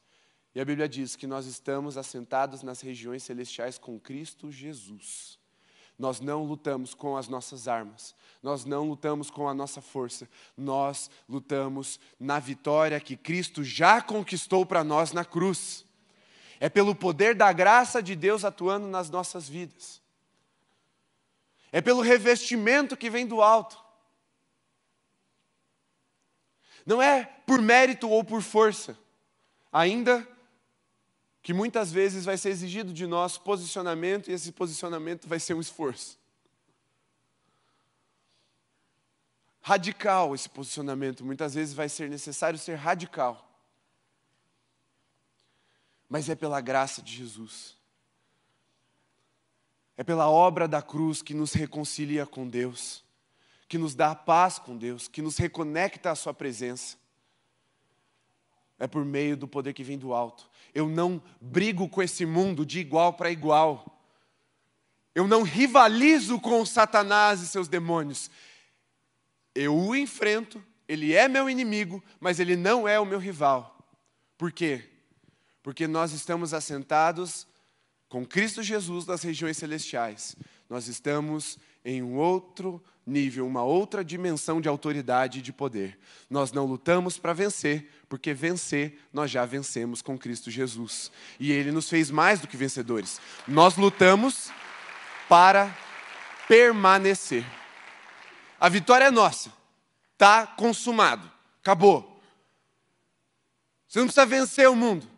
E 0.55 0.61
a 0.61 0.65
Bíblia 0.65 0.89
diz 0.89 1.17
que 1.17 1.27
nós 1.27 1.47
estamos 1.47 1.99
assentados 1.99 2.63
nas 2.63 2.81
regiões 2.81 3.23
celestiais 3.23 3.77
com 3.77 3.99
Cristo 4.01 4.51
Jesus. 4.51 5.39
Nós 5.99 6.21
não 6.21 6.45
lutamos 6.45 6.95
com 6.95 7.17
as 7.17 7.29
nossas 7.29 7.69
armas, 7.69 8.17
nós 8.43 8.65
não 8.65 8.89
lutamos 8.89 9.31
com 9.31 9.49
a 9.49 9.55
nossa 9.55 9.81
força, 9.81 10.29
nós 10.57 11.09
lutamos 11.29 12.01
na 12.19 12.41
vitória 12.41 12.99
que 12.99 13.17
Cristo 13.17 13.63
já 13.63 14.03
conquistou 14.03 14.67
para 14.67 14.83
nós 14.83 15.13
na 15.13 15.25
cruz. 15.25 15.85
É 16.61 16.69
pelo 16.69 16.95
poder 16.95 17.35
da 17.35 17.53
graça 17.53 18.03
de 18.03 18.15
Deus 18.15 18.45
atuando 18.45 18.87
nas 18.87 19.11
nossas 19.11 19.49
vidas, 19.49 20.01
é 21.73 21.81
pelo 21.81 22.01
revestimento 22.01 22.97
que 22.97 23.11
vem 23.11 23.27
do 23.27 23.43
alto. 23.43 23.83
Não 26.87 27.03
é 27.03 27.25
por 27.47 27.61
mérito 27.61 28.09
ou 28.09 28.23
por 28.23 28.43
força, 28.43 28.97
ainda 29.73 30.27
que 31.43 31.53
muitas 31.53 31.93
vezes 31.93 32.25
vai 32.25 32.39
ser 32.39 32.51
exigido 32.51 32.93
de 32.93 33.07
nós 33.07 33.37
posicionamento 33.37 34.31
e 34.31 34.33
esse 34.33 34.53
posicionamento 34.53 35.29
vai 35.29 35.41
ser 35.41 35.55
um 35.55 35.61
esforço. 35.61 36.19
Radical 39.61 40.35
esse 40.35 40.49
posicionamento, 40.49 41.25
muitas 41.25 41.55
vezes 41.55 41.75
vai 41.75 41.89
ser 41.89 42.09
necessário 42.09 42.59
ser 42.59 42.75
radical. 42.75 43.54
Mas 46.15 46.29
é 46.29 46.37
pela 46.37 46.61
graça 46.61 47.03
de 47.03 47.13
Jesus. 47.13 47.77
É 49.97 50.05
pela 50.05 50.31
obra 50.31 50.69
da 50.69 50.81
cruz 50.81 51.21
que 51.21 51.35
nos 51.35 51.53
reconcilia 51.53 52.25
com 52.25 52.49
Deus 52.49 53.05
que 53.75 53.79
nos 53.79 53.95
dá 53.95 54.15
paz 54.15 54.57
com 54.57 54.77
Deus, 54.77 55.09
que 55.09 55.21
nos 55.21 55.37
reconecta 55.37 56.11
à 56.11 56.15
Sua 56.15 56.33
presença. 56.33 56.97
É 58.79 58.87
por 58.87 59.05
meio 59.05 59.37
do 59.37 59.49
poder 59.49 59.73
que 59.73 59.83
vem 59.83 59.99
do 59.99 60.15
alto. 60.15 60.49
Eu 60.73 60.89
não 60.89 61.21
brigo 61.41 61.89
com 61.89 62.01
esse 62.01 62.25
mundo 62.25 62.65
de 62.65 62.79
igual 62.79 63.15
para 63.15 63.33
igual. 63.33 64.01
Eu 65.13 65.27
não 65.27 65.43
rivalizo 65.43 66.41
com 66.41 66.65
Satanás 66.65 67.41
e 67.41 67.49
seus 67.49 67.67
demônios. 67.67 68.31
Eu 69.53 69.77
o 69.77 69.97
enfrento, 69.97 70.63
ele 70.87 71.13
é 71.13 71.27
meu 71.27 71.51
inimigo, 71.51 72.01
mas 72.21 72.39
ele 72.39 72.55
não 72.55 72.87
é 72.87 73.01
o 73.01 73.05
meu 73.05 73.19
rival. 73.19 73.77
Por 74.39 74.53
quê? 74.53 74.89
Porque 75.65 75.89
nós 75.89 76.13
estamos 76.13 76.53
assentados 76.53 77.47
com 78.07 78.25
Cristo 78.25 78.63
Jesus 78.63 79.07
nas 79.07 79.23
regiões 79.23 79.57
celestiais. 79.57 80.37
Nós 80.69 80.89
estamos 80.89 81.59
em 81.83 82.03
um 82.03 82.17
outro 82.17 82.85
nível, 83.07 83.47
uma 83.47 83.63
outra 83.63 84.05
dimensão 84.05 84.61
de 84.61 84.69
autoridade 84.69 85.39
e 85.39 85.43
de 85.43 85.55
poder. 85.55 85.99
Nós 86.29 86.53
não 86.53 86.67
lutamos 86.67 87.19
para 87.19 87.33
vencer, 87.33 87.91
porque 88.11 88.35
vencer 88.35 89.01
nós 89.11 89.31
já 89.31 89.47
vencemos 89.47 90.03
com 90.03 90.19
Cristo 90.19 90.51
Jesus. 90.51 91.11
E 91.41 91.51
Ele 91.51 91.73
nos 91.73 91.89
fez 91.89 92.11
mais 92.11 92.41
do 92.41 92.47
que 92.47 92.59
vencedores. 92.59 93.19
Nós 93.49 93.75
lutamos 93.79 94.51
para 95.31 95.75
permanecer. 96.47 97.45
A 98.61 98.69
vitória 98.69 99.07
é 99.07 99.11
nossa, 99.11 99.51
está 100.13 100.47
consumado, 100.47 101.31
acabou. 101.63 102.23
Você 103.89 103.99
não 103.99 104.07
precisa 104.07 104.27
vencer 104.27 104.69
o 104.69 104.77
mundo, 104.77 105.14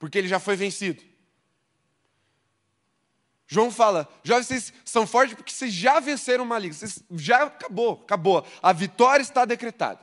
porque 0.00 0.18
ele 0.18 0.26
já 0.26 0.40
foi 0.40 0.56
vencido. 0.56 1.04
João 3.46 3.70
fala: 3.70 4.08
jovens, 4.24 4.46
vocês 4.46 4.72
são 4.84 5.06
fortes 5.06 5.36
porque 5.36 5.52
vocês 5.52 5.72
já 5.72 6.00
venceram 6.00 6.42
o 6.42 6.46
maligno, 6.46 6.74
vocês 6.74 7.04
já 7.12 7.44
acabou, 7.44 8.00
acabou. 8.02 8.46
A 8.60 8.72
vitória 8.72 9.22
está 9.22 9.44
decretada. 9.44 10.00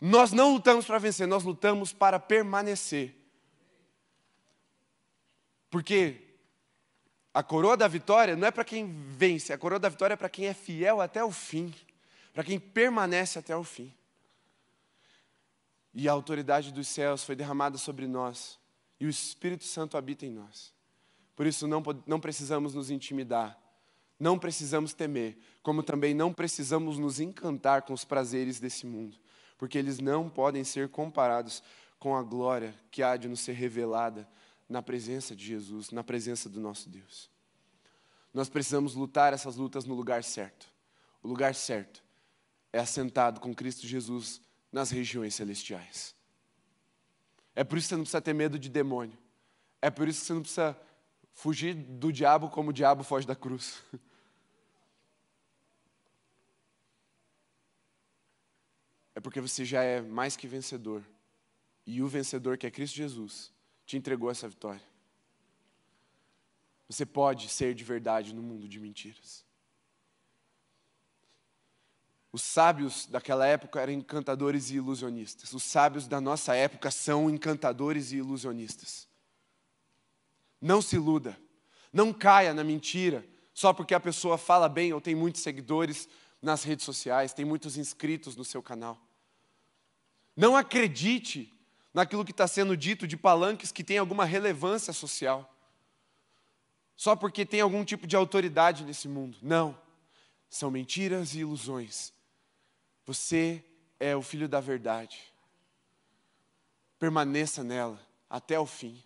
Nós 0.00 0.32
não 0.32 0.52
lutamos 0.52 0.84
para 0.84 0.98
vencer, 0.98 1.26
nós 1.26 1.44
lutamos 1.44 1.92
para 1.92 2.20
permanecer. 2.20 3.16
Porque 5.70 6.20
a 7.32 7.42
coroa 7.42 7.76
da 7.76 7.88
vitória 7.88 8.36
não 8.36 8.46
é 8.46 8.50
para 8.50 8.64
quem 8.64 8.92
vence, 9.08 9.52
a 9.52 9.58
coroa 9.58 9.78
da 9.78 9.88
vitória 9.88 10.14
é 10.14 10.16
para 10.16 10.28
quem 10.28 10.46
é 10.46 10.52
fiel 10.52 11.00
até 11.00 11.24
o 11.24 11.30
fim, 11.30 11.72
para 12.34 12.44
quem 12.44 12.60
permanece 12.60 13.38
até 13.38 13.56
o 13.56 13.64
fim. 13.64 13.94
E 15.94 16.08
a 16.08 16.12
autoridade 16.12 16.72
dos 16.72 16.88
céus 16.88 17.24
foi 17.24 17.36
derramada 17.36 17.78
sobre 17.78 18.06
nós, 18.06 18.58
e 19.02 19.04
o 19.04 19.10
Espírito 19.10 19.64
Santo 19.64 19.96
habita 19.96 20.24
em 20.24 20.30
nós. 20.30 20.72
Por 21.34 21.44
isso 21.44 21.66
não, 21.66 21.82
não 22.06 22.20
precisamos 22.20 22.72
nos 22.72 22.88
intimidar, 22.88 23.60
não 24.16 24.38
precisamos 24.38 24.94
temer, 24.94 25.36
como 25.60 25.82
também 25.82 26.14
não 26.14 26.32
precisamos 26.32 27.00
nos 27.00 27.18
encantar 27.18 27.82
com 27.82 27.92
os 27.92 28.04
prazeres 28.04 28.60
desse 28.60 28.86
mundo, 28.86 29.18
porque 29.58 29.76
eles 29.76 29.98
não 29.98 30.30
podem 30.30 30.62
ser 30.62 30.88
comparados 30.88 31.64
com 31.98 32.14
a 32.14 32.22
glória 32.22 32.72
que 32.92 33.02
há 33.02 33.16
de 33.16 33.26
nos 33.26 33.40
ser 33.40 33.54
revelada 33.54 34.28
na 34.68 34.80
presença 34.80 35.34
de 35.34 35.44
Jesus, 35.44 35.90
na 35.90 36.04
presença 36.04 36.48
do 36.48 36.60
nosso 36.60 36.88
Deus. 36.88 37.28
Nós 38.32 38.48
precisamos 38.48 38.94
lutar 38.94 39.32
essas 39.32 39.56
lutas 39.56 39.84
no 39.84 39.96
lugar 39.96 40.22
certo. 40.22 40.72
O 41.24 41.26
lugar 41.26 41.56
certo 41.56 42.04
é 42.72 42.78
assentado 42.78 43.40
com 43.40 43.52
Cristo 43.52 43.84
Jesus 43.84 44.40
nas 44.70 44.92
regiões 44.92 45.34
celestiais. 45.34 46.14
É 47.54 47.62
por 47.64 47.78
isso 47.78 47.86
que 47.86 47.90
você 47.90 47.96
não 47.96 48.02
precisa 48.02 48.20
ter 48.20 48.34
medo 48.34 48.58
de 48.58 48.68
demônio. 48.68 49.16
É 49.80 49.90
por 49.90 50.08
isso 50.08 50.20
que 50.20 50.26
você 50.26 50.32
não 50.32 50.42
precisa 50.42 50.78
fugir 51.34 51.74
do 51.74 52.12
diabo 52.12 52.48
como 52.48 52.70
o 52.70 52.72
diabo 52.72 53.02
foge 53.02 53.26
da 53.26 53.36
cruz. 53.36 53.82
É 59.14 59.20
porque 59.20 59.42
você 59.42 59.62
já 59.62 59.82
é 59.82 60.00
mais 60.00 60.36
que 60.36 60.48
vencedor. 60.48 61.04
E 61.86 62.00
o 62.02 62.08
vencedor, 62.08 62.56
que 62.56 62.66
é 62.66 62.70
Cristo 62.70 62.96
Jesus, 62.96 63.52
te 63.84 63.96
entregou 63.96 64.30
essa 64.30 64.48
vitória. 64.48 64.82
Você 66.88 67.04
pode 67.04 67.48
ser 67.48 67.74
de 67.74 67.84
verdade 67.84 68.34
no 68.34 68.42
mundo 68.42 68.68
de 68.68 68.80
mentiras. 68.80 69.44
Os 72.32 72.40
sábios 72.40 73.06
daquela 73.06 73.46
época 73.46 73.78
eram 73.78 73.92
encantadores 73.92 74.70
e 74.70 74.76
ilusionistas. 74.76 75.52
Os 75.52 75.62
sábios 75.62 76.08
da 76.08 76.18
nossa 76.18 76.54
época 76.54 76.90
são 76.90 77.28
encantadores 77.28 78.10
e 78.10 78.16
ilusionistas. 78.16 79.06
Não 80.58 80.80
se 80.80 80.96
iluda. 80.96 81.38
Não 81.92 82.10
caia 82.10 82.54
na 82.54 82.64
mentira 82.64 83.28
só 83.52 83.74
porque 83.74 83.92
a 83.92 84.00
pessoa 84.00 84.38
fala 84.38 84.66
bem 84.66 84.94
ou 84.94 85.00
tem 85.00 85.14
muitos 85.14 85.42
seguidores 85.42 86.08
nas 86.40 86.64
redes 86.64 86.86
sociais, 86.86 87.34
tem 87.34 87.44
muitos 87.44 87.76
inscritos 87.76 88.34
no 88.34 88.46
seu 88.46 88.62
canal. 88.62 88.98
Não 90.34 90.56
acredite 90.56 91.52
naquilo 91.92 92.24
que 92.24 92.30
está 92.30 92.48
sendo 92.48 92.74
dito 92.74 93.06
de 93.06 93.14
palanques 93.14 93.70
que 93.70 93.84
tem 93.84 93.98
alguma 93.98 94.24
relevância 94.24 94.94
social, 94.94 95.54
só 96.96 97.14
porque 97.14 97.44
tem 97.44 97.60
algum 97.60 97.84
tipo 97.84 98.06
de 98.06 98.16
autoridade 98.16 98.84
nesse 98.84 99.06
mundo. 99.06 99.36
Não. 99.42 99.78
São 100.48 100.70
mentiras 100.70 101.34
e 101.34 101.40
ilusões 101.40 102.12
você 103.04 103.64
é 103.98 104.14
o 104.16 104.22
filho 104.22 104.48
da 104.48 104.60
verdade. 104.60 105.20
Permaneça 106.98 107.62
nela 107.64 108.00
até 108.28 108.58
o 108.58 108.66
fim. 108.66 109.02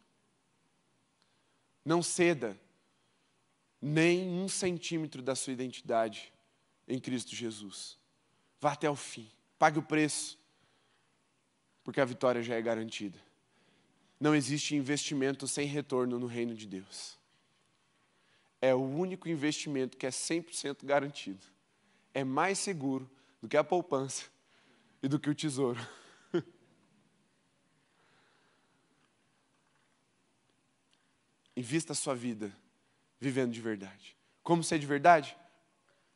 Não 1.84 2.02
ceda 2.02 2.58
nem 3.80 4.28
um 4.28 4.48
centímetro 4.48 5.22
da 5.22 5.34
sua 5.34 5.52
identidade 5.52 6.32
em 6.88 6.98
Cristo 6.98 7.34
Jesus. 7.34 7.98
Vá 8.60 8.72
até 8.72 8.88
o 8.88 8.96
fim. 8.96 9.30
Pague 9.58 9.78
o 9.78 9.82
preço, 9.82 10.38
porque 11.84 12.00
a 12.00 12.04
vitória 12.04 12.42
já 12.42 12.54
é 12.54 12.62
garantida. 12.62 13.18
Não 14.18 14.34
existe 14.34 14.74
investimento 14.74 15.46
sem 15.46 15.66
retorno 15.66 16.18
no 16.18 16.26
reino 16.26 16.54
de 16.54 16.66
Deus. 16.66 17.18
É 18.60 18.74
o 18.74 18.82
único 18.82 19.28
investimento 19.28 19.96
que 19.96 20.06
é 20.06 20.10
100% 20.10 20.84
garantido. 20.84 21.46
É 22.14 22.24
mais 22.24 22.58
seguro 22.58 23.10
do 23.46 23.48
que 23.48 23.56
a 23.56 23.62
poupança 23.62 24.24
e 25.00 25.06
do 25.06 25.20
que 25.20 25.30
o 25.30 25.34
tesouro. 25.34 25.80
Invista 31.56 31.92
a 31.92 31.94
sua 31.94 32.16
vida 32.16 32.52
vivendo 33.20 33.52
de 33.52 33.60
verdade. 33.60 34.16
Como 34.42 34.64
ser 34.64 34.80
de 34.80 34.86
verdade? 34.86 35.38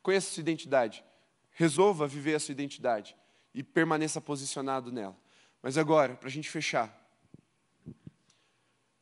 Conheça 0.03 0.29
sua 0.33 0.41
identidade. 0.41 1.05
Resolva 1.53 2.09
viver 2.09 2.35
a 2.35 2.41
sua 2.41 2.51
identidade 2.51 3.17
e 3.55 3.63
permaneça 3.63 4.21
posicionado 4.21 4.91
nela. 4.91 5.17
Mas 5.63 5.79
agora, 5.79 6.17
para 6.17 6.27
a 6.27 6.33
gente 6.33 6.51
fechar, 6.51 6.93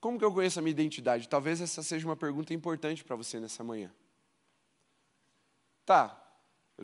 como 0.00 0.18
que 0.18 0.24
eu 0.24 0.34
conheço 0.34 0.58
a 0.58 0.62
minha 0.62 0.72
identidade? 0.72 1.26
Talvez 1.30 1.62
essa 1.62 1.82
seja 1.82 2.06
uma 2.06 2.16
pergunta 2.16 2.52
importante 2.52 3.02
para 3.02 3.16
você 3.16 3.40
nessa 3.40 3.64
manhã. 3.64 3.90
Tá, 5.86 6.27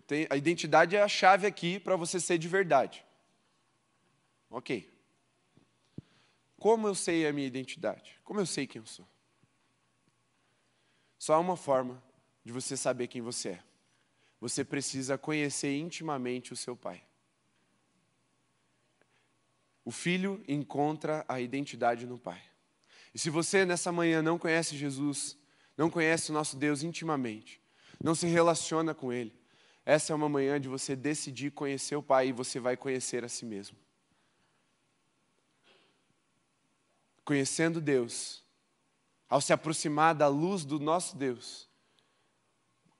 tenho, 0.00 0.26
a 0.30 0.36
identidade 0.36 0.96
é 0.96 1.02
a 1.02 1.08
chave 1.08 1.46
aqui 1.46 1.78
para 1.78 1.96
você 1.96 2.18
ser 2.18 2.38
de 2.38 2.48
verdade. 2.48 3.04
Ok. 4.50 4.90
Como 6.58 6.88
eu 6.88 6.94
sei 6.94 7.26
a 7.26 7.32
minha 7.32 7.46
identidade? 7.46 8.20
Como 8.24 8.40
eu 8.40 8.46
sei 8.46 8.66
quem 8.66 8.80
eu 8.80 8.86
sou? 8.86 9.06
Só 11.18 11.34
há 11.34 11.38
uma 11.38 11.56
forma 11.56 12.02
de 12.44 12.52
você 12.52 12.76
saber 12.76 13.06
quem 13.06 13.22
você 13.22 13.50
é. 13.50 13.62
Você 14.40 14.64
precisa 14.64 15.16
conhecer 15.16 15.76
intimamente 15.76 16.52
o 16.52 16.56
seu 16.56 16.76
pai. 16.76 17.02
O 19.84 19.90
filho 19.90 20.42
encontra 20.48 21.24
a 21.28 21.40
identidade 21.40 22.06
no 22.06 22.18
pai. 22.18 22.42
E 23.14 23.18
se 23.18 23.30
você 23.30 23.64
nessa 23.64 23.92
manhã 23.92 24.22
não 24.22 24.38
conhece 24.38 24.76
Jesus, 24.76 25.36
não 25.76 25.90
conhece 25.90 26.30
o 26.30 26.34
nosso 26.34 26.56
Deus 26.56 26.82
intimamente, 26.82 27.60
não 28.02 28.14
se 28.14 28.26
relaciona 28.26 28.94
com 28.94 29.12
ele, 29.12 29.34
essa 29.86 30.12
é 30.12 30.16
uma 30.16 30.28
manhã 30.28 30.58
de 30.58 30.68
você 30.68 30.96
decidir 30.96 31.50
conhecer 31.50 31.96
o 31.96 32.02
Pai 32.02 32.28
e 32.28 32.32
você 32.32 32.58
vai 32.58 32.76
conhecer 32.76 33.24
a 33.24 33.28
si 33.28 33.44
mesmo. 33.44 33.76
Conhecendo 37.24 37.80
Deus, 37.80 38.42
ao 39.28 39.40
se 39.40 39.52
aproximar 39.52 40.14
da 40.14 40.28
luz 40.28 40.64
do 40.64 40.78
nosso 40.78 41.16
Deus, 41.16 41.68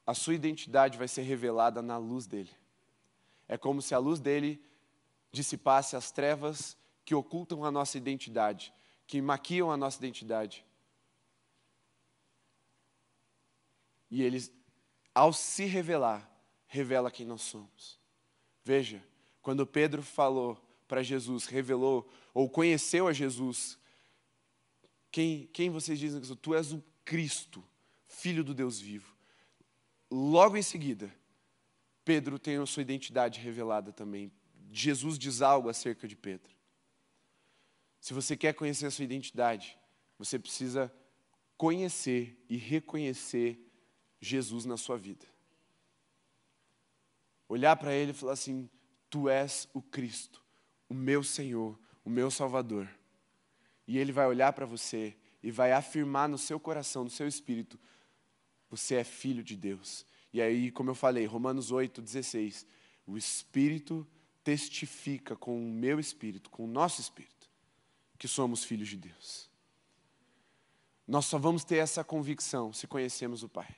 a 0.07 0.13
sua 0.13 0.35
identidade 0.35 0.99
vai 0.99 1.09
ser 1.09 1.23
revelada 1.23 1.81
na 1.81 1.97
luz 1.97 2.27
dele. 2.27 2.51
É 3.49 3.57
como 3.57 3.81
se 3.81 3.95
a 3.95 3.99
luz 3.99 4.21
dele 4.21 4.63
dissipasse 5.33 5.97
as 5.97 6.11
trevas 6.11 6.77
que 7.05 7.15
ocultam 7.15 7.65
a 7.65 7.71
nossa 7.71 7.97
identidade, 7.97 8.73
que 9.07 9.21
maquiam 9.21 9.71
a 9.71 9.77
nossa 9.77 9.99
identidade. 9.99 10.65
E 14.11 14.23
ele, 14.23 14.39
ao 15.15 15.33
se 15.33 15.65
revelar, 15.65 16.31
revela 16.75 17.09
quem 17.09 17.25
nós 17.25 17.43
somos. 17.43 18.01
Veja, 18.65 19.01
quando 19.41 19.65
Pedro 19.65 20.03
falou 20.03 20.61
para 20.89 21.05
Jesus, 21.05 21.47
revelou 21.47 22.11
ou 22.35 22.51
conheceu 22.51 23.07
a 23.07 23.13
Jesus, 23.13 23.79
quem, 25.13 25.47
quem 25.53 25.71
vocês 25.71 25.99
dizem 25.99 26.21
que 26.21 26.27
sou? 26.27 26.35
Tu 26.35 26.53
és 26.53 26.73
o 26.73 26.83
Cristo, 27.05 27.65
Filho 28.09 28.43
do 28.43 28.53
Deus 28.53 28.81
vivo. 28.81 29.15
Logo 30.11 30.57
em 30.57 30.63
seguida, 30.63 31.15
Pedro 32.05 32.41
tem 32.41 32.57
a 32.57 32.67
sua 32.67 32.83
identidade 32.83 33.39
revelada 33.39 33.93
também. 33.93 34.33
Jesus 34.73 35.17
diz 35.17 35.43
algo 35.43 35.69
acerca 35.69 36.09
de 36.09 36.17
Pedro. 36.17 36.53
Se 38.01 38.13
você 38.13 38.37
quer 38.37 38.53
conhecer 38.53 38.87
a 38.87 38.91
sua 38.91 39.05
identidade, 39.05 39.79
você 40.19 40.39
precisa 40.41 40.93
conhecer 41.57 42.37
e 42.49 42.57
reconhecer 42.57 43.61
Jesus 44.21 44.65
na 44.65 44.77
sua 44.77 44.99
vida 44.99 45.34
olhar 47.55 47.77
para 47.77 47.95
ele 47.95 48.11
e 48.11 48.15
falar 48.15 48.33
assim: 48.33 48.69
Tu 49.09 49.29
és 49.29 49.69
o 49.73 49.81
Cristo, 49.81 50.43
o 50.89 50.95
meu 50.95 51.23
Senhor, 51.23 51.79
o 52.05 52.11
meu 52.11 52.31
Salvador. 52.31 52.89
E 53.87 53.99
ele 53.99 54.13
vai 54.13 54.27
olhar 54.27 54.53
para 54.53 54.67
você 54.67 55.17
e 55.43 55.51
vai 55.51 55.73
afirmar 55.73 56.29
no 56.29 56.39
seu 56.39 56.59
coração, 56.59 57.05
no 57.05 57.11
seu 57.11 57.27
espírito: 57.27 57.79
Você 58.71 58.97
é 58.97 59.05
filho 59.05 59.43
de 59.43 59.57
Deus. 59.57 60.05
E 60.33 60.43
aí, 60.43 60.71
como 60.71 60.91
eu 60.91 60.95
falei, 60.95 61.27
Romanos 61.27 61.71
8, 61.71 62.03
16: 62.03 62.67
O 63.07 63.17
Espírito 63.17 64.07
testifica 64.43 65.37
com 65.37 65.57
o 65.57 65.73
meu 65.73 65.99
espírito, 66.01 66.51
com 66.51 66.65
o 66.65 66.69
nosso 66.69 67.01
espírito, 67.01 67.49
que 68.19 68.29
somos 68.29 68.65
filhos 68.65 68.89
de 68.89 68.97
Deus. 68.97 69.49
Nós 71.07 71.27
só 71.27 71.39
vamos 71.39 71.65
ter 71.65 71.77
essa 71.77 72.03
convicção 72.03 72.73
se 72.73 72.87
conhecemos 72.87 73.43
o 73.43 73.49
Pai. 73.49 73.77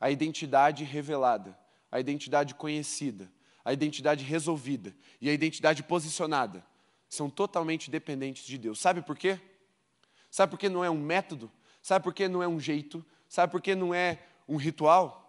A 0.00 0.10
identidade 0.10 0.84
revelada 0.84 1.58
a 1.90 1.98
identidade 2.00 2.54
conhecida, 2.54 3.30
a 3.64 3.72
identidade 3.72 4.24
resolvida 4.24 4.94
e 5.20 5.28
a 5.28 5.32
identidade 5.32 5.82
posicionada 5.82 6.64
são 7.08 7.30
totalmente 7.30 7.90
dependentes 7.90 8.44
de 8.44 8.58
Deus. 8.58 8.78
Sabe 8.78 9.02
por 9.02 9.16
quê? 9.16 9.40
Sabe 10.30 10.50
por 10.50 10.58
que 10.58 10.68
não 10.68 10.84
é 10.84 10.90
um 10.90 11.00
método? 11.00 11.50
Sabe 11.82 12.02
por 12.02 12.12
que 12.12 12.28
não 12.28 12.42
é 12.42 12.48
um 12.48 12.60
jeito? 12.60 13.04
Sabe 13.28 13.50
por 13.50 13.62
que 13.62 13.74
não 13.74 13.94
é 13.94 14.22
um 14.46 14.56
ritual? 14.56 15.24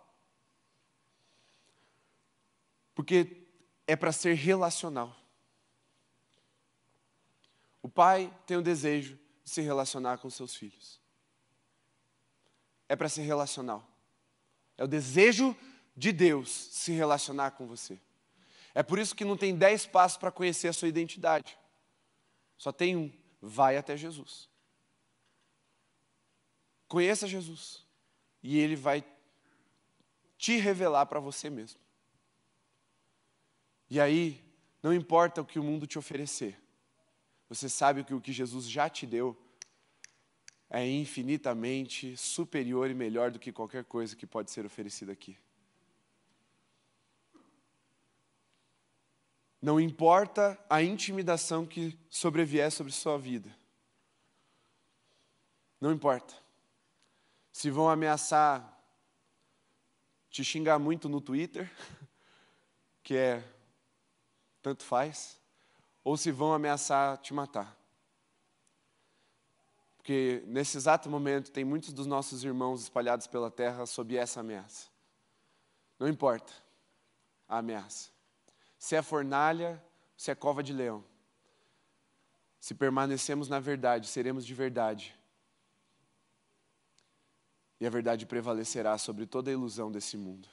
Porque 2.94 3.46
é 3.88 3.96
para 3.96 4.12
ser 4.12 4.34
relacional. 4.34 5.16
O 7.82 7.88
pai 7.88 8.34
tem 8.46 8.58
o 8.58 8.62
desejo 8.62 9.18
de 9.44 9.50
se 9.50 9.62
relacionar 9.62 10.18
com 10.18 10.30
seus 10.30 10.54
filhos. 10.54 11.00
É 12.90 12.96
para 12.96 13.08
ser 13.08 13.22
relacional. 13.22 13.88
É 14.78 14.84
o 14.84 14.88
desejo 14.88 15.56
de 16.00 16.14
Deus 16.14 16.50
se 16.50 16.94
relacionar 16.94 17.52
com 17.52 17.68
você. 17.68 18.00
É 18.74 18.82
por 18.82 18.98
isso 18.98 19.14
que 19.14 19.26
não 19.26 19.36
tem 19.36 19.54
dez 19.54 19.86
passos 19.86 20.18
para 20.18 20.32
conhecer 20.32 20.70
a 20.70 20.74
sua 20.74 20.88
identidade. 20.88 21.60
Só 22.58 22.72
tem 22.72 22.96
um: 22.96 23.12
vai 23.42 23.76
até 23.76 23.98
Jesus. 23.98 24.48
Conheça 26.88 27.28
Jesus. 27.28 27.86
E 28.42 28.58
Ele 28.58 28.78
vai 28.78 29.04
te 30.38 30.56
revelar 30.56 31.06
para 31.06 31.20
você 31.20 31.50
mesmo. 31.50 31.82
E 33.90 34.00
aí, 34.00 34.42
não 34.82 34.94
importa 34.94 35.42
o 35.42 35.46
que 35.46 35.60
o 35.60 35.64
mundo 35.64 35.86
te 35.86 36.00
oferecer, 36.00 36.58
você 37.50 37.68
sabe 37.68 38.06
que 38.06 38.14
o 38.14 38.22
que 38.22 38.32
Jesus 38.32 38.70
já 38.70 38.88
te 38.88 39.06
deu 39.06 39.36
é 40.70 40.88
infinitamente 40.88 42.16
superior 42.16 42.90
e 42.90 42.94
melhor 42.94 43.32
do 43.32 43.40
que 43.40 43.52
qualquer 43.52 43.84
coisa 43.84 44.16
que 44.16 44.26
pode 44.26 44.50
ser 44.50 44.66
oferecida 44.66 45.12
aqui. 45.12 45.38
Não 49.62 49.80
importa 49.80 50.58
a 50.70 50.82
intimidação 50.82 51.66
que 51.66 51.98
sobrevier 52.10 52.72
sobre 52.72 52.94
sua 52.94 53.18
vida. 53.18 53.54
Não 55.80 55.92
importa. 55.92 56.34
Se 57.52 57.70
vão 57.70 57.90
ameaçar 57.90 58.78
te 60.30 60.44
xingar 60.44 60.80
muito 60.80 61.10
no 61.10 61.20
Twitter, 61.20 61.70
que 63.04 63.16
é 63.16 63.44
tanto 64.62 64.84
faz, 64.84 65.40
ou 66.04 66.16
se 66.16 66.32
vão 66.32 66.54
ameaçar 66.54 67.18
te 67.18 67.34
matar. 67.34 67.78
Porque 69.98 70.44
nesse 70.48 70.78
exato 70.78 71.10
momento 71.10 71.52
tem 71.52 71.66
muitos 71.66 71.92
dos 71.94 72.08
nossos 72.08 72.44
irmãos 72.44 72.82
espalhados 72.82 73.28
pela 73.28 73.52
terra 73.52 73.86
sob 73.86 74.16
essa 74.16 74.40
ameaça. 74.40 74.88
Não 76.00 76.08
importa 76.08 76.54
a 77.48 77.58
ameaça. 77.58 78.19
Se 78.80 78.96
é 78.96 79.02
fornalha, 79.02 79.84
se 80.16 80.32
é 80.32 80.36
cova 80.36 80.64
de 80.64 80.72
leão. 80.72 81.04
Se 82.60 82.74
permanecemos 82.74 83.50
na 83.50 83.60
verdade, 83.60 84.08
seremos 84.08 84.46
de 84.46 84.54
verdade. 84.54 85.16
E 87.80 87.86
a 87.86 87.90
verdade 87.90 88.26
prevalecerá 88.26 88.98
sobre 88.98 89.26
toda 89.26 89.50
a 89.50 89.54
ilusão 89.54 89.92
desse 89.92 90.18
mundo. 90.18 90.48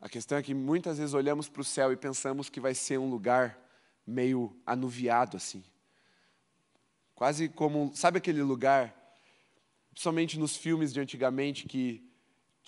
A 0.00 0.08
questão 0.08 0.38
é 0.38 0.42
que 0.42 0.54
muitas 0.54 0.98
vezes 0.98 1.14
olhamos 1.14 1.48
para 1.48 1.62
o 1.62 1.64
céu 1.64 1.92
e 1.92 1.96
pensamos 1.96 2.48
que 2.48 2.60
vai 2.60 2.74
ser 2.74 2.98
um 2.98 3.10
lugar 3.10 3.58
meio 4.06 4.56
anuviado 4.64 5.36
assim. 5.36 5.64
Quase 7.14 7.48
como, 7.48 7.92
sabe 7.94 8.18
aquele 8.18 8.42
lugar, 8.42 8.94
principalmente 9.90 10.38
nos 10.38 10.56
filmes 10.56 10.92
de 10.92 11.00
antigamente, 11.00 11.66
que 11.66 12.07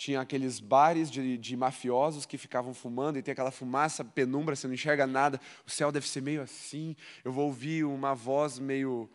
tinha 0.01 0.19
aqueles 0.19 0.59
bares 0.59 1.11
de, 1.11 1.37
de, 1.37 1.55
mafiosos 1.55 2.25
que 2.25 2.35
ficavam 2.35 2.73
fumando 2.73 3.19
e 3.19 3.21
tem 3.21 3.33
aquela 3.33 3.51
fumaça, 3.51 4.03
penumbra, 4.03 4.55
você 4.55 4.65
não 4.65 4.73
enxerga 4.73 5.05
nada. 5.05 5.39
O 5.63 5.69
céu 5.69 5.91
deve 5.91 6.07
ser 6.07 6.21
meio 6.21 6.41
assim. 6.41 6.95
Eu 7.23 7.31
vou 7.31 7.45
ouvir 7.45 7.83
uma 7.83 8.15
voz 8.15 8.57
meio. 8.57 9.07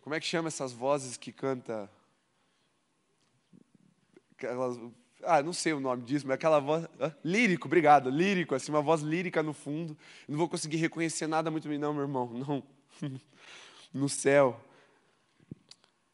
Como 0.00 0.14
é 0.14 0.20
que 0.20 0.26
chama 0.26 0.46
essas 0.46 0.72
vozes 0.72 1.16
que 1.16 1.32
canta? 1.32 1.90
Aquelas, 4.30 4.78
ah, 5.24 5.42
não 5.42 5.52
sei 5.52 5.72
o 5.72 5.80
nome 5.80 6.04
disso, 6.04 6.24
mas 6.24 6.36
aquela 6.36 6.60
voz. 6.60 6.86
Lírico, 7.24 7.66
obrigado, 7.66 8.08
lírico, 8.08 8.54
assim, 8.54 8.70
uma 8.70 8.82
voz 8.82 9.00
lírica 9.00 9.42
no 9.42 9.52
fundo. 9.52 9.98
Eu 10.28 10.32
não 10.32 10.38
vou 10.38 10.48
conseguir 10.48 10.76
reconhecer 10.76 11.26
nada 11.26 11.50
muito 11.50 11.68
bem, 11.68 11.78
não, 11.78 11.92
meu 11.92 12.02
irmão, 12.02 12.30
não. 12.32 12.62
no 13.92 14.08
céu, 14.08 14.64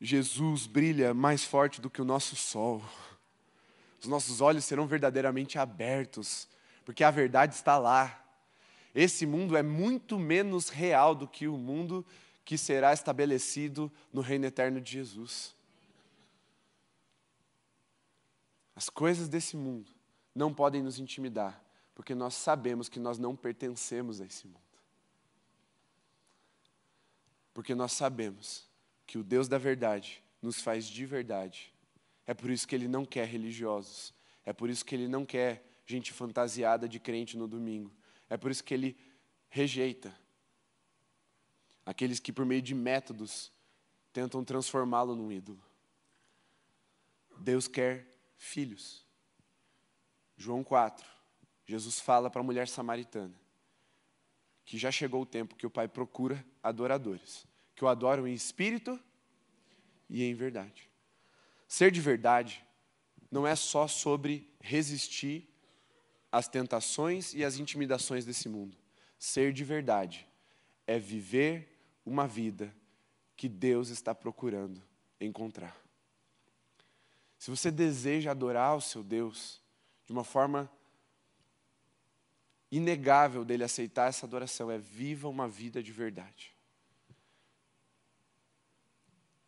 Jesus 0.00 0.66
brilha 0.66 1.12
mais 1.12 1.44
forte 1.44 1.78
do 1.78 1.90
que 1.90 2.00
o 2.00 2.06
nosso 2.06 2.34
sol. 2.36 2.82
Os 4.02 4.08
nossos 4.08 4.40
olhos 4.40 4.64
serão 4.64 4.84
verdadeiramente 4.84 5.58
abertos, 5.60 6.48
porque 6.84 7.04
a 7.04 7.10
verdade 7.10 7.54
está 7.54 7.78
lá. 7.78 8.20
Esse 8.92 9.24
mundo 9.24 9.56
é 9.56 9.62
muito 9.62 10.18
menos 10.18 10.68
real 10.68 11.14
do 11.14 11.28
que 11.28 11.46
o 11.46 11.56
mundo 11.56 12.04
que 12.44 12.58
será 12.58 12.92
estabelecido 12.92 13.90
no 14.12 14.20
reino 14.20 14.44
eterno 14.44 14.80
de 14.80 14.90
Jesus. 14.90 15.54
As 18.74 18.90
coisas 18.90 19.28
desse 19.28 19.56
mundo 19.56 19.88
não 20.34 20.52
podem 20.52 20.82
nos 20.82 20.98
intimidar, 20.98 21.62
porque 21.94 22.12
nós 22.12 22.34
sabemos 22.34 22.88
que 22.88 22.98
nós 22.98 23.18
não 23.18 23.36
pertencemos 23.36 24.20
a 24.20 24.26
esse 24.26 24.48
mundo. 24.48 24.58
Porque 27.54 27.72
nós 27.72 27.92
sabemos 27.92 28.66
que 29.06 29.16
o 29.16 29.22
Deus 29.22 29.46
da 29.46 29.58
verdade 29.58 30.24
nos 30.40 30.60
faz 30.60 30.86
de 30.86 31.06
verdade. 31.06 31.71
É 32.26 32.34
por 32.34 32.50
isso 32.50 32.66
que 32.66 32.74
ele 32.74 32.88
não 32.88 33.04
quer 33.04 33.26
religiosos. 33.26 34.14
É 34.44 34.52
por 34.52 34.70
isso 34.70 34.84
que 34.84 34.94
ele 34.94 35.08
não 35.08 35.24
quer 35.24 35.64
gente 35.86 36.12
fantasiada 36.12 36.88
de 36.88 36.98
crente 36.98 37.36
no 37.36 37.48
domingo. 37.48 37.92
É 38.28 38.36
por 38.36 38.50
isso 38.50 38.62
que 38.62 38.74
ele 38.74 38.96
rejeita 39.48 40.14
aqueles 41.84 42.20
que, 42.20 42.32
por 42.32 42.46
meio 42.46 42.62
de 42.62 42.74
métodos, 42.74 43.52
tentam 44.12 44.44
transformá-lo 44.44 45.16
num 45.16 45.30
ídolo. 45.30 45.62
Deus 47.38 47.66
quer 47.66 48.06
filhos. 48.36 49.04
João 50.36 50.62
4, 50.62 51.06
Jesus 51.66 52.00
fala 52.00 52.30
para 52.30 52.40
a 52.40 52.44
mulher 52.44 52.68
samaritana 52.68 53.42
que 54.64 54.78
já 54.78 54.90
chegou 54.90 55.22
o 55.22 55.26
tempo 55.26 55.56
que 55.56 55.66
o 55.66 55.70
Pai 55.70 55.88
procura 55.88 56.44
adoradores, 56.62 57.46
que 57.74 57.84
o 57.84 57.88
adoram 57.88 58.26
em 58.26 58.34
espírito 58.34 58.98
e 60.08 60.22
em 60.22 60.34
verdade. 60.34 60.88
Ser 61.72 61.90
de 61.90 62.02
verdade 62.02 62.62
não 63.30 63.46
é 63.46 63.56
só 63.56 63.88
sobre 63.88 64.46
resistir 64.60 65.48
às 66.30 66.46
tentações 66.46 67.32
e 67.32 67.42
às 67.42 67.56
intimidações 67.56 68.26
desse 68.26 68.46
mundo. 68.46 68.76
Ser 69.18 69.54
de 69.54 69.64
verdade 69.64 70.28
é 70.86 70.98
viver 70.98 71.82
uma 72.04 72.28
vida 72.28 72.76
que 73.34 73.48
Deus 73.48 73.88
está 73.88 74.14
procurando 74.14 74.82
encontrar. 75.18 75.74
Se 77.38 77.50
você 77.50 77.70
deseja 77.70 78.32
adorar 78.32 78.76
o 78.76 78.82
seu 78.82 79.02
Deus 79.02 79.58
de 80.04 80.12
uma 80.12 80.24
forma 80.24 80.70
inegável 82.70 83.46
dele 83.46 83.64
aceitar 83.64 84.10
essa 84.10 84.26
adoração 84.26 84.70
é 84.70 84.76
viva 84.76 85.26
uma 85.26 85.48
vida 85.48 85.82
de 85.82 85.90
verdade. 85.90 86.51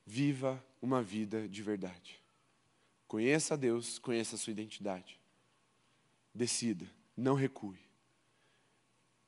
Viva 0.07 0.62
uma 0.80 1.02
vida 1.02 1.48
de 1.48 1.62
verdade. 1.62 2.22
Conheça 3.07 3.55
a 3.55 3.57
Deus, 3.57 3.98
conheça 3.98 4.36
a 4.36 4.38
sua 4.38 4.50
identidade. 4.50 5.20
Decida, 6.34 6.86
não 7.16 7.34
recue. 7.34 7.78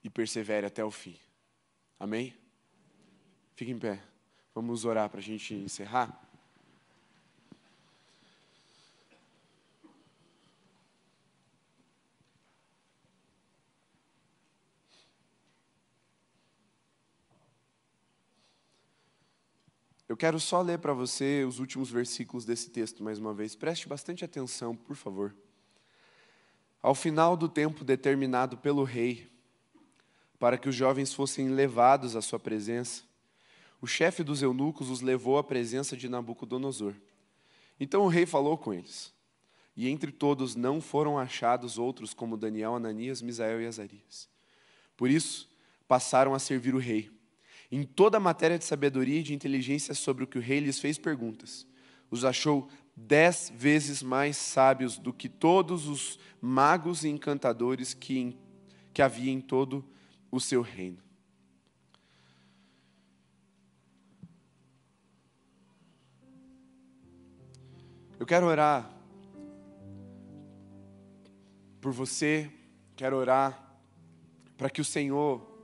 E 0.03 0.11
persevere 0.11 0.67
até 0.67 0.85
o 0.85 0.91
fim. 0.91 1.19
Amém? 1.99 2.35
Fique 3.55 3.71
em 3.71 3.79
pé. 3.79 4.03
Vamos 4.55 4.85
orar 4.85 5.09
para 5.09 5.21
a 5.21 5.23
gente 5.23 5.55
encerrar. 5.55 6.26
Eu 20.09 20.17
quero 20.17 20.39
só 20.39 20.63
ler 20.63 20.79
para 20.79 20.93
você 20.93 21.45
os 21.45 21.59
últimos 21.59 21.91
versículos 21.91 22.45
desse 22.45 22.71
texto 22.71 23.03
mais 23.03 23.19
uma 23.19 23.35
vez. 23.35 23.57
Preste 23.57 23.89
bastante 23.89 24.25
atenção, 24.25 24.77
por 24.77 24.95
favor. 24.95 25.35
Ao 26.81 26.95
final 26.95 27.37
do 27.37 27.49
tempo 27.49 27.83
determinado 27.83 28.57
pelo 28.57 28.85
rei, 28.85 29.29
para 30.39 30.57
que 30.57 30.69
os 30.69 30.75
jovens 30.77 31.13
fossem 31.13 31.49
levados 31.49 32.15
à 32.15 32.23
sua 32.23 32.39
presença, 32.39 33.03
o 33.81 33.87
chefe 33.87 34.23
dos 34.23 34.43
eunucos 34.43 34.91
os 34.91 35.01
levou 35.01 35.39
à 35.39 35.45
presença 35.45 35.97
de 35.97 36.09
Nabucodonosor. 36.09 36.95
Então 37.81 38.03
o 38.03 38.09
rei 38.09 38.27
falou 38.27 38.57
com 38.57 38.73
eles. 38.73 39.13
E 39.77 39.89
entre 39.89 40.13
todos 40.13 40.55
não 40.55 40.81
foram 40.81 41.19
achados 41.19 41.79
outros 41.79 42.15
como 42.15 42.37
Daniel, 42.37 42.77
Ananias, 42.77 43.21
Misael 43.21 43.61
e 43.61 43.67
Azarias. 43.67 44.29
Por 44.97 45.11
isso, 45.11 45.51
passaram 45.89 46.33
a 46.33 46.39
servir 46.39 46.77
o 46.77 46.79
rei 46.79 47.11
em 47.77 47.83
toda 47.83 48.17
a 48.17 48.21
matéria 48.21 48.59
de 48.59 48.65
sabedoria 48.65 49.21
e 49.21 49.23
de 49.23 49.35
inteligência 49.35 49.93
sobre 49.93 50.25
o 50.25 50.27
que 50.27 50.39
o 50.39 50.41
rei 50.41 50.61
lhes 50.61 50.79
fez 50.79 50.97
perguntas, 50.97 51.67
os 52.11 52.25
achou 52.25 52.71
dez 52.97 53.53
vezes 53.55 54.03
mais 54.03 54.39
sábios 54.39 54.97
do 54.97 55.13
que 55.13 55.29
todos 55.29 55.87
os 55.87 56.19
magos 56.41 57.05
e 57.05 57.11
encantadores 57.11 57.93
que, 57.93 58.19
em, 58.19 58.39
que 58.95 59.03
havia 59.03 59.31
em 59.31 59.43
todo 59.43 59.85
o 60.31 60.41
seu 60.41 60.63
reino. 60.63 60.97
Eu 68.19 68.25
quero 68.25 68.47
orar 68.47 68.91
por 71.79 71.93
você, 71.93 72.51
quero 72.97 73.17
orar 73.17 73.79
para 74.57 74.71
que 74.71 74.81
o 74.81 74.85
Senhor 74.85 75.56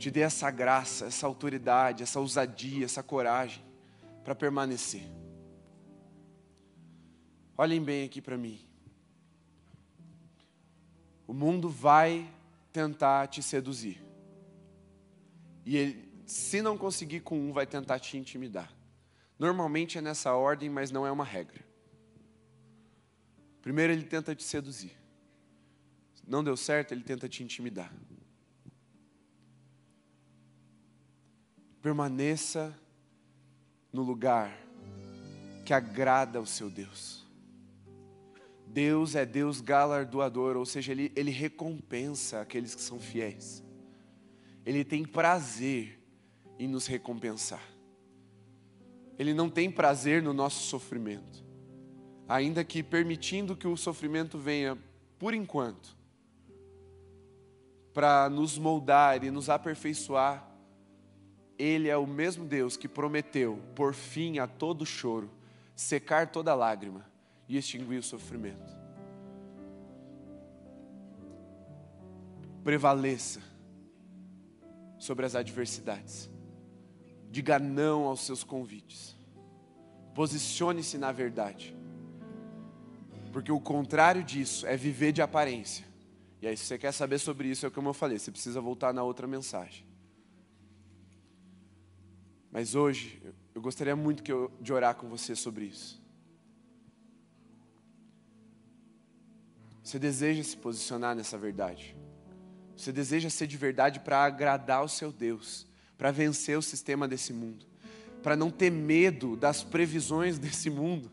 te 0.00 0.10
dê 0.10 0.20
essa 0.20 0.50
graça, 0.50 1.04
essa 1.04 1.26
autoridade, 1.26 2.02
essa 2.02 2.18
ousadia, 2.18 2.86
essa 2.86 3.02
coragem 3.02 3.62
para 4.24 4.34
permanecer. 4.34 5.02
Olhem 7.56 7.82
bem 7.84 8.06
aqui 8.06 8.22
para 8.22 8.38
mim. 8.38 8.58
O 11.26 11.34
mundo 11.34 11.68
vai 11.68 12.26
tentar 12.72 13.26
te 13.28 13.42
seduzir. 13.42 14.02
E 15.66 15.76
ele, 15.76 16.12
se 16.24 16.62
não 16.62 16.78
conseguir 16.78 17.20
com 17.20 17.38
um, 17.38 17.52
vai 17.52 17.66
tentar 17.66 18.00
te 18.00 18.16
intimidar. 18.16 18.72
Normalmente 19.38 19.98
é 19.98 20.00
nessa 20.00 20.34
ordem, 20.34 20.70
mas 20.70 20.90
não 20.90 21.06
é 21.06 21.12
uma 21.12 21.24
regra. 21.24 21.62
Primeiro 23.60 23.92
ele 23.92 24.04
tenta 24.04 24.34
te 24.34 24.44
seduzir. 24.44 24.96
Não 26.26 26.42
deu 26.42 26.56
certo, 26.56 26.92
ele 26.92 27.02
tenta 27.02 27.28
te 27.28 27.42
intimidar. 27.42 27.92
Permaneça 31.82 32.78
no 33.92 34.02
lugar 34.02 34.56
que 35.64 35.72
agrada 35.72 36.38
ao 36.38 36.46
seu 36.46 36.68
Deus. 36.68 37.26
Deus 38.66 39.16
é 39.16 39.26
Deus 39.26 39.60
galardoador, 39.60 40.56
ou 40.56 40.64
seja, 40.64 40.92
ele, 40.92 41.12
ele 41.16 41.30
recompensa 41.30 42.40
aqueles 42.40 42.74
que 42.74 42.80
são 42.80 43.00
fiéis. 43.00 43.64
Ele 44.64 44.84
tem 44.84 45.04
prazer 45.04 45.98
em 46.58 46.68
nos 46.68 46.86
recompensar. 46.86 47.62
Ele 49.18 49.34
não 49.34 49.50
tem 49.50 49.70
prazer 49.70 50.22
no 50.22 50.32
nosso 50.32 50.66
sofrimento, 50.68 51.44
ainda 52.28 52.64
que 52.64 52.82
permitindo 52.82 53.56
que 53.56 53.66
o 53.66 53.76
sofrimento 53.76 54.38
venha 54.38 54.78
por 55.18 55.34
enquanto, 55.34 55.96
para 57.92 58.30
nos 58.30 58.56
moldar 58.56 59.22
e 59.22 59.30
nos 59.30 59.50
aperfeiçoar. 59.50 60.49
Ele 61.60 61.90
é 61.90 61.96
o 61.96 62.06
mesmo 62.06 62.46
Deus 62.46 62.74
que 62.78 62.88
prometeu 62.88 63.60
por 63.74 63.92
fim 63.92 64.38
a 64.38 64.46
todo 64.46 64.86
choro, 64.86 65.30
secar 65.76 66.28
toda 66.28 66.54
lágrima 66.54 67.04
e 67.46 67.58
extinguir 67.58 67.98
o 67.98 68.02
sofrimento. 68.02 68.74
Prevaleça 72.64 73.42
sobre 74.98 75.26
as 75.26 75.34
adversidades. 75.34 76.30
Diga 77.30 77.58
não 77.58 78.04
aos 78.04 78.22
seus 78.22 78.42
convites. 78.42 79.14
Posicione-se 80.14 80.96
na 80.96 81.12
verdade. 81.12 81.76
Porque 83.34 83.52
o 83.52 83.60
contrário 83.60 84.24
disso 84.24 84.66
é 84.66 84.78
viver 84.78 85.12
de 85.12 85.20
aparência. 85.20 85.84
E 86.40 86.46
aí, 86.48 86.56
se 86.56 86.64
você 86.64 86.78
quer 86.78 86.92
saber 86.92 87.18
sobre 87.18 87.48
isso, 87.48 87.66
é 87.66 87.70
como 87.70 87.90
eu 87.90 87.94
falei, 87.94 88.18
você 88.18 88.30
precisa 88.30 88.62
voltar 88.62 88.94
na 88.94 89.02
outra 89.02 89.26
mensagem. 89.26 89.89
Mas 92.50 92.74
hoje, 92.74 93.22
eu 93.54 93.62
gostaria 93.62 93.94
muito 93.94 94.28
eu, 94.30 94.50
de 94.60 94.72
orar 94.72 94.94
com 94.94 95.08
você 95.08 95.36
sobre 95.36 95.66
isso. 95.66 96.00
Você 99.82 99.98
deseja 99.98 100.42
se 100.42 100.56
posicionar 100.56 101.14
nessa 101.14 101.38
verdade? 101.38 101.96
Você 102.76 102.92
deseja 102.92 103.28
ser 103.28 103.46
de 103.46 103.56
verdade 103.56 104.00
para 104.00 104.24
agradar 104.24 104.84
o 104.84 104.88
seu 104.88 105.12
Deus, 105.12 105.66
para 105.98 106.10
vencer 106.10 106.56
o 106.56 106.62
sistema 106.62 107.06
desse 107.06 107.32
mundo, 107.32 107.66
para 108.22 108.36
não 108.36 108.50
ter 108.50 108.70
medo 108.70 109.36
das 109.36 109.62
previsões 109.62 110.38
desse 110.40 110.70
mundo? 110.70 111.10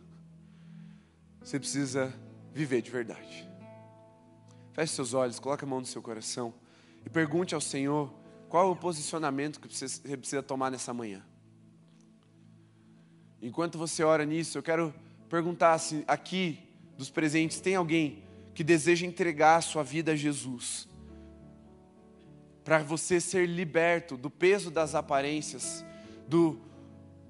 Você 1.42 1.60
precisa 1.60 2.14
viver 2.54 2.82
de 2.82 2.92
verdade. 2.92 3.48
Feche 4.74 4.94
seus 4.94 5.14
olhos, 5.14 5.40
coloque 5.40 5.64
a 5.64 5.68
mão 5.68 5.80
no 5.80 5.86
seu 5.86 6.02
coração 6.02 6.54
e 7.06 7.10
pergunte 7.10 7.56
ao 7.56 7.62
Senhor 7.62 8.14
qual 8.50 8.70
é 8.70 8.72
o 8.72 8.76
posicionamento 8.76 9.60
que 9.60 9.68
você 9.68 10.18
precisa 10.18 10.42
tomar 10.42 10.72
nessa 10.72 10.94
manhã. 10.94 11.24
Enquanto 13.42 13.78
você 13.78 14.04
ora 14.04 14.26
nisso, 14.26 14.58
eu 14.58 14.64
quero 14.64 14.94
perguntar 15.30 15.78
se 15.78 16.04
aqui 16.08 16.60
dos 16.98 17.10
presentes 17.10 17.60
tem 17.60 17.76
alguém 17.76 18.24
que 18.54 18.64
deseja 18.64 19.06
entregar 19.06 19.58
a 19.58 19.62
sua 19.62 19.84
vida 19.84 20.14
a 20.14 20.16
Jesus, 20.16 20.88
para 22.64 22.80
você 22.80 23.22
ser 23.22 23.48
liberto 23.48 24.18
do 24.18 24.30
peso 24.30 24.72
das 24.72 24.96
aparências, 24.96 25.86
do, 26.28 26.60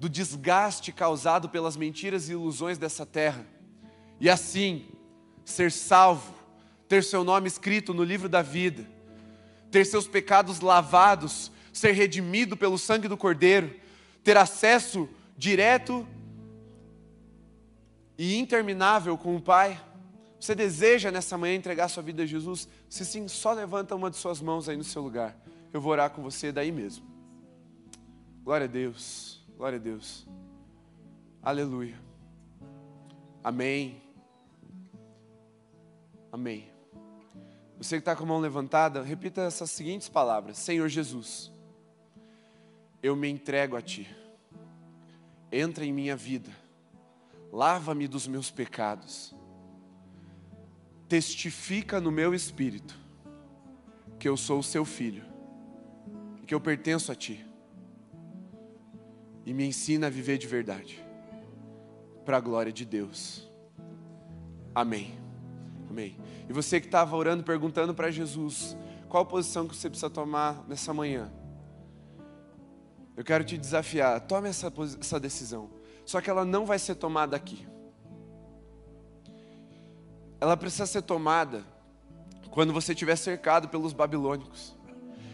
do 0.00 0.08
desgaste 0.08 0.90
causado 0.90 1.48
pelas 1.48 1.76
mentiras 1.76 2.28
e 2.28 2.32
ilusões 2.32 2.78
dessa 2.78 3.04
terra, 3.04 3.46
e 4.18 4.30
assim 4.30 4.88
ser 5.44 5.70
salvo, 5.70 6.34
ter 6.88 7.04
seu 7.04 7.22
nome 7.22 7.46
escrito 7.46 7.92
no 7.92 8.02
livro 8.02 8.28
da 8.28 8.40
vida, 8.40 8.88
ter 9.70 9.84
seus 9.84 10.06
pecados 10.06 10.60
lavados, 10.60 11.50
ser 11.72 11.92
redimido 11.92 12.56
pelo 12.56 12.78
sangue 12.78 13.08
do 13.08 13.16
Cordeiro, 13.16 13.74
ter 14.24 14.36
acesso 14.36 15.08
direto 15.36 16.06
e 18.16 18.36
interminável 18.36 19.16
com 19.16 19.36
o 19.36 19.40
Pai. 19.40 19.80
Você 20.40 20.54
deseja 20.54 21.10
nessa 21.10 21.36
manhã 21.36 21.54
entregar 21.54 21.88
sua 21.88 22.02
vida 22.02 22.22
a 22.22 22.26
Jesus? 22.26 22.68
Se 22.88 23.04
sim, 23.04 23.28
só 23.28 23.52
levanta 23.52 23.94
uma 23.94 24.10
de 24.10 24.16
suas 24.16 24.40
mãos 24.40 24.68
aí 24.68 24.76
no 24.76 24.84
seu 24.84 25.02
lugar. 25.02 25.36
Eu 25.72 25.80
vou 25.80 25.92
orar 25.92 26.10
com 26.10 26.22
você 26.22 26.50
daí 26.50 26.72
mesmo. 26.72 27.06
Glória 28.42 28.64
a 28.64 28.68
Deus, 28.68 29.44
glória 29.56 29.76
a 29.76 29.80
Deus. 29.80 30.26
Aleluia. 31.42 31.98
Amém. 33.42 34.02
Amém. 36.32 36.77
Você 37.78 37.96
que 37.96 38.00
está 38.00 38.14
com 38.14 38.24
a 38.24 38.26
mão 38.26 38.40
levantada, 38.40 39.02
repita 39.02 39.42
essas 39.42 39.70
seguintes 39.70 40.08
palavras: 40.08 40.58
Senhor 40.58 40.88
Jesus, 40.88 41.50
eu 43.02 43.14
me 43.16 43.28
entrego 43.28 43.76
a 43.76 43.82
Ti. 43.82 44.08
Entra 45.50 45.84
em 45.84 45.92
minha 45.92 46.14
vida, 46.14 46.50
lava-me 47.50 48.06
dos 48.06 48.26
meus 48.26 48.50
pecados 48.50 49.34
testifica 51.08 52.00
no 52.00 52.12
meu 52.12 52.34
espírito 52.34 52.94
que 54.18 54.28
eu 54.28 54.36
sou 54.36 54.58
o 54.58 54.64
seu 54.64 54.84
filho, 54.84 55.24
que 56.46 56.54
eu 56.54 56.60
pertenço 56.60 57.10
a 57.10 57.14
ti, 57.14 57.44
e 59.46 59.54
me 59.54 59.64
ensina 59.64 60.08
a 60.08 60.10
viver 60.10 60.38
de 60.38 60.46
verdade, 60.46 61.02
para 62.24 62.36
a 62.36 62.40
glória 62.40 62.72
de 62.72 62.84
Deus. 62.84 63.48
Amém. 64.74 65.16
Amém. 65.88 66.16
E 66.48 66.52
você 66.52 66.80
que 66.80 66.86
estava 66.86 67.14
orando, 67.16 67.44
perguntando 67.44 67.94
para 67.94 68.10
Jesus, 68.10 68.76
qual 69.08 69.22
a 69.22 69.26
posição 69.26 69.68
que 69.68 69.76
você 69.76 69.88
precisa 69.88 70.08
tomar 70.08 70.64
nessa 70.66 70.94
manhã? 70.94 71.30
Eu 73.16 73.24
quero 73.24 73.44
te 73.44 73.58
desafiar, 73.58 74.20
tome 74.20 74.48
essa, 74.48 74.72
essa 75.00 75.20
decisão. 75.20 75.70
Só 76.04 76.20
que 76.20 76.30
ela 76.30 76.44
não 76.44 76.64
vai 76.64 76.78
ser 76.78 76.94
tomada 76.94 77.36
aqui 77.36 77.66
ela 80.40 80.56
precisa 80.56 80.86
ser 80.86 81.02
tomada 81.02 81.64
quando 82.50 82.72
você 82.72 82.92
estiver 82.92 83.16
cercado 83.16 83.68
pelos 83.68 83.92
babilônicos. 83.92 84.76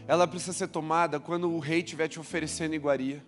Ela 0.07 0.27
precisa 0.27 0.53
ser 0.53 0.69
tomada 0.69 1.21
quando 1.21 1.51
o 1.51 1.59
rei 1.59 1.81
estiver 1.81 2.09
te 2.09 2.19
oferecendo 2.19 2.75
iguaria. 2.75 3.25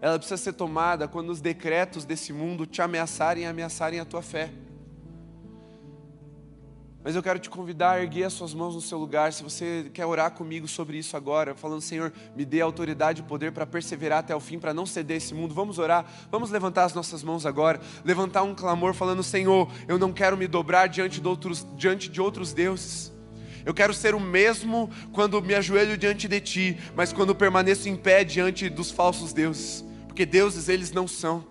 Ela 0.00 0.18
precisa 0.18 0.36
ser 0.36 0.52
tomada 0.52 1.08
quando 1.08 1.30
os 1.30 1.40
decretos 1.40 2.04
desse 2.04 2.32
mundo 2.32 2.66
te 2.66 2.80
ameaçarem 2.80 3.44
e 3.44 3.46
ameaçarem 3.46 3.98
a 3.98 4.04
tua 4.04 4.22
fé. 4.22 4.50
Mas 7.04 7.14
eu 7.14 7.22
quero 7.22 7.38
te 7.38 7.48
convidar 7.48 7.92
a 7.92 8.02
erguer 8.02 8.24
as 8.24 8.32
suas 8.32 8.52
mãos 8.52 8.74
no 8.74 8.80
seu 8.80 8.98
lugar. 8.98 9.32
Se 9.32 9.42
você 9.42 9.88
quer 9.94 10.04
orar 10.04 10.32
comigo 10.32 10.66
sobre 10.66 10.98
isso 10.98 11.16
agora, 11.16 11.54
falando, 11.54 11.80
Senhor, 11.80 12.12
me 12.34 12.44
dê 12.44 12.60
autoridade 12.60 13.22
e 13.22 13.24
poder 13.24 13.52
para 13.52 13.64
perseverar 13.64 14.18
até 14.18 14.34
o 14.34 14.40
fim, 14.40 14.58
para 14.58 14.74
não 14.74 14.84
ceder 14.84 15.16
esse 15.18 15.32
mundo. 15.32 15.54
Vamos 15.54 15.78
orar, 15.78 16.04
vamos 16.30 16.50
levantar 16.50 16.84
as 16.84 16.94
nossas 16.94 17.22
mãos 17.22 17.46
agora, 17.46 17.80
levantar 18.04 18.42
um 18.42 18.54
clamor, 18.54 18.94
falando, 18.94 19.22
Senhor, 19.22 19.70
eu 19.86 19.96
não 19.96 20.12
quero 20.12 20.36
me 20.36 20.48
dobrar 20.48 20.88
diante 20.88 21.20
de 21.20 21.28
outros, 21.28 21.64
diante 21.76 22.08
de 22.08 22.20
outros 22.20 22.52
deuses. 22.52 23.12
Eu 23.64 23.72
quero 23.72 23.94
ser 23.94 24.14
o 24.14 24.20
mesmo 24.20 24.90
quando 25.12 25.40
me 25.40 25.54
ajoelho 25.54 25.96
diante 25.96 26.26
de 26.26 26.40
Ti, 26.40 26.78
mas 26.96 27.12
quando 27.12 27.34
permaneço 27.34 27.88
em 27.88 27.96
pé 27.96 28.24
diante 28.24 28.68
dos 28.68 28.90
falsos 28.90 29.32
deuses, 29.32 29.84
porque 30.06 30.26
deuses 30.26 30.68
eles 30.68 30.90
não 30.90 31.06
são. 31.06 31.44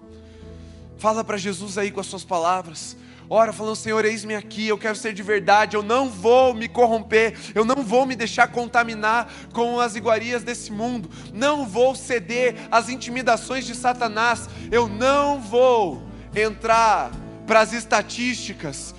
Fala 0.98 1.24
para 1.24 1.38
Jesus 1.38 1.78
aí 1.78 1.92
com 1.92 2.00
as 2.00 2.08
suas 2.08 2.26
palavras. 2.26 2.98
Ora, 3.30 3.52
falando, 3.52 3.76
Senhor, 3.76 4.06
eis-me 4.06 4.36
aqui, 4.36 4.68
eu 4.68 4.78
quero 4.78 4.96
ser 4.96 5.14
de 5.14 5.22
verdade, 5.22 5.76
eu 5.76 5.84
não 5.84 6.10
vou 6.10 6.54
me 6.54 6.70
corromper, 6.70 7.38
eu 7.54 7.66
não 7.66 7.84
vou 7.84 8.06
me 8.06 8.16
deixar 8.16 8.48
contaminar 8.48 9.30
com 9.52 9.82
as 9.82 9.96
iguarias 9.96 10.44
desse 10.44 10.72
mundo, 10.72 11.10
não 11.34 11.66
vou 11.66 11.94
ceder 11.94 12.56
às 12.72 12.88
intimidações 12.88 13.66
de 13.66 13.76
Satanás, 13.76 14.48
eu 14.72 14.88
não 14.88 15.42
vou 15.42 16.02
entrar 16.34 17.12
para 17.46 17.60
as 17.60 17.74
estatísticas 17.74 18.96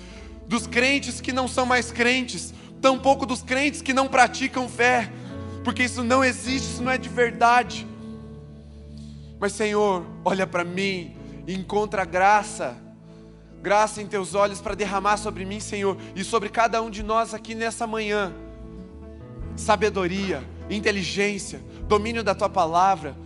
dos 0.47 0.67
crentes 0.67 1.19
que 1.19 1.33
não 1.33 1.47
são 1.47 1.65
mais 1.65 1.91
crentes, 1.91 2.53
tampouco 2.79 3.25
dos 3.25 3.41
crentes 3.41 3.81
que 3.81 3.93
não 3.93 4.07
praticam 4.07 4.69
fé, 4.69 5.11
porque 5.63 5.83
isso 5.83 6.03
não 6.03 6.23
existe, 6.23 6.73
isso 6.73 6.83
não 6.83 6.91
é 6.91 6.99
de 6.99 7.09
verdade. 7.09 7.87
Mas, 9.39 9.53
Senhor, 9.53 10.05
olha 10.23 10.45
para 10.45 10.63
mim 10.63 11.15
e 11.47 11.53
encontra 11.53 12.05
graça 12.05 12.77
graça 13.61 14.01
em 14.01 14.07
teus 14.07 14.35
olhos 14.35 14.61
para 14.61 14.75
derramar 14.75 15.17
sobre 15.17 15.45
mim, 15.45 15.59
Senhor, 15.59 15.97
e 16.15 16.23
sobre 16.23 16.49
cada 16.49 16.81
um 16.81 16.89
de 16.89 17.03
nós 17.03 17.33
aqui 17.33 17.53
nessa 17.53 17.85
manhã. 17.85 18.33
Sabedoria, 19.55 20.43
inteligência, 20.69 21.61
domínio 21.87 22.23
da 22.23 22.33
tua 22.33 22.49
palavra, 22.49 23.17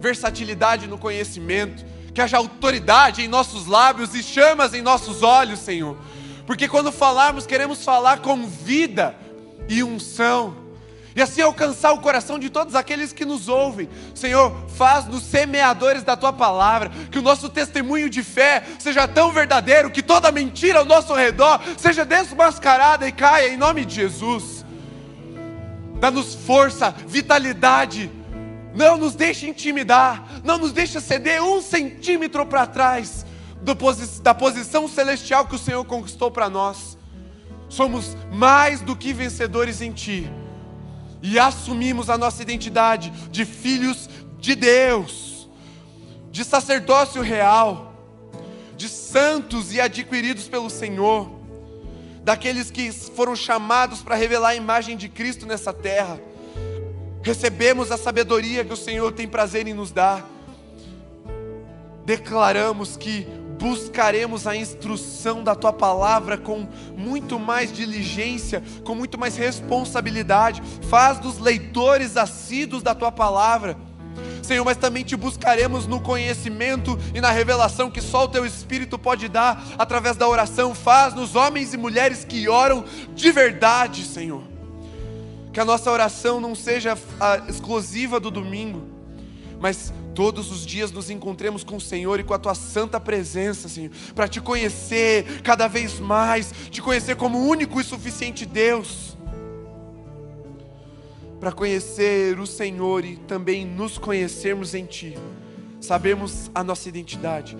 versatilidade 0.00 0.86
no 0.86 0.98
conhecimento, 0.98 1.84
que 2.12 2.20
haja 2.20 2.36
autoridade 2.36 3.22
em 3.22 3.28
nossos 3.28 3.66
lábios 3.66 4.14
e 4.14 4.22
chamas 4.22 4.74
em 4.74 4.82
nossos 4.82 5.22
olhos, 5.22 5.60
Senhor. 5.60 5.96
Porque 6.46 6.68
quando 6.68 6.92
falarmos, 6.92 7.46
queremos 7.46 7.84
falar 7.84 8.20
com 8.20 8.46
vida 8.46 9.16
e 9.68 9.82
unção 9.82 10.61
e 11.14 11.20
assim 11.20 11.42
alcançar 11.42 11.92
o 11.92 12.00
coração 12.00 12.38
de 12.38 12.48
todos 12.48 12.74
aqueles 12.74 13.12
que 13.12 13.24
nos 13.24 13.48
ouvem. 13.48 13.88
Senhor, 14.14 14.54
faz-nos 14.76 15.22
semeadores 15.22 16.02
da 16.02 16.16
tua 16.16 16.32
palavra, 16.32 16.90
que 17.10 17.18
o 17.18 17.22
nosso 17.22 17.48
testemunho 17.48 18.08
de 18.08 18.22
fé 18.22 18.62
seja 18.78 19.06
tão 19.06 19.30
verdadeiro 19.30 19.90
que 19.90 20.02
toda 20.02 20.32
mentira 20.32 20.78
ao 20.78 20.84
nosso 20.84 21.14
redor 21.14 21.60
seja 21.76 22.04
desmascarada 22.04 23.06
e 23.06 23.12
caia 23.12 23.52
em 23.52 23.56
nome 23.56 23.84
de 23.84 23.94
Jesus. 23.96 24.64
Dá-nos 26.00 26.34
força, 26.34 26.94
vitalidade, 27.06 28.10
não 28.74 28.96
nos 28.96 29.14
deixe 29.14 29.46
intimidar, 29.46 30.40
não 30.42 30.58
nos 30.58 30.72
deixe 30.72 31.00
ceder 31.00 31.42
um 31.42 31.60
centímetro 31.60 32.44
para 32.46 32.66
trás 32.66 33.24
da 34.22 34.34
posição 34.34 34.88
celestial 34.88 35.46
que 35.46 35.54
o 35.54 35.58
Senhor 35.58 35.84
conquistou 35.84 36.30
para 36.30 36.48
nós. 36.48 36.98
Somos 37.68 38.16
mais 38.32 38.80
do 38.80 38.96
que 38.96 39.12
vencedores 39.12 39.80
em 39.80 39.92
Ti 39.92 40.28
e 41.22 41.38
assumimos 41.38 42.10
a 42.10 42.18
nossa 42.18 42.42
identidade 42.42 43.10
de 43.30 43.44
filhos 43.44 44.10
de 44.38 44.56
Deus, 44.56 45.48
de 46.30 46.44
sacerdócio 46.44 47.22
real, 47.22 47.94
de 48.76 48.88
santos 48.88 49.72
e 49.72 49.80
adquiridos 49.80 50.48
pelo 50.48 50.68
Senhor, 50.68 51.30
daqueles 52.24 52.70
que 52.70 52.90
foram 52.90 53.36
chamados 53.36 54.02
para 54.02 54.16
revelar 54.16 54.50
a 54.50 54.56
imagem 54.56 54.96
de 54.96 55.08
Cristo 55.08 55.46
nessa 55.46 55.72
terra. 55.72 56.20
Recebemos 57.22 57.92
a 57.92 57.96
sabedoria 57.96 58.64
que 58.64 58.72
o 58.72 58.76
Senhor 58.76 59.12
tem 59.12 59.28
prazer 59.28 59.68
em 59.68 59.74
nos 59.74 59.92
dar. 59.92 60.28
Declaramos 62.04 62.96
que 62.96 63.28
buscaremos 63.62 64.44
a 64.48 64.56
instrução 64.56 65.44
da 65.44 65.54
tua 65.54 65.72
palavra 65.72 66.36
com 66.36 66.66
muito 66.96 67.38
mais 67.38 67.72
diligência, 67.72 68.60
com 68.82 68.92
muito 68.92 69.16
mais 69.16 69.36
responsabilidade. 69.36 70.60
Faz 70.90 71.20
dos 71.20 71.38
leitores 71.38 72.16
assíduos 72.16 72.82
da 72.82 72.92
tua 72.92 73.12
palavra. 73.12 73.76
Senhor, 74.42 74.64
mas 74.64 74.76
também 74.76 75.04
te 75.04 75.14
buscaremos 75.14 75.86
no 75.86 76.00
conhecimento 76.00 76.98
e 77.14 77.20
na 77.20 77.30
revelação 77.30 77.88
que 77.88 78.00
só 78.00 78.24
o 78.24 78.28
teu 78.28 78.44
Espírito 78.44 78.98
pode 78.98 79.28
dar 79.28 79.64
através 79.78 80.16
da 80.16 80.26
oração. 80.26 80.74
Faz-nos 80.74 81.36
homens 81.36 81.72
e 81.72 81.76
mulheres 81.76 82.24
que 82.24 82.48
oram 82.48 82.84
de 83.14 83.30
verdade, 83.30 84.04
Senhor. 84.04 84.42
Que 85.52 85.60
a 85.60 85.64
nossa 85.64 85.88
oração 85.88 86.40
não 86.40 86.56
seja 86.56 86.98
exclusiva 87.48 88.18
do 88.18 88.28
domingo, 88.28 88.82
mas 89.60 89.92
todos 90.14 90.50
os 90.50 90.64
dias 90.64 90.92
nos 90.92 91.10
encontremos 91.10 91.64
com 91.64 91.76
o 91.76 91.80
Senhor 91.80 92.20
e 92.20 92.24
com 92.24 92.34
a 92.34 92.38
tua 92.38 92.54
santa 92.54 93.00
presença, 93.00 93.68
Senhor, 93.68 93.90
para 94.14 94.28
te 94.28 94.40
conhecer 94.40 95.42
cada 95.42 95.68
vez 95.68 95.98
mais, 95.98 96.52
te 96.70 96.80
conhecer 96.80 97.16
como 97.16 97.38
único 97.38 97.80
e 97.80 97.84
suficiente 97.84 98.44
Deus, 98.46 99.16
para 101.40 101.50
conhecer 101.50 102.38
o 102.38 102.46
Senhor 102.46 103.04
e 103.04 103.16
também 103.16 103.66
nos 103.66 103.98
conhecermos 103.98 104.74
em 104.74 104.86
Ti, 104.86 105.18
sabemos 105.80 106.50
a 106.54 106.62
nossa 106.62 106.88
identidade, 106.88 107.56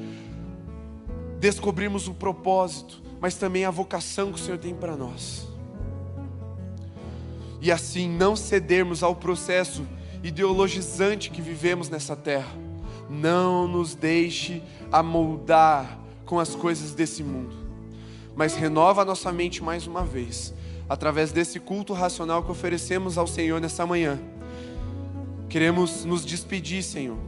descobrimos 1.41 2.07
o 2.07 2.15
propósito, 2.15 3.03
mas 3.21 3.35
também 3.35 3.65
a 3.65 3.71
vocação 3.71 4.33
que 4.33 4.41
o 4.41 4.43
Senhor 4.43 4.59
tem 4.59 4.75
para 4.75 4.97
nós, 4.97 5.49
e 7.61 7.73
assim 7.73 8.09
não 8.09 8.37
cedermos 8.37 9.03
ao 9.03 9.17
processo 9.17 9.85
ideologizante 10.23 11.31
que 11.31 11.43
vivemos 11.43 11.89
nessa 11.89 12.15
terra. 12.15 12.53
Não 13.09 13.67
nos 13.67 13.95
deixe 13.95 14.63
amoldar 14.91 15.99
com 16.25 16.39
as 16.39 16.55
coisas 16.55 16.93
desse 16.95 17.23
mundo, 17.23 17.55
mas 18.35 18.55
renova 18.55 19.03
a 19.03 19.05
nossa 19.05 19.31
mente 19.33 19.63
mais 19.63 19.87
uma 19.87 20.03
vez, 20.03 20.55
através 20.89 21.33
desse 21.33 21.61
culto 21.61 21.93
racional 21.93 22.43
que 22.43 22.51
oferecemos 22.51 23.19
ao 23.19 23.27
Senhor 23.27 23.61
nessa 23.61 23.85
manhã. 23.85 24.19
Queremos 25.49 26.05
nos 26.05 26.25
despedir, 26.25 26.83
Senhor, 26.83 27.19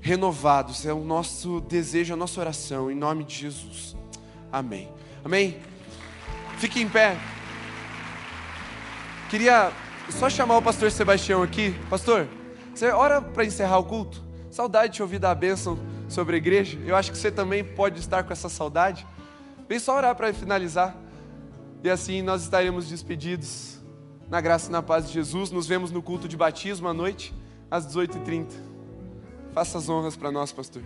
renovados, 0.00 0.86
é 0.86 0.92
o 0.92 1.02
nosso 1.02 1.60
desejo, 1.62 2.14
a 2.14 2.16
nossa 2.16 2.38
oração, 2.38 2.90
em 2.90 2.94
nome 2.94 3.24
de 3.24 3.34
Jesus. 3.34 3.96
Amém. 4.52 4.88
Amém. 5.24 5.56
Fique 6.58 6.80
em 6.80 6.88
pé. 6.88 7.18
Queria 9.28 9.72
só 10.10 10.28
chamar 10.28 10.58
o 10.58 10.62
pastor 10.62 10.90
Sebastião 10.90 11.42
aqui. 11.42 11.74
Pastor, 11.88 12.28
você 12.74 12.90
ora 12.90 13.20
para 13.20 13.44
encerrar 13.44 13.78
o 13.78 13.84
culto? 13.84 14.22
Saudade 14.50 14.94
de 14.94 15.02
ouvir 15.02 15.18
dar 15.18 15.30
a 15.30 15.34
bênção 15.34 15.78
sobre 16.08 16.36
a 16.36 16.38
igreja. 16.38 16.78
Eu 16.86 16.96
acho 16.96 17.12
que 17.12 17.18
você 17.18 17.30
também 17.30 17.62
pode 17.62 18.00
estar 18.00 18.22
com 18.22 18.32
essa 18.32 18.48
saudade. 18.48 19.06
Vem 19.68 19.78
só 19.78 19.96
orar 19.96 20.14
para 20.16 20.32
finalizar. 20.32 20.96
E 21.84 21.90
assim 21.90 22.22
nós 22.22 22.42
estaremos 22.42 22.88
despedidos. 22.88 23.78
Na 24.28 24.40
graça 24.40 24.68
e 24.68 24.72
na 24.72 24.82
paz 24.82 25.06
de 25.06 25.12
Jesus. 25.12 25.50
Nos 25.50 25.66
vemos 25.66 25.90
no 25.90 26.02
culto 26.02 26.28
de 26.28 26.36
batismo 26.36 26.88
à 26.88 26.94
noite, 26.94 27.34
às 27.70 27.86
18h30. 27.86 28.46
Faça 29.52 29.78
as 29.78 29.88
honras 29.88 30.16
para 30.16 30.32
nós, 30.32 30.52
pastor. 30.52 30.82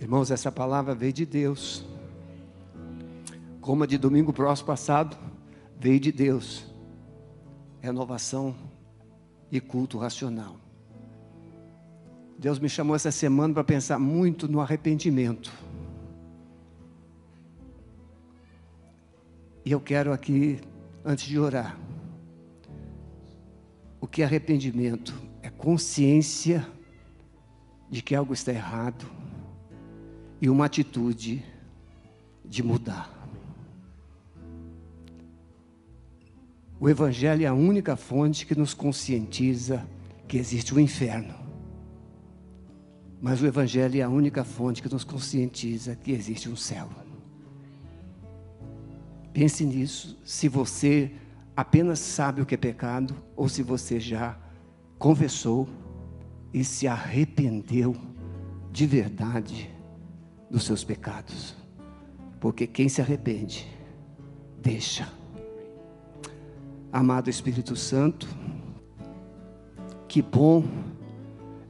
Irmãos, 0.00 0.30
essa 0.30 0.52
palavra 0.52 0.94
veio 0.94 1.12
de 1.12 1.26
Deus. 1.26 1.84
Como 3.60 3.84
a 3.84 3.86
de 3.86 3.98
domingo 3.98 4.32
próximo 4.32 4.66
passado, 4.66 5.16
veio 5.78 5.98
de 5.98 6.12
Deus 6.12 6.67
renovação 7.80 8.54
e 9.50 9.60
culto 9.60 9.98
racional. 9.98 10.56
Deus 12.38 12.58
me 12.58 12.68
chamou 12.68 12.94
essa 12.94 13.10
semana 13.10 13.54
para 13.54 13.64
pensar 13.64 13.98
muito 13.98 14.46
no 14.46 14.60
arrependimento. 14.60 15.52
E 19.64 19.72
eu 19.72 19.80
quero 19.80 20.12
aqui, 20.12 20.60
antes 21.04 21.26
de 21.26 21.38
orar, 21.38 21.76
o 24.00 24.06
que 24.06 24.22
é 24.22 24.24
arrependimento? 24.24 25.12
É 25.42 25.50
consciência 25.50 26.66
de 27.90 28.00
que 28.00 28.14
algo 28.14 28.32
está 28.32 28.52
errado 28.52 29.04
e 30.40 30.48
uma 30.48 30.66
atitude 30.66 31.44
de 32.44 32.62
mudar. 32.62 33.17
O 36.80 36.88
Evangelho 36.88 37.44
é 37.44 37.46
a 37.46 37.54
única 37.54 37.96
fonte 37.96 38.46
que 38.46 38.56
nos 38.56 38.72
conscientiza 38.72 39.84
que 40.28 40.38
existe 40.38 40.72
o 40.72 40.78
inferno. 40.78 41.34
Mas 43.20 43.42
o 43.42 43.46
Evangelho 43.46 43.98
é 43.98 44.02
a 44.02 44.08
única 44.08 44.44
fonte 44.44 44.80
que 44.80 44.88
nos 44.88 45.02
conscientiza 45.02 45.96
que 45.96 46.12
existe 46.12 46.48
um 46.48 46.54
céu. 46.54 46.88
Pense 49.32 49.64
nisso, 49.64 50.20
se 50.24 50.48
você 50.48 51.10
apenas 51.56 51.98
sabe 51.98 52.42
o 52.42 52.46
que 52.46 52.54
é 52.54 52.58
pecado, 52.58 53.12
ou 53.34 53.48
se 53.48 53.62
você 53.62 53.98
já 53.98 54.38
confessou 54.98 55.68
e 56.54 56.62
se 56.62 56.86
arrependeu 56.86 57.96
de 58.70 58.86
verdade 58.86 59.68
dos 60.48 60.62
seus 60.62 60.84
pecados. 60.84 61.56
Porque 62.38 62.68
quem 62.68 62.88
se 62.88 63.00
arrepende, 63.00 63.66
deixa 64.62 65.17
Amado 66.90 67.28
Espírito 67.28 67.76
Santo, 67.76 68.26
que 70.08 70.22
bom 70.22 70.64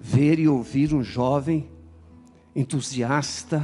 ver 0.00 0.38
e 0.38 0.46
ouvir 0.46 0.94
um 0.94 1.02
jovem 1.02 1.68
entusiasta 2.54 3.60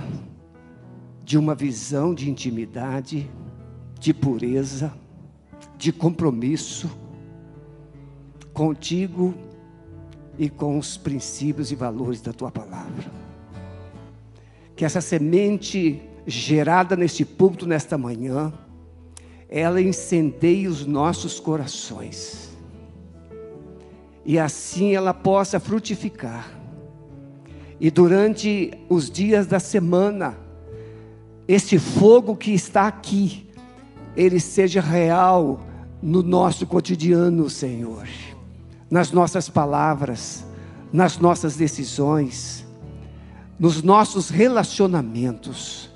de 1.23 1.39
uma 1.39 1.55
visão 1.55 2.13
de 2.13 2.29
intimidade, 2.29 3.31
de 4.01 4.13
pureza, 4.13 4.93
de 5.79 5.93
compromisso 5.93 6.91
contigo 8.53 9.33
e 10.37 10.51
com 10.51 10.77
os 10.77 10.97
princípios 10.97 11.71
e 11.71 11.77
valores 11.77 12.21
da 12.21 12.33
tua 12.33 12.51
palavra. 12.51 13.13
Que 14.75 14.85
essa 14.85 15.01
semente 15.01 16.03
gerada 16.27 16.97
neste 16.97 17.25
púlpito 17.25 17.65
nesta 17.65 17.97
manhã, 17.97 18.53
ela 19.57 19.81
incendeie 19.81 20.67
os 20.67 20.85
nossos 20.85 21.39
corações. 21.39 22.51
E 24.27 24.37
assim 24.37 24.97
ela 24.97 25.15
possa 25.15 25.61
frutificar. 25.61 26.51
E 27.79 27.89
durante 27.89 28.73
os 28.89 29.09
dias 29.09 29.47
da 29.47 29.61
semana, 29.61 30.37
esse 31.47 31.79
fogo 31.79 32.35
que 32.35 32.51
está 32.51 32.89
aqui, 32.89 33.47
ele 34.17 34.41
seja 34.41 34.81
real 34.81 35.61
no 36.03 36.21
nosso 36.21 36.67
cotidiano, 36.67 37.49
Senhor. 37.49 38.09
Nas 38.91 39.13
nossas 39.13 39.49
palavras, 39.49 40.45
nas 40.93 41.17
nossas 41.19 41.55
decisões, 41.55 42.67
nos 43.57 43.85
nossos 43.85 44.31
relacionamentos 44.31 45.94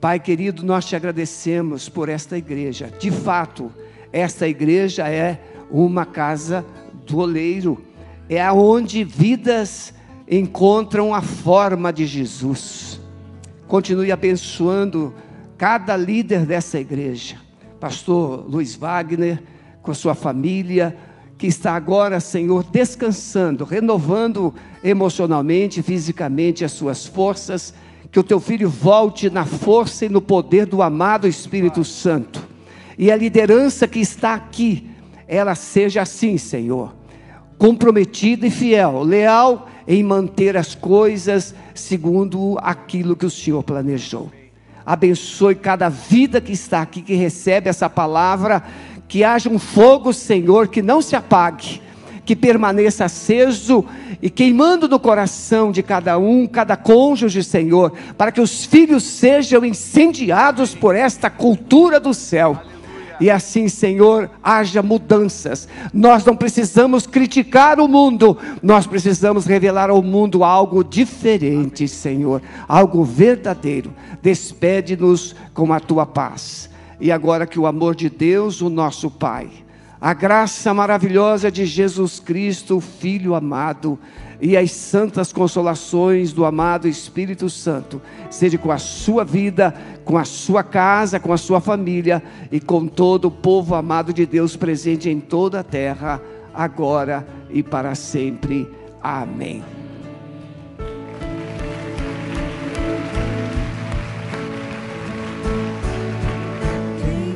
Pai 0.00 0.18
querido, 0.18 0.64
nós 0.64 0.86
te 0.86 0.96
agradecemos 0.96 1.88
por 1.88 2.08
esta 2.08 2.38
igreja. 2.38 2.90
De 2.98 3.10
fato, 3.10 3.70
esta 4.10 4.48
igreja 4.48 5.06
é 5.08 5.38
uma 5.70 6.06
casa 6.06 6.64
do 7.06 7.18
oleiro, 7.18 7.84
é 8.28 8.40
aonde 8.40 9.04
vidas 9.04 9.92
encontram 10.26 11.14
a 11.14 11.20
forma 11.20 11.92
de 11.92 12.06
Jesus. 12.06 12.98
Continue 13.68 14.10
abençoando 14.10 15.12
cada 15.58 15.96
líder 15.96 16.46
dessa 16.46 16.80
igreja. 16.80 17.36
Pastor 17.78 18.46
Luiz 18.48 18.74
Wagner, 18.74 19.42
com 19.82 19.92
sua 19.92 20.14
família, 20.14 20.96
que 21.36 21.46
está 21.46 21.74
agora, 21.74 22.20
Senhor, 22.20 22.64
descansando, 22.64 23.64
renovando 23.64 24.54
emocionalmente, 24.82 25.82
fisicamente 25.82 26.64
as 26.64 26.72
suas 26.72 27.06
forças. 27.06 27.74
Que 28.10 28.18
o 28.18 28.24
teu 28.24 28.40
filho 28.40 28.68
volte 28.68 29.30
na 29.30 29.44
força 29.44 30.06
e 30.06 30.08
no 30.08 30.20
poder 30.20 30.66
do 30.66 30.82
amado 30.82 31.28
Espírito 31.28 31.84
Santo. 31.84 32.46
E 32.98 33.10
a 33.10 33.16
liderança 33.16 33.86
que 33.86 34.00
está 34.00 34.34
aqui, 34.34 34.90
ela 35.26 35.54
seja 35.54 36.02
assim, 36.02 36.36
Senhor, 36.36 36.94
comprometida 37.56 38.46
e 38.46 38.50
fiel, 38.50 39.02
leal 39.02 39.68
em 39.86 40.02
manter 40.02 40.56
as 40.56 40.74
coisas 40.74 41.54
segundo 41.74 42.58
aquilo 42.60 43.16
que 43.16 43.26
o 43.26 43.30
Senhor 43.30 43.62
planejou. 43.62 44.30
Abençoe 44.84 45.54
cada 45.54 45.88
vida 45.88 46.40
que 46.40 46.52
está 46.52 46.82
aqui, 46.82 47.02
que 47.02 47.14
recebe 47.14 47.68
essa 47.68 47.88
palavra, 47.88 48.62
que 49.06 49.24
haja 49.24 49.48
um 49.48 49.58
fogo, 49.58 50.12
Senhor, 50.12 50.68
que 50.68 50.82
não 50.82 51.02
se 51.02 51.14
apague, 51.16 51.82
que 52.30 52.36
permaneça 52.36 53.06
aceso 53.06 53.84
e 54.22 54.30
queimando 54.30 54.86
no 54.86 55.00
coração 55.00 55.72
de 55.72 55.82
cada 55.82 56.16
um, 56.16 56.46
cada 56.46 56.76
cônjuge, 56.76 57.42
Senhor, 57.42 57.92
para 58.16 58.30
que 58.30 58.40
os 58.40 58.64
filhos 58.64 59.02
sejam 59.02 59.64
incendiados 59.64 60.72
por 60.72 60.94
esta 60.94 61.28
cultura 61.28 61.98
do 61.98 62.14
céu 62.14 62.56
e 63.20 63.28
assim, 63.28 63.66
Senhor, 63.66 64.30
haja 64.40 64.80
mudanças. 64.80 65.66
Nós 65.92 66.24
não 66.24 66.36
precisamos 66.36 67.04
criticar 67.04 67.80
o 67.80 67.88
mundo, 67.88 68.38
nós 68.62 68.86
precisamos 68.86 69.44
revelar 69.44 69.90
ao 69.90 70.00
mundo 70.00 70.44
algo 70.44 70.84
diferente, 70.84 71.88
Senhor, 71.88 72.40
algo 72.68 73.02
verdadeiro. 73.02 73.92
Despede-nos 74.22 75.34
com 75.52 75.72
a 75.72 75.80
tua 75.80 76.06
paz. 76.06 76.70
E 77.00 77.10
agora 77.10 77.44
que 77.44 77.58
o 77.58 77.66
amor 77.66 77.96
de 77.96 78.08
Deus, 78.08 78.62
o 78.62 78.70
nosso 78.70 79.10
Pai, 79.10 79.50
a 80.00 80.14
graça 80.14 80.72
maravilhosa 80.72 81.50
de 81.50 81.66
Jesus 81.66 82.18
Cristo, 82.18 82.80
Filho 82.80 83.34
amado, 83.34 83.98
e 84.40 84.56
as 84.56 84.70
santas 84.72 85.32
consolações 85.32 86.32
do 86.32 86.46
amado 86.46 86.88
Espírito 86.88 87.50
Santo, 87.50 88.00
seja 88.30 88.56
com 88.56 88.72
a 88.72 88.78
sua 88.78 89.22
vida, 89.22 89.74
com 90.02 90.16
a 90.16 90.24
sua 90.24 90.62
casa, 90.62 91.20
com 91.20 91.30
a 91.30 91.36
sua 91.36 91.60
família 91.60 92.22
e 92.50 92.58
com 92.58 92.86
todo 92.86 93.26
o 93.26 93.30
povo 93.30 93.74
amado 93.74 94.14
de 94.14 94.24
Deus 94.24 94.56
presente 94.56 95.10
em 95.10 95.20
toda 95.20 95.60
a 95.60 95.64
terra, 95.64 96.22
agora 96.54 97.26
e 97.50 97.62
para 97.62 97.94
sempre. 97.94 98.66
Amém. 99.02 99.62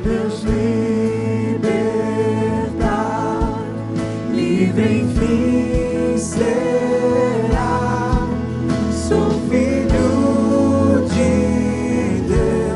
Deus 0.03 0.43
libertar, 0.43 1.14
livre 4.75 4.99
enfim 4.99 6.17
ser. 6.17 7.14